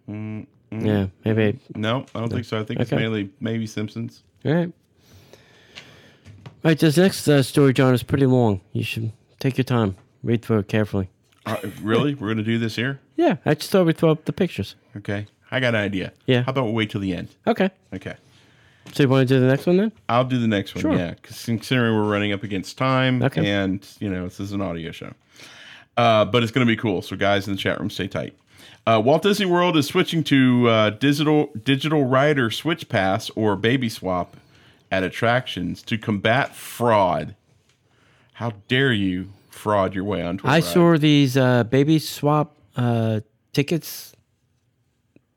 Yeah, 0.07 1.07
maybe. 1.23 1.59
no, 1.75 2.05
I 2.13 2.19
don't 2.19 2.29
think 2.31 2.45
so. 2.45 2.59
I 2.59 2.63
think 2.65 2.79
it's 2.79 2.91
mainly 2.91 3.29
maybe 3.39 3.65
Simpsons. 3.67 4.23
All 4.45 4.53
right. 4.53 4.71
All 6.65 6.69
right, 6.69 6.79
this 6.79 6.97
next 6.97 7.27
uh, 7.27 7.41
story, 7.43 7.73
John, 7.73 7.93
is 7.93 8.03
pretty 8.03 8.25
long. 8.25 8.61
You 8.71 8.83
should 8.83 9.11
take 9.39 9.57
your 9.57 9.63
time, 9.65 9.95
read 10.23 10.41
through 10.41 10.59
it 10.59 10.67
carefully. 10.67 11.09
Uh, 11.45 11.57
really, 11.81 12.15
we're 12.15 12.29
gonna 12.29 12.43
do 12.43 12.57
this 12.57 12.75
here? 12.75 12.99
Yeah, 13.15 13.37
I 13.45 13.53
just 13.53 13.69
thought 13.69 13.85
we'd 13.85 13.97
throw 13.97 14.11
up 14.11 14.25
the 14.25 14.33
pictures. 14.33 14.75
Okay, 14.97 15.27
I 15.51 15.59
got 15.59 15.75
an 15.75 15.81
idea. 15.81 16.13
Yeah. 16.25 16.43
How 16.43 16.51
about 16.51 16.65
we 16.65 16.71
wait 16.71 16.89
till 16.91 17.01
the 17.01 17.13
end? 17.13 17.29
Okay. 17.45 17.69
Okay. 17.93 18.15
So 18.91 19.03
you 19.03 19.09
want 19.09 19.27
to 19.27 19.33
do 19.35 19.39
the 19.39 19.47
next 19.47 19.65
one 19.65 19.77
then? 19.77 19.91
I'll 20.09 20.25
do 20.25 20.37
the 20.39 20.47
next 20.47 20.75
one. 20.75 20.81
Sure. 20.81 20.93
Yeah, 20.95 21.11
because 21.11 21.43
considering 21.45 21.95
we're 21.95 22.09
running 22.11 22.33
up 22.33 22.43
against 22.43 22.77
time, 22.77 23.23
Okay. 23.23 23.45
and 23.49 23.85
you 23.99 24.09
know 24.09 24.25
this 24.25 24.39
is 24.39 24.51
an 24.51 24.61
audio 24.61 24.91
show, 24.91 25.13
uh, 25.97 26.25
but 26.25 26.43
it's 26.43 26.51
going 26.51 26.65
to 26.67 26.71
be 26.71 26.77
cool. 26.77 27.01
So 27.01 27.15
guys 27.15 27.47
in 27.47 27.53
the 27.53 27.59
chat 27.59 27.79
room, 27.79 27.89
stay 27.89 28.07
tight. 28.07 28.35
Uh, 28.85 29.01
Walt 29.03 29.23
Disney 29.23 29.45
World 29.45 29.77
is 29.77 29.87
switching 29.87 30.23
to 30.25 30.67
uh, 30.67 30.89
digital 30.91 31.49
digital 31.63 32.05
rider 32.05 32.51
switch 32.51 32.89
pass 32.89 33.29
or 33.31 33.55
baby 33.55 33.87
swap 33.89 34.35
at 34.91 35.03
attractions 35.03 35.81
to 35.83 35.97
combat 35.97 36.53
fraud. 36.55 37.35
How 38.33 38.51
dare 38.67 38.91
you 38.91 39.29
fraud 39.53 39.93
your 39.95 40.03
way 40.03 40.21
onto 40.23 40.47
I 40.47 40.55
ride. 40.55 40.63
saw 40.63 40.97
these 40.97 41.37
uh, 41.37 41.63
baby 41.63 41.99
swap 41.99 42.57
uh, 42.75 43.21
tickets 43.53 44.13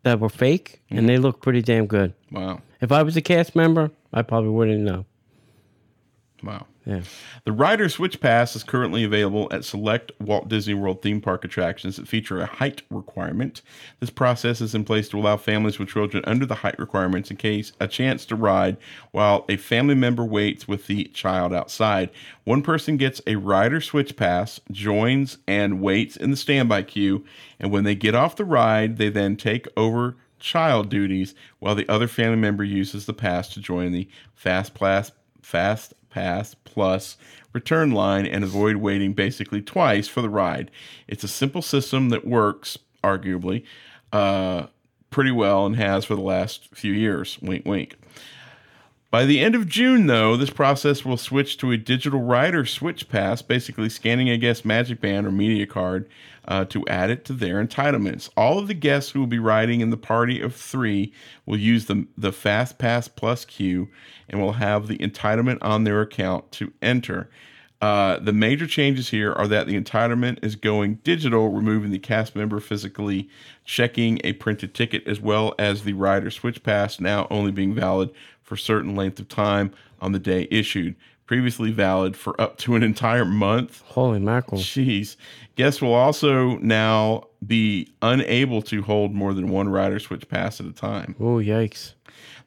that 0.03 0.19
were 0.21 0.29
fake, 0.29 0.83
and 0.91 1.09
they 1.09 1.19
look 1.19 1.41
pretty 1.43 1.63
damn 1.63 1.87
good. 1.87 2.15
Wow, 2.33 2.61
If 2.81 2.91
I 2.93 3.03
was 3.03 3.17
a 3.17 3.21
cast 3.23 3.55
member, 3.55 3.91
I 4.13 4.23
probably 4.23 4.51
wouldn't 4.51 4.81
know. 4.83 5.05
wow. 6.43 6.67
Yeah. 6.87 7.03
The 7.45 7.51
Rider 7.51 7.89
Switch 7.89 8.21
Pass 8.21 8.55
is 8.55 8.63
currently 8.63 9.03
available 9.03 9.49
at 9.51 9.65
select 9.65 10.13
Walt 10.21 10.49
Disney 10.49 10.75
World 10.75 11.03
theme 11.03 11.21
park 11.21 11.45
attractions 11.45 11.97
that 11.97 12.07
feature 12.07 12.41
a 12.41 12.47
height 12.47 12.83
requirement. 12.91 13.61
This 13.99 14.11
process 14.11 14.61
is 14.61 14.73
in 14.73 14.85
place 14.85 15.09
to 15.09 15.19
allow 15.19 15.37
families 15.37 15.81
with 15.81 15.89
children 15.89 16.23
under 16.29 16.47
the 16.47 16.55
height 16.55 16.79
requirements 16.79 17.29
in 17.29 17.39
case 17.39 17.73
a 17.81 17.89
chance 17.89 18.25
to 18.27 18.37
ride 18.37 18.77
while 19.11 19.45
a 19.49 19.57
family 19.57 19.97
member 19.97 20.25
waits 20.25 20.69
with 20.69 20.87
the 20.87 21.07
child 21.07 21.53
outside. 21.53 22.09
One 22.45 22.63
person 22.63 22.97
gets 22.97 23.21
a 23.27 23.35
Rider 23.35 23.81
Switch 23.81 24.15
Pass, 24.15 24.61
joins 24.71 25.39
and 25.49 25.81
waits 25.81 26.17
in 26.17 26.31
the 26.31 26.37
standby 26.37 26.85
queue, 26.85 27.25
and 27.59 27.73
when 27.73 27.83
they 27.83 27.97
get 27.97 28.15
off 28.15 28.37
the 28.37 28.45
ride, 28.45 28.97
they 28.97 29.09
then 29.09 29.35
take 29.35 29.67
over 29.77 30.17
child 30.39 30.89
duties 30.89 31.35
while 31.59 31.75
the 31.75 31.89
other 31.89 32.07
family 32.07 32.37
member 32.37 32.63
uses 32.63 33.07
the 33.07 33.13
pass 33.13 33.49
to 33.49 33.61
join 33.61 33.91
the 33.91 34.09
Fast 34.37 34.73
Pass 34.75 35.11
Fast 35.43 35.95
Pass 36.17 36.55
Plus 36.65 37.19
return 37.53 37.91
line 37.91 38.25
and 38.25 38.43
avoid 38.43 38.77
waiting 38.77 39.13
basically 39.13 39.61
twice 39.61 40.09
for 40.09 40.23
the 40.23 40.31
ride. 40.31 40.71
It's 41.07 41.25
a 41.25 41.29
simple 41.29 41.61
system 41.61 42.09
that 42.09 42.27
works, 42.27 42.79
arguably, 43.05 43.65
uh, 44.15 44.69
pretty 45.11 45.31
well 45.31 45.67
and 45.67 45.77
has 45.77 46.07
for 46.07 46.15
the 46.15 46.23
last 46.23 46.75
few 46.75 46.95
years. 46.95 47.39
Wink, 47.43 47.67
wink. 47.67 47.97
By 49.09 49.25
the 49.25 49.41
end 49.41 49.55
of 49.55 49.69
June, 49.69 50.09
though, 50.09 50.37
this 50.37 50.51
process 50.51 51.05
will 51.05 51.17
switch 51.17 51.59
to 51.59 51.71
a 51.71 51.77
digital 51.77 52.21
rider 52.21 52.67
switch 52.67 53.09
pass, 53.09 53.41
basically 53.41 53.89
scanning 53.89 54.29
a 54.29 54.37
guest 54.37 54.65
magic 54.65 55.01
band 55.01 55.27
or 55.27 55.31
media 55.31 55.65
card 55.65 56.09
uh, 56.49 56.65
to 56.67 56.87
add 56.89 57.11
it 57.11 57.25
to 57.27 57.33
their 57.33 57.65
entitlements. 57.65 58.29
All 58.37 58.59
of 58.59 58.67
the 58.67 58.75
guests 58.75 59.13
who 59.13 59.21
will 59.21 59.29
be 59.29 59.39
riding 59.39 59.81
in 59.81 59.91
the 59.91 59.97
party 59.97 60.41
of 60.41 60.57
three 60.57 61.13
will 61.47 61.59
use 61.59 61.87
the, 61.87 62.07
the 62.19 62.33
Fast 62.33 62.79
Pass 62.79 63.07
Plus 63.07 63.45
queue 63.45 63.89
and 64.29 64.41
will 64.41 64.55
have 64.55 64.89
the 64.89 64.99
entitlement 64.99 65.59
on 65.63 65.85
their 65.85 66.01
account 66.01 66.51
to 66.53 66.73
enter. 66.83 67.31
Uh, 67.81 68.19
the 68.19 68.33
major 68.33 68.67
changes 68.67 69.11
here 69.11 69.33
are 69.35 69.47
that 69.47 69.67
the 69.67 69.79
entitlement 69.79 70.43
is 70.43 70.57
going 70.57 70.95
digital, 71.05 71.51
removing 71.51 71.91
the 71.91 71.99
cast 71.99 72.35
member 72.35 72.59
physically 72.59 73.29
checking 73.65 74.19
a 74.25 74.33
printed 74.33 74.73
ticket, 74.73 75.07
as 75.07 75.21
well 75.21 75.55
as 75.59 75.85
the 75.85 75.93
rider 75.93 76.31
switch 76.31 76.63
pass 76.63 76.99
now 77.01 77.27
only 77.31 77.53
being 77.53 77.75
valid 77.75 78.11
for 78.47 78.55
a 78.55 78.59
certain 78.59 78.97
length 78.97 79.19
of 79.19 79.29
time 79.29 79.73
on 80.01 80.13
the 80.13 80.19
day 80.19 80.49
issued. 80.51 80.95
Previously 81.27 81.73
valid 81.73 82.17
for 82.17 82.41
up 82.41 82.57
to 82.59 82.77
an 82.77 82.85
entire 82.85 83.25
month. 83.25 83.83
Holy 83.87 84.21
mackerel. 84.21 84.61
Jeez. 84.61 85.17
Guests 85.57 85.83
will 85.83 85.93
also 85.93 86.57
now 86.59 87.25
be 87.45 87.93
unable 88.01 88.63
to 88.63 88.81
hold 88.83 89.13
more 89.13 89.35
than 89.35 89.49
one 89.49 89.69
rider 89.69 89.99
switch 89.99 90.29
pass 90.29 90.61
at 90.61 90.67
a 90.67 90.73
time. 90.73 91.17
Oh, 91.19 91.39
yikes. 91.39 91.95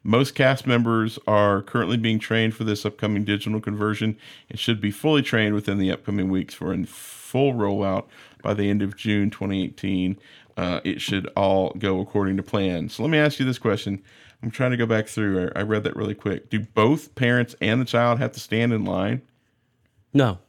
Most 0.03 0.33
cast 0.33 0.65
members 0.65 1.19
are 1.27 1.61
currently 1.61 1.97
being 1.97 2.19
trained 2.19 2.55
for 2.55 2.63
this 2.63 2.85
upcoming 2.85 3.25
digital 3.25 3.59
conversion 3.59 4.17
and 4.49 4.57
should 4.57 4.79
be 4.79 4.91
fully 4.91 5.21
trained 5.21 5.53
within 5.53 5.77
the 5.77 5.91
upcoming 5.91 6.29
weeks 6.29 6.53
for 6.53 6.71
a 6.71 6.85
full 6.85 7.53
rollout 7.53 8.05
by 8.41 8.53
the 8.53 8.69
end 8.69 8.81
of 8.81 8.95
June 8.95 9.29
2018. 9.29 10.17
Uh, 10.55 10.79
it 10.85 11.01
should 11.01 11.27
all 11.35 11.71
go 11.77 11.99
according 11.99 12.37
to 12.37 12.43
plan. 12.43 12.87
So 12.87 13.03
let 13.03 13.09
me 13.09 13.17
ask 13.17 13.39
you 13.39 13.45
this 13.45 13.59
question. 13.59 14.01
I'm 14.41 14.51
trying 14.51 14.71
to 14.71 14.77
go 14.77 14.85
back 14.85 15.07
through. 15.07 15.51
I 15.55 15.59
I 15.59 15.63
read 15.63 15.83
that 15.83 15.95
really 15.95 16.15
quick. 16.15 16.49
Do 16.49 16.59
both 16.59 17.15
parents 17.15 17.55
and 17.61 17.81
the 17.81 17.85
child 17.85 18.19
have 18.19 18.31
to 18.33 18.39
stand 18.39 18.73
in 18.73 18.85
line? 18.85 19.21
No, 20.13 20.39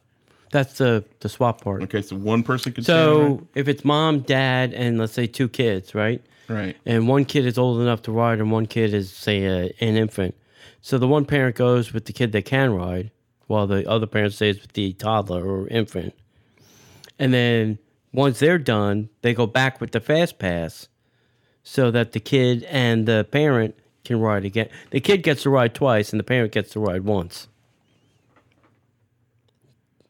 that's 0.51 0.77
the, 0.77 1.05
the 1.21 1.29
swap 1.29 1.61
part. 1.61 1.83
Okay, 1.83 2.01
so 2.01 2.15
one 2.15 2.43
person 2.43 2.73
can 2.73 2.83
stand? 2.83 2.95
So 2.95 3.47
if 3.55 3.67
it's 3.67 3.85
mom, 3.85 4.21
dad, 4.21 4.73
and 4.73 4.97
let's 4.97 5.13
say 5.13 5.27
two 5.27 5.49
kids, 5.49 5.95
right? 5.95 6.23
Right. 6.47 6.75
and 6.85 7.07
one 7.07 7.23
kid 7.23 7.45
is 7.45 7.57
old 7.57 7.79
enough 7.79 8.01
to 8.03 8.11
ride, 8.11 8.39
and 8.39 8.51
one 8.51 8.65
kid 8.65 8.93
is, 8.93 9.09
say, 9.09 9.45
a, 9.45 9.73
an 9.79 9.95
infant. 9.95 10.35
So 10.81 10.97
the 10.97 11.07
one 11.07 11.23
parent 11.23 11.55
goes 11.55 11.93
with 11.93 12.05
the 12.05 12.13
kid 12.13 12.33
that 12.33 12.43
can 12.43 12.73
ride, 12.73 13.11
while 13.47 13.67
the 13.67 13.89
other 13.89 14.05
parent 14.05 14.33
stays 14.33 14.59
with 14.59 14.73
the 14.73 14.91
toddler 14.93 15.45
or 15.45 15.67
infant. 15.69 16.13
And 17.17 17.33
then 17.33 17.77
once 18.11 18.39
they're 18.39 18.57
done, 18.57 19.07
they 19.21 19.33
go 19.33 19.47
back 19.47 19.79
with 19.79 19.91
the 19.91 20.01
fast 20.01 20.39
pass, 20.39 20.89
so 21.63 21.89
that 21.91 22.11
the 22.11 22.19
kid 22.19 22.63
and 22.63 23.07
the 23.07 23.25
parent 23.31 23.75
can 24.03 24.19
ride 24.19 24.45
again. 24.45 24.69
The 24.91 24.99
kid 24.99 25.23
gets 25.23 25.43
to 25.43 25.49
ride 25.49 25.73
twice, 25.75 26.11
and 26.11 26.19
the 26.19 26.23
parent 26.23 26.51
gets 26.51 26.71
to 26.71 26.79
ride 26.79 27.03
once. 27.03 27.47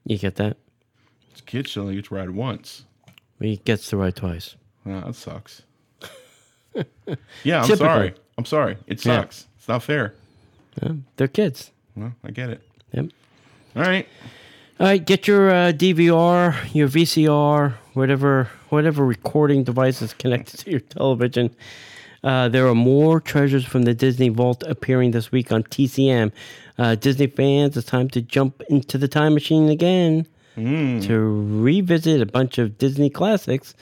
You 0.06 0.18
get 0.18 0.36
that? 0.36 0.58
This 1.32 1.42
kid 1.42 1.68
should 1.68 1.82
only 1.82 1.96
get 1.96 2.06
to 2.06 2.16
ride 2.16 2.32
once. 2.32 2.86
He 3.40 3.58
gets 3.58 3.88
to 3.90 3.98
ride 3.98 4.16
twice. 4.16 4.56
That 4.86 5.16
sucks. 5.16 5.64
yeah, 7.44 7.64
I'm 7.64 7.76
sorry. 7.76 8.14
I'm 8.38 8.46
sorry. 8.46 8.78
It 8.88 9.04
Yeah. 9.06 9.22
sucks. 9.22 9.48
It's 9.58 9.68
not 9.68 9.84
fair. 9.84 10.14
Yeah, 10.82 10.94
they're 11.18 11.28
kids. 11.28 11.72
Well, 11.96 12.14
I 12.24 12.32
get 12.32 12.50
it. 12.50 12.62
Yep. 12.94 13.06
All 13.76 13.82
right. 13.84 14.08
All 14.80 14.88
right, 14.88 15.06
get 15.06 15.28
your 15.28 15.52
uh, 15.52 15.72
DVR, 15.74 16.74
your 16.74 16.88
VCR, 16.88 17.74
whatever 17.94 18.50
whatever 18.70 19.06
recording 19.06 19.64
device 19.64 20.02
is 20.02 20.14
connected 20.14 20.58
to 20.62 20.72
your 20.72 20.80
television. 20.80 21.54
Uh, 22.24 22.48
there 22.50 22.68
are 22.68 22.76
more 22.76 23.20
treasures 23.20 23.66
from 23.66 23.84
the 23.84 23.94
Disney 23.94 24.30
Vault 24.30 24.64
appearing 24.68 25.12
this 25.12 25.32
week 25.32 25.52
on 25.52 25.64
TCM. 25.64 26.32
Uh, 26.78 26.96
Disney 26.96 27.28
fans, 27.28 27.76
it's 27.78 27.88
time 27.88 28.10
to 28.10 28.22
jump 28.22 28.62
into 28.70 28.98
the 28.98 29.08
time 29.08 29.34
machine 29.34 29.70
again 29.70 30.28
to 30.56 31.18
revisit 31.64 32.22
a 32.22 32.26
bunch 32.26 32.58
of 32.60 32.78
Disney 32.78 33.10
classics. 33.10 33.74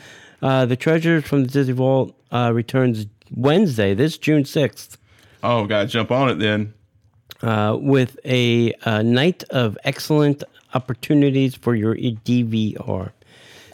Uh, 0.41 0.65
the 0.65 0.77
treasures 0.77 1.25
from 1.25 1.43
the 1.43 1.49
Disney 1.49 1.73
Vault 1.73 2.15
uh, 2.31 2.51
returns 2.53 3.05
Wednesday, 3.35 3.93
this 3.93 4.17
June 4.17 4.45
sixth 4.45 4.97
Oh, 5.43 5.65
gotta 5.65 5.87
jump 5.87 6.11
on 6.11 6.29
it 6.29 6.35
then. 6.35 6.73
uh, 7.41 7.75
with 7.79 8.17
a, 8.25 8.73
uh 8.85 9.01
night 9.01 9.43
of 9.49 9.77
excellent 9.83 10.43
opportunities 10.73 11.55
for 11.55 11.75
your 11.75 11.95
DVR. 11.95 13.11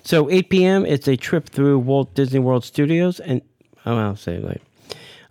So 0.03 0.29
8 0.29 0.49
p.m. 0.49 0.85
It's 0.85 1.07
a 1.07 1.17
trip 1.17 1.49
through 1.49 1.79
Walt 1.79 2.13
Disney 2.15 2.39
World 2.39 2.63
Studios, 2.65 3.19
and 3.19 3.41
oh, 3.85 3.97
I'll 3.97 4.15
say 4.15 4.35
it 4.35 4.43
later. 4.43 4.61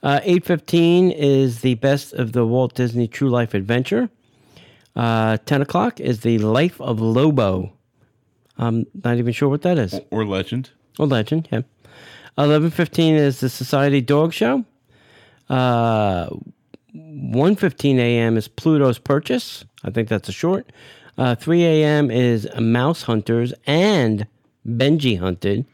Uh, 0.02 0.20
8:15 0.24 1.12
is 1.16 1.60
the 1.62 1.74
best 1.76 2.12
of 2.12 2.32
the 2.32 2.46
Walt 2.46 2.74
Disney 2.74 3.08
True 3.08 3.30
Life 3.30 3.54
Adventure. 3.54 4.10
Uh, 4.94 5.38
10 5.46 5.62
o'clock 5.62 5.98
is 5.98 6.20
the 6.20 6.38
Life 6.38 6.80
of 6.80 7.00
Lobo. 7.00 7.72
I'm 8.58 8.86
not 9.02 9.16
even 9.16 9.32
sure 9.32 9.48
what 9.48 9.62
that 9.62 9.78
is. 9.78 9.98
or 10.10 10.24
Legend. 10.24 10.70
Or 10.98 11.06
Legend, 11.06 11.48
yeah. 11.50 11.62
Eleven 12.36 12.70
fifteen 12.70 13.14
is 13.14 13.38
the 13.40 13.48
Society 13.48 14.00
Dog 14.00 14.32
Show. 14.32 14.64
Uh, 15.48 16.28
one 16.92 17.54
fifteen 17.56 17.98
a.m. 17.98 18.36
is 18.36 18.48
Pluto's 18.48 18.98
Purchase. 18.98 19.64
I 19.84 19.90
think 19.90 20.08
that's 20.08 20.28
a 20.28 20.32
short. 20.32 20.70
Uh, 21.16 21.34
Three 21.36 21.64
a.m. 21.64 22.10
is 22.10 22.48
Mouse 22.58 23.02
Hunters 23.02 23.52
and 23.66 24.26
Benji 24.66 25.18
Hunted. 25.18 25.64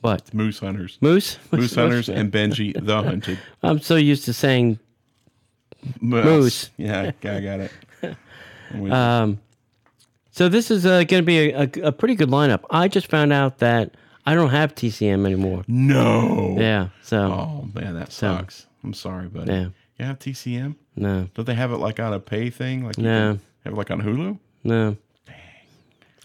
What 0.00 0.32
Moose 0.32 0.58
Hunters. 0.60 0.98
Moose? 1.00 1.38
Moose 1.52 1.74
Hunters 1.74 2.08
and 2.08 2.32
Benji 2.32 2.72
the 2.84 3.02
Hunted. 3.02 3.38
I'm 3.62 3.80
so 3.80 3.96
used 3.96 4.24
to 4.26 4.32
saying 4.32 4.78
Moose. 6.00 6.24
Moose. 6.24 6.70
Yeah, 6.76 7.10
I 7.22 7.40
got 7.40 7.60
it. 7.60 7.72
I'm 8.02 8.80
with 8.80 8.92
you. 8.92 8.96
Um, 8.96 9.40
so 10.30 10.48
this 10.48 10.70
is 10.70 10.86
uh, 10.86 11.04
going 11.04 11.22
to 11.22 11.26
be 11.26 11.50
a, 11.50 11.60
a, 11.62 11.70
a 11.88 11.92
pretty 11.92 12.14
good 12.14 12.28
lineup. 12.30 12.64
I 12.70 12.88
just 12.88 13.08
found 13.08 13.32
out 13.32 13.58
that 13.58 13.96
I 14.26 14.34
don't 14.34 14.50
have 14.50 14.74
TCM 14.74 15.26
anymore. 15.26 15.64
no. 15.68 16.56
Yeah, 16.58 16.88
so 17.02 17.18
Oh 17.32 17.68
man, 17.74 17.94
that 17.94 18.12
sucks. 18.12 18.66
I'm 18.84 18.94
sorry, 18.94 19.28
buddy. 19.28 19.52
Yeah. 19.52 19.68
You 19.98 20.04
have 20.06 20.18
TCM? 20.18 20.76
no, 20.96 21.28
Don't 21.34 21.44
they 21.44 21.54
have 21.54 21.72
it 21.72 21.76
like 21.76 22.00
on 22.00 22.14
a 22.14 22.20
pay 22.20 22.48
thing? 22.48 22.84
Like 22.86 22.96
No. 22.96 23.38
have 23.64 23.72
it 23.74 23.76
like 23.76 23.90
on 23.90 24.00
Hulu? 24.00 24.38
no. 24.64 24.96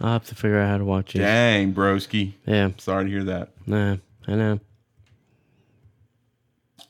I'll 0.02 0.14
have 0.14 0.26
to 0.26 0.36
figure 0.36 0.60
out 0.60 0.70
how 0.70 0.78
to 0.78 0.86
watch 0.86 1.16
it. 1.16 1.20
Dang, 1.20 1.74
broski. 1.74 2.34
Yeah, 2.46 2.70
Sorry 2.78 3.06
to 3.06 3.10
hear 3.12 3.24
that. 3.26 3.50
no, 3.66 3.98
I 4.28 4.36
know. 4.36 4.60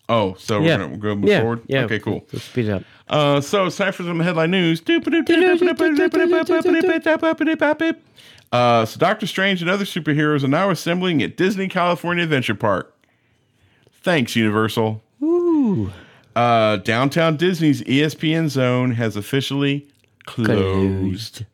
Oh, 0.08 0.36
so 0.38 0.62
Yeah. 0.62 0.78
we're 0.78 0.84
gonna 0.86 0.98
go 0.98 1.16
move 1.16 1.30
Yeah, 1.30 1.40
forward? 1.42 1.62
yeah. 1.68 1.84
Okay, 1.86 2.00
cool. 2.00 2.26
Let's 2.32 2.46
speed 2.46 2.66
it 2.66 2.72
up. 2.72 2.84
Uh, 3.10 3.42
so 3.42 3.66
it's 3.66 3.78
time 3.78 3.92
for 3.94 4.04
some 4.04 4.20
headline 4.20 4.52
news. 4.52 4.82
Uh, 8.52 8.86
so 8.86 9.00
Doctor 9.00 9.28
Strange 9.28 9.62
and 9.62 9.70
other 9.70 9.86
superheroes 9.86 10.44
are 10.44 10.48
now 10.48 10.70
assembling 10.70 11.22
at 11.24 11.36
Disney 11.38 11.68
California 11.68 12.24
Adventure 12.24 12.56
Park. 12.56 12.94
Thanks, 14.02 14.36
Universal. 14.36 15.02
Ooh, 15.24 15.92
Uh, 16.36 16.78
downtown 16.78 17.38
Disney's 17.38 17.82
E 17.84 18.02
ESPN 18.02 18.50
zone 18.50 18.92
has 18.92 19.16
officially 19.16 19.88
closed. 20.26 20.50
closed. 20.52 21.46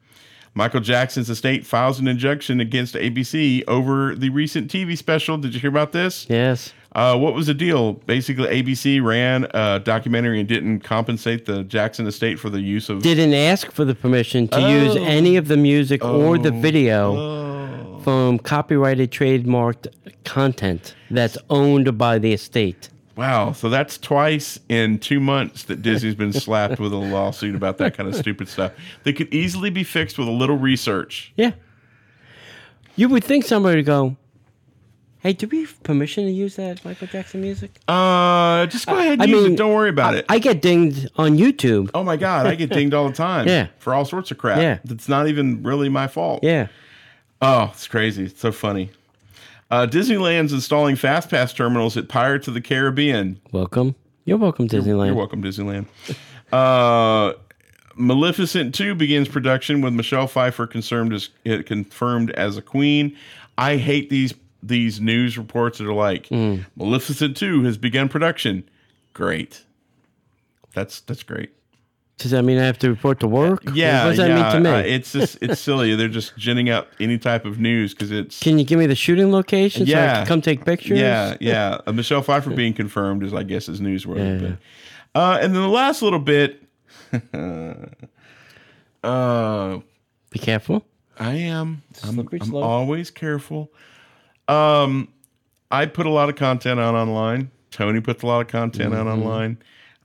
Michael 0.54 0.82
Jackson's 0.82 1.30
estate 1.30 1.66
files 1.66 1.99
an 1.99 2.08
injunction 2.08 2.60
against 2.60 2.95
ABC 2.95 3.64
over 3.68 4.16
the 4.16 4.30
recent 4.30 4.70
TV 4.70 4.97
special. 4.97 5.38
Did 5.38 5.54
you 5.54 5.60
hear 5.62 5.70
about 5.70 5.93
this? 5.93 6.26
Yes. 6.30 6.74
Uh, 6.93 7.18
what 7.18 7.34
was 7.34 7.47
the 7.47 7.54
deal? 7.54 7.93
Basically, 7.93 8.47
ABC 8.62 9.02
ran 9.02 9.47
a 9.54 9.80
documentary 9.80 10.41
and 10.41 10.49
didn't 10.49 10.82
compensate 10.82 11.45
the 11.45 11.64
Jackson 11.64 12.06
estate 12.06 12.38
for 12.38 12.49
the 12.49 12.60
use 12.60 12.89
of. 12.89 13.02
Didn't 13.02 13.34
ask 13.34 13.72
for 13.72 13.86
the 13.86 13.95
permission 13.95 14.49
to 14.49 14.60
use 14.60 14.97
Oh. 14.97 15.04
any 15.04 15.38
of 15.38 15.47
the 15.47 15.56
music 15.56 16.04
or 16.04 16.38
the 16.38 16.52
video 16.52 18.02
from 18.04 18.39
copyrighted, 18.39 19.10
trademarked 19.12 19.88
content 20.26 20.95
that's 21.10 21.38
owned 21.49 21.97
by 21.97 22.20
the 22.20 22.34
estate. 22.34 22.89
Wow, 23.16 23.51
so 23.51 23.70
that's 23.70 23.97
twice 23.97 24.59
in 24.70 24.99
two 24.99 25.20
months 25.20 25.64
that 25.64 25.82
Disney's 25.82 26.16
been 26.16 26.34
slapped 26.34 26.80
with 26.80 26.93
a 26.93 26.97
lawsuit 26.97 27.55
about 27.55 27.78
that 27.80 27.95
kind 27.95 28.07
of 28.07 28.16
stupid 28.16 28.47
stuff. 28.47 28.72
They 29.03 29.14
could 29.14 29.34
easily 29.34 29.70
be 29.70 29.84
fixed 29.84 30.18
with 30.18 30.28
a 30.28 30.32
little 30.32 30.57
research. 30.57 31.34
Yeah. 31.36 31.51
You 32.95 33.09
would 33.09 33.24
think 33.24 33.45
somebody 33.45 33.78
would 33.78 33.86
go, 33.86 34.18
Hey, 35.22 35.34
do 35.34 35.45
we 35.47 35.62
have 35.62 35.84
permission 35.84 36.26
to 36.26 36.32
use 36.32 36.55
that 36.55 36.84
Michael 36.84 37.05
Jackson 37.05 37.41
music? 37.41 37.70
Uh, 37.88 38.66
just 38.66 38.88
go 38.88 38.97
ahead 38.97 39.14
and 39.14 39.22
I 39.22 39.26
use 39.26 39.43
mean, 39.43 39.53
it. 39.53 39.55
Don't 39.55 39.76
worry 39.76 39.91
about 39.91 40.16
I, 40.16 40.18
it. 40.18 40.26
I 40.30 40.39
get 40.39 40.64
dinged 40.64 41.09
on 41.16 41.38
YouTube. 41.38 41.91
oh 41.93 42.03
my 42.03 42.18
God, 42.18 42.47
I 42.47 42.55
get 42.55 42.70
dinged 42.74 42.95
all 42.95 43.07
the 43.07 43.14
time. 43.14 43.47
Yeah. 43.47 43.68
For 43.78 43.93
all 43.93 44.03
sorts 44.03 44.32
of 44.32 44.39
crap. 44.39 44.57
Yeah. 44.57 44.80
That's 44.84 45.07
not 45.07 45.28
even 45.28 45.62
really 45.62 45.89
my 45.89 46.07
fault. 46.07 46.43
Yeah. 46.43 46.68
Oh, 47.39 47.70
it's 47.72 47.88
crazy. 47.88 48.26
It's 48.26 48.41
so 48.41 48.51
funny. 48.51 48.89
Uh, 49.72 49.88
Disneyland's 49.88 50.51
installing 50.53 50.95
fast 50.97 51.30
pass 51.30 51.53
terminals 51.53 51.95
at 51.95 52.09
Pirates 52.09 52.47
of 52.47 52.53
the 52.53 52.61
Caribbean. 52.61 53.39
Welcome. 53.51 53.95
You're 54.26 54.38
welcome, 54.38 54.67
Disneyland. 54.67 55.07
You're 55.07 55.15
welcome, 55.15 55.41
Disneyland. 55.41 55.86
Uh, 56.51 57.34
Maleficent 57.95 58.76
2 58.76 58.95
begins 58.95 59.28
production 59.30 59.82
with 59.82 59.93
Michelle 59.93 60.28
Pfeiffer 60.28 60.67
confirmed 60.67 61.13
as 61.13 61.30
confirmed 61.65 62.32
as 62.32 62.57
a 62.57 62.61
queen. 62.61 63.15
I 63.57 63.78
hate 63.78 64.09
these 64.09 64.34
these 64.63 65.01
news 65.01 65.38
reports 65.38 65.80
that 65.80 65.88
are 65.88 65.93
like 65.93 66.28
Mm. 66.30 66.65
Maleficent 66.76 67.36
2 67.38 67.63
has 67.63 67.78
begun 67.78 68.09
production. 68.09 68.63
Great. 69.13 69.63
That's 70.74 71.01
that's 71.01 71.24
great. 71.24 71.51
Does 72.22 72.32
that 72.32 72.43
mean 72.43 72.57
I 72.59 72.65
have 72.65 72.78
to 72.80 72.89
report 72.89 73.19
to 73.22 73.28
work? 73.28 73.63
Yeah, 73.74 74.03
What 74.03 74.09
does 74.11 74.17
that 74.17 74.30
yeah, 74.30 74.43
mean 74.43 74.63
to 74.63 74.69
me? 74.72 74.76
uh, 74.76 74.78
it's 74.84 75.11
just 75.11 75.38
it's 75.41 75.59
silly. 75.59 75.95
They're 75.95 76.07
just 76.07 76.38
ginning 76.38 76.69
up 76.69 76.88
any 76.99 77.17
type 77.17 77.45
of 77.45 77.59
news 77.59 77.93
because 77.93 78.11
it's 78.11 78.39
Can 78.39 78.59
you 78.59 78.65
give 78.65 78.78
me 78.80 78.86
the 78.86 78.95
shooting 78.95 79.32
location 79.32 79.86
so 79.88 79.93
I 79.93 79.95
Yeah. 79.95 80.15
can 80.17 80.26
come 80.28 80.41
take 80.41 80.63
pictures? 80.65 80.99
Yeah, 80.99 81.36
yeah. 81.39 81.80
Uh, 81.88 81.91
Michelle 81.93 82.22
Pfeiffer 82.22 82.51
being 82.51 82.74
confirmed 82.74 83.24
is, 83.24 83.34
I 83.34 83.43
guess, 83.43 83.67
is 83.69 83.82
newsworthy. 83.82 84.41
Yeah. 84.41 84.55
But, 85.13 85.19
uh, 85.19 85.38
and 85.41 85.55
then 85.55 85.61
the 85.61 85.67
last 85.67 86.01
little 86.01 86.19
bit. 86.19 86.61
uh, 89.03 89.80
Be 90.30 90.39
careful. 90.39 90.86
I 91.19 91.34
am. 91.36 91.84
I'm, 92.03 92.19
I'm 92.19 92.53
always 92.55 93.11
careful. 93.11 93.72
Um, 94.47 95.09
I 95.69 95.86
put 95.86 96.05
a 96.05 96.09
lot 96.09 96.30
of 96.30 96.36
content 96.36 96.80
out 96.80 96.95
online. 96.95 97.51
Tony 97.69 98.01
puts 98.01 98.24
a 98.24 98.28
lot 98.28 98.41
of 98.41 98.47
content 98.47 98.93
out 98.93 99.05
Mm-hmm. 99.05 99.22
online. 99.24 99.57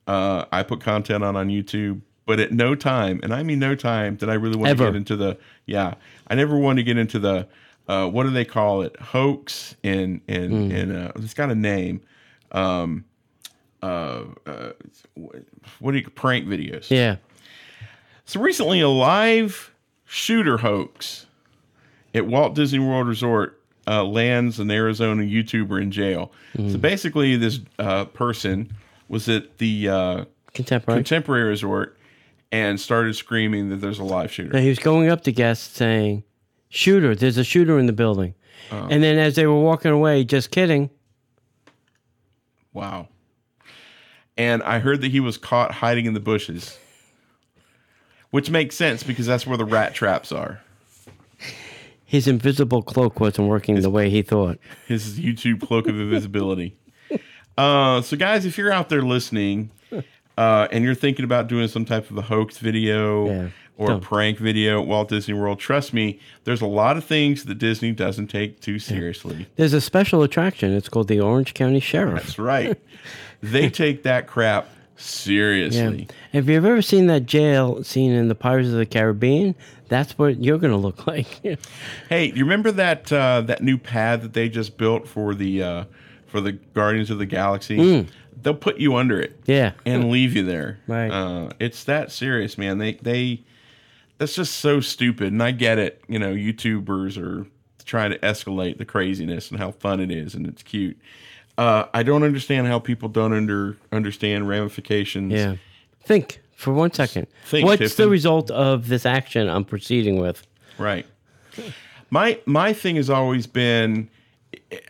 Uh, 0.07 0.45
I 0.53 0.63
put 0.63 0.81
content 0.81 1.25
out 1.25 1.35
on 1.37 1.49
YouTube. 1.49 2.01
But 2.27 2.41
at 2.41 2.51
no 2.53 2.75
time, 2.75 3.21
and 3.23 3.33
I 3.33 3.43
mean 3.45 3.61
no 3.61 3.75
time, 3.77 4.17
did 4.17 4.29
I 4.29 4.35
really 4.35 4.57
want 4.57 4.71
Ever. 4.71 4.87
to 4.87 4.91
get 4.91 4.97
into 4.97 5.17
the. 5.17 5.39
Yeah, 5.65 5.95
I 6.27 6.35
never 6.35 6.57
wanted 6.59 6.81
to 6.81 6.85
get 6.85 6.99
into 6.99 7.19
the. 7.21 7.47
Uh, 7.89 8.09
what 8.09 8.25
do 8.25 8.31
they 8.31 8.45
call 8.45 8.83
it? 8.83 8.99
Hoax 9.01 9.77
and 9.85 10.21
and 10.27 10.53
Mm. 10.53 10.75
and 10.75 10.93
uh, 10.97 11.13
it's 11.17 11.35
got 11.35 11.51
a 11.51 11.55
name. 11.55 12.01
Um, 12.51 13.05
uh, 13.81 14.25
uh, 14.45 14.73
what 15.79 15.93
do 15.93 15.99
you 15.99 16.11
prank 16.11 16.47
videos? 16.47 16.91
Yeah. 16.91 17.17
So 18.25 18.41
recently, 18.41 18.81
a 18.81 18.89
live 18.89 19.73
shooter 20.05 20.57
hoax 20.59 21.27
at 22.13 22.27
Walt 22.27 22.55
Disney 22.57 22.81
World 22.81 23.07
Resort 23.07 23.61
uh, 23.87 24.03
lands 24.03 24.59
an 24.59 24.69
Arizona 24.73 25.23
YouTuber 25.23 25.81
in 25.81 25.93
jail. 25.93 26.33
So 26.57 26.77
basically, 26.79 27.37
this 27.37 27.61
uh, 27.79 28.07
person 28.07 28.73
was 29.09 29.29
at 29.29 29.59
the 29.59 29.89
uh, 29.89 30.25
Contemporary. 30.55 30.99
Contemporary 30.99 31.45
Resort 31.51 31.96
and 32.53 32.81
started 32.81 33.15
screaming 33.17 33.71
that 33.71 33.77
there's 33.77 33.99
a 33.99 34.05
live 34.05 34.31
shooter. 34.33 34.53
Now, 34.53 34.61
he 34.61 34.69
was 34.69 34.79
going 34.79 35.09
up 35.09 35.23
to 35.25 35.33
guests 35.33 35.77
saying, 35.77 36.25
Shooter, 36.69 37.15
there's 37.15 37.39
a 37.39 37.45
shooter 37.45 37.79
in 37.79 37.87
the 37.87 37.93
building. 37.93 38.35
Uh. 38.71 38.89
and 38.91 39.03
then 39.03 39.19
as 39.19 39.37
they 39.37 39.47
were 39.47 39.61
walking 39.61 39.93
away, 39.93 40.25
just 40.25 40.51
kidding. 40.51 40.91
Wow. 42.73 43.09
And 44.37 44.63
I 44.63 44.81
heard 44.81 45.01
that 45.03 45.11
he 45.11 45.21
was 45.21 45.39
caught 45.39 45.71
hiding 45.73 46.07
in 46.07 46.15
the 46.15 46.21
bushes, 46.21 46.79
which 48.31 48.51
makes 48.51 48.77
sense 48.77 49.03
because 49.03 49.27
that's 49.27 49.47
where 49.47 49.57
the 49.57 49.65
rat 49.65 49.95
traps 49.95 50.33
are. 50.33 50.61
His 52.05 52.29
invisible 52.29 52.83
cloak 52.83 53.19
wasn't 53.19 53.49
working 53.49 53.81
the 53.81 53.91
way 53.91 54.11
he 54.11 54.23
thought. 54.23 54.59
his 54.87 55.19
YouTube 55.19 55.61
cloak 55.61 55.87
of 55.89 55.99
invisibility. 55.99 56.77
Uh, 57.59 58.03
so, 58.03 58.19
guys, 58.19 58.45
if 58.45 58.59
you're 58.59 58.71
out 58.71 58.91
there 58.91 59.01
listening 59.01 59.71
uh, 60.37 60.69
and 60.71 60.85
you're 60.85 60.95
thinking 60.95 61.25
about 61.25 61.47
doing 61.49 61.69
some 61.69 61.85
type 61.85 62.11
of 62.11 62.17
a 62.19 62.23
hoax 62.23 62.59
video 62.59 63.27
Yeah, 63.29 63.49
or 63.79 63.93
a 63.93 63.99
prank 63.99 64.39
video 64.39 64.81
at 64.83 64.87
Walt 64.89 65.09
Disney 65.09 65.35
World, 65.35 65.59
trust 65.59 65.93
me, 65.93 66.19
there's 66.45 66.63
a 66.63 66.67
lot 66.67 66.97
of 66.97 67.05
things 67.05 67.45
that 67.45 67.57
Disney 67.57 67.93
doesn't 67.93 68.29
take 68.29 68.61
too 68.61 68.79
seriously. 68.79 69.47
There's 69.57 69.73
a 69.75 69.81
special 69.81 70.23
attraction. 70.23 70.73
It's 70.75 70.89
called 70.89 71.09
the 71.09 71.21
Orange 71.21 71.53
County 71.55 71.81
Sheriff. 71.81 72.23
That's 72.23 72.39
right. 72.39 72.79
they 73.43 73.69
take 73.83 74.03
that 74.05 74.27
crap 74.27 74.65
Yeah. 74.65 75.03
seriously. 75.03 76.09
Have 76.33 76.49
you 76.49 76.57
ever 76.57 76.81
seen 76.81 77.07
that 77.09 77.27
jail 77.27 77.83
scene 77.85 78.13
in 78.13 78.29
the 78.29 78.35
Pirates 78.35 78.69
of 78.69 78.75
the 78.75 78.87
Caribbean? 78.87 79.55
That's 79.89 80.17
what 80.19 80.43
you're 80.43 80.59
going 80.59 80.73
to 80.73 80.79
look 80.79 81.07
like. 81.07 81.27
Hey, 82.09 82.33
you 82.33 82.45
remember 82.45 82.73
that 82.73 83.13
uh, 83.13 83.43
that 83.43 83.63
new 83.63 83.77
pad 83.79 84.23
that 84.23 84.33
they 84.33 84.49
just 84.49 84.77
built 84.79 85.07
for 85.07 85.35
the 85.35 85.63
uh, 85.63 85.85
for 86.27 86.41
the 86.41 86.53
Guardians 86.53 87.11
of 87.11 87.19
the 87.19 87.27
Galaxy? 87.27 88.07
They'll 88.41 88.55
put 88.55 88.79
you 88.79 88.97
under 88.97 89.21
it. 89.21 89.41
yeah. 89.47 89.73
and 89.85 90.11
leave 90.11 90.37
you 90.37 90.45
there. 90.45 90.79
Right. 90.87 91.11
Uh, 91.11 91.51
it's 91.59 91.85
that 91.85 92.13
serious, 92.13 92.59
man. 92.59 92.79
They 92.79 92.95
they 92.95 93.45
that's 94.19 94.35
just 94.35 94.57
so 94.57 94.81
stupid. 94.81 95.33
And 95.33 95.43
I 95.43 95.51
get 95.51 95.79
it. 95.79 96.03
You 96.09 96.19
know, 96.19 96.35
YouTubers 96.35 97.19
are 97.23 97.47
trying 97.85 98.11
to 98.11 98.19
escalate 98.19 98.79
the 98.79 98.85
craziness 98.85 99.51
and 99.51 99.59
how 99.59 99.71
fun 99.71 100.01
it 100.01 100.11
is 100.11 100.35
and 100.35 100.47
it's 100.47 100.63
cute. 100.63 100.99
Uh, 101.57 101.87
I 101.95 102.03
don't 102.03 102.23
understand 102.23 102.67
how 102.67 102.79
people 102.79 103.09
don't 103.09 103.33
under 103.33 103.77
understand 103.93 104.49
ramifications. 104.49 105.33
Yeah. 105.33 105.57
Think 106.03 106.41
for 106.55 106.73
one 106.73 106.93
second. 106.93 107.27
Think, 107.47 107.67
What's 107.67 107.95
the 107.95 108.09
result 108.09 108.51
of 108.51 108.89
this 108.89 109.07
action 109.07 109.49
I'm 109.49 109.65
proceeding 109.65 110.19
with? 110.21 110.47
Right. 110.79 111.07
My 112.11 112.39
my 112.45 112.73
thing 112.73 112.97
has 112.97 113.09
always 113.09 113.47
been 113.47 114.09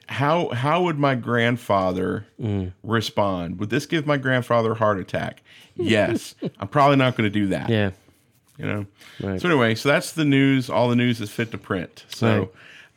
how 0.08 0.48
how 0.50 0.82
would 0.82 0.98
my 0.98 1.14
grandfather 1.14 2.26
Mm. 2.40 2.72
respond? 2.82 3.58
Would 3.60 3.70
this 3.70 3.86
give 3.86 4.06
my 4.06 4.16
grandfather 4.16 4.72
a 4.72 4.74
heart 4.74 4.98
attack? 4.98 5.42
Yes. 5.74 6.34
I'm 6.58 6.68
probably 6.68 6.96
not 6.96 7.16
going 7.16 7.30
to 7.30 7.38
do 7.40 7.46
that. 7.48 7.68
Yeah. 7.68 7.90
You 8.58 8.66
know. 8.66 8.86
Right. 9.22 9.40
So 9.40 9.48
anyway, 9.48 9.74
so 9.74 9.88
that's 9.88 10.12
the 10.12 10.24
news. 10.24 10.70
All 10.70 10.88
the 10.88 10.96
news 10.96 11.20
is 11.20 11.30
fit 11.30 11.50
to 11.52 11.58
print. 11.58 12.04
So. 12.08 12.38
Right. 12.38 12.48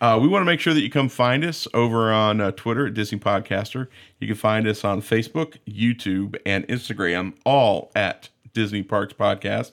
Uh, 0.02 0.18
we 0.18 0.30
want 0.30 0.40
to 0.40 0.46
make 0.46 0.62
sure 0.62 0.74
that 0.74 0.80
you 0.80 0.90
come 0.90 1.10
find 1.10 1.44
us 1.44 1.68
over 1.74 2.10
on 2.10 2.40
uh, 2.40 2.52
Twitter 2.52 2.88
at 2.88 2.94
Disney 2.94 3.20
Podcaster. 3.20 3.88
You 4.22 4.28
can 4.28 4.38
find 4.38 4.66
us 4.66 4.86
on 4.86 5.02
Facebook, 5.02 5.58
YouTube, 5.68 6.38
and 6.46 6.66
Instagram, 6.70 7.34
all 7.46 7.92
at 7.94 8.30
Disney 8.54 8.84
Parks 8.84 9.14
Podcast. 9.14 9.72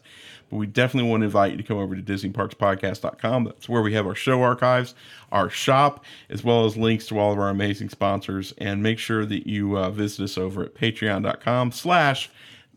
But 0.51 0.57
we 0.59 0.67
definitely 0.67 1.11
want 1.11 1.23
to 1.23 1.27
invite 1.27 1.53
you 1.53 1.57
to 1.57 1.63
come 1.63 1.79
over 1.79 1.97
to 1.97 2.03
DisneyParksPodcast.com. 2.03 3.45
That's 3.45 3.69
where 3.69 3.83
we 3.83 3.95
have 3.95 4.07
our 4.07 4.15
show 4.15 4.43
archives, 4.43 4.95
our 5.33 5.51
shop, 5.51 6.05
as 6.31 6.45
well 6.45 6.65
as 6.67 6.77
links 6.77 7.07
to 7.09 7.19
all 7.19 7.33
of 7.33 7.39
our 7.39 7.49
amazing 7.49 7.89
sponsors. 7.89 8.53
And 8.59 8.83
make 8.83 8.99
sure 8.99 9.27
that 9.27 9.47
you 9.47 9.77
uh, 9.77 9.91
visit 9.91 10.23
us 10.23 10.39
over 10.39 10.63
at 10.63 10.75
Patreon.com 10.75 11.73
slash 11.73 12.31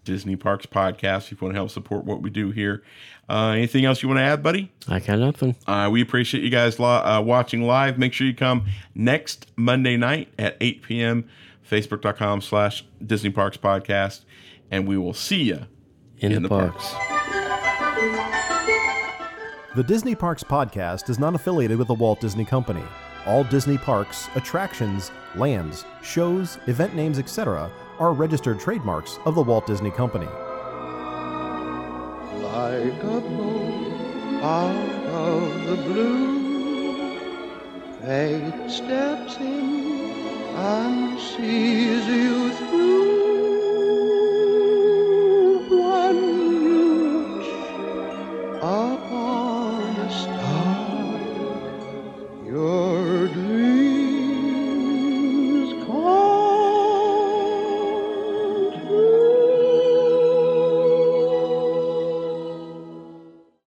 Disney 0.03 0.35
Parks 0.35 0.65
Podcast 0.65 1.31
if 1.31 1.33
you 1.33 1.37
want 1.41 1.53
to 1.53 1.59
help 1.59 1.69
support 1.69 2.05
what 2.05 2.21
we 2.21 2.31
do 2.31 2.49
here. 2.49 2.81
Uh, 3.29 3.49
anything 3.49 3.85
else 3.85 4.01
you 4.01 4.09
want 4.09 4.17
to 4.17 4.23
add, 4.23 4.41
buddy? 4.41 4.71
I 4.87 4.99
got 4.99 5.19
nothing. 5.19 5.55
Uh, 5.67 5.89
we 5.91 6.01
appreciate 6.01 6.43
you 6.43 6.49
guys 6.49 6.79
li- 6.79 6.85
uh, 6.85 7.21
watching 7.21 7.61
live. 7.61 7.99
Make 7.99 8.13
sure 8.13 8.25
you 8.25 8.33
come 8.33 8.65
next 8.95 9.45
Monday 9.55 9.97
night 9.97 10.29
at 10.39 10.57
8 10.59 10.81
p.m. 10.81 11.29
Facebook.com 11.69 12.41
slash 12.41 12.83
Disney 13.05 13.29
Parks 13.29 13.57
Podcast. 13.57 14.21
And 14.71 14.87
we 14.87 14.97
will 14.97 15.13
see 15.13 15.43
you 15.43 15.67
In, 16.21 16.43
the, 16.43 16.49
parks. 16.49 16.93
The 19.75 19.83
Disney 19.83 20.15
Parks 20.15 20.43
Podcast 20.43 21.09
is 21.09 21.17
not 21.17 21.33
affiliated 21.33 21.77
with 21.77 21.87
the 21.87 21.93
Walt 21.93 22.19
Disney 22.19 22.43
Company. 22.43 22.83
All 23.25 23.45
Disney 23.45 23.77
parks, 23.77 24.27
attractions, 24.35 25.11
lands, 25.35 25.85
shows, 26.01 26.57
event 26.67 26.93
names, 26.93 27.19
etc., 27.19 27.71
are 27.99 28.11
registered 28.11 28.59
trademarks 28.59 29.17
of 29.25 29.35
the 29.35 29.41
Walt 29.41 29.65
Disney 29.65 29.91
Company. 29.91 30.27
like 32.41 33.03
a 33.03 33.21
bolt 33.21 34.43
out 34.43 35.05
of 35.05 35.65
the 35.67 35.75
blue. 35.83 37.19
Fate 38.01 38.69
steps 38.69 39.37
in 39.37 39.99
and 40.55 41.19
sees 41.19 42.05
you 42.07 42.49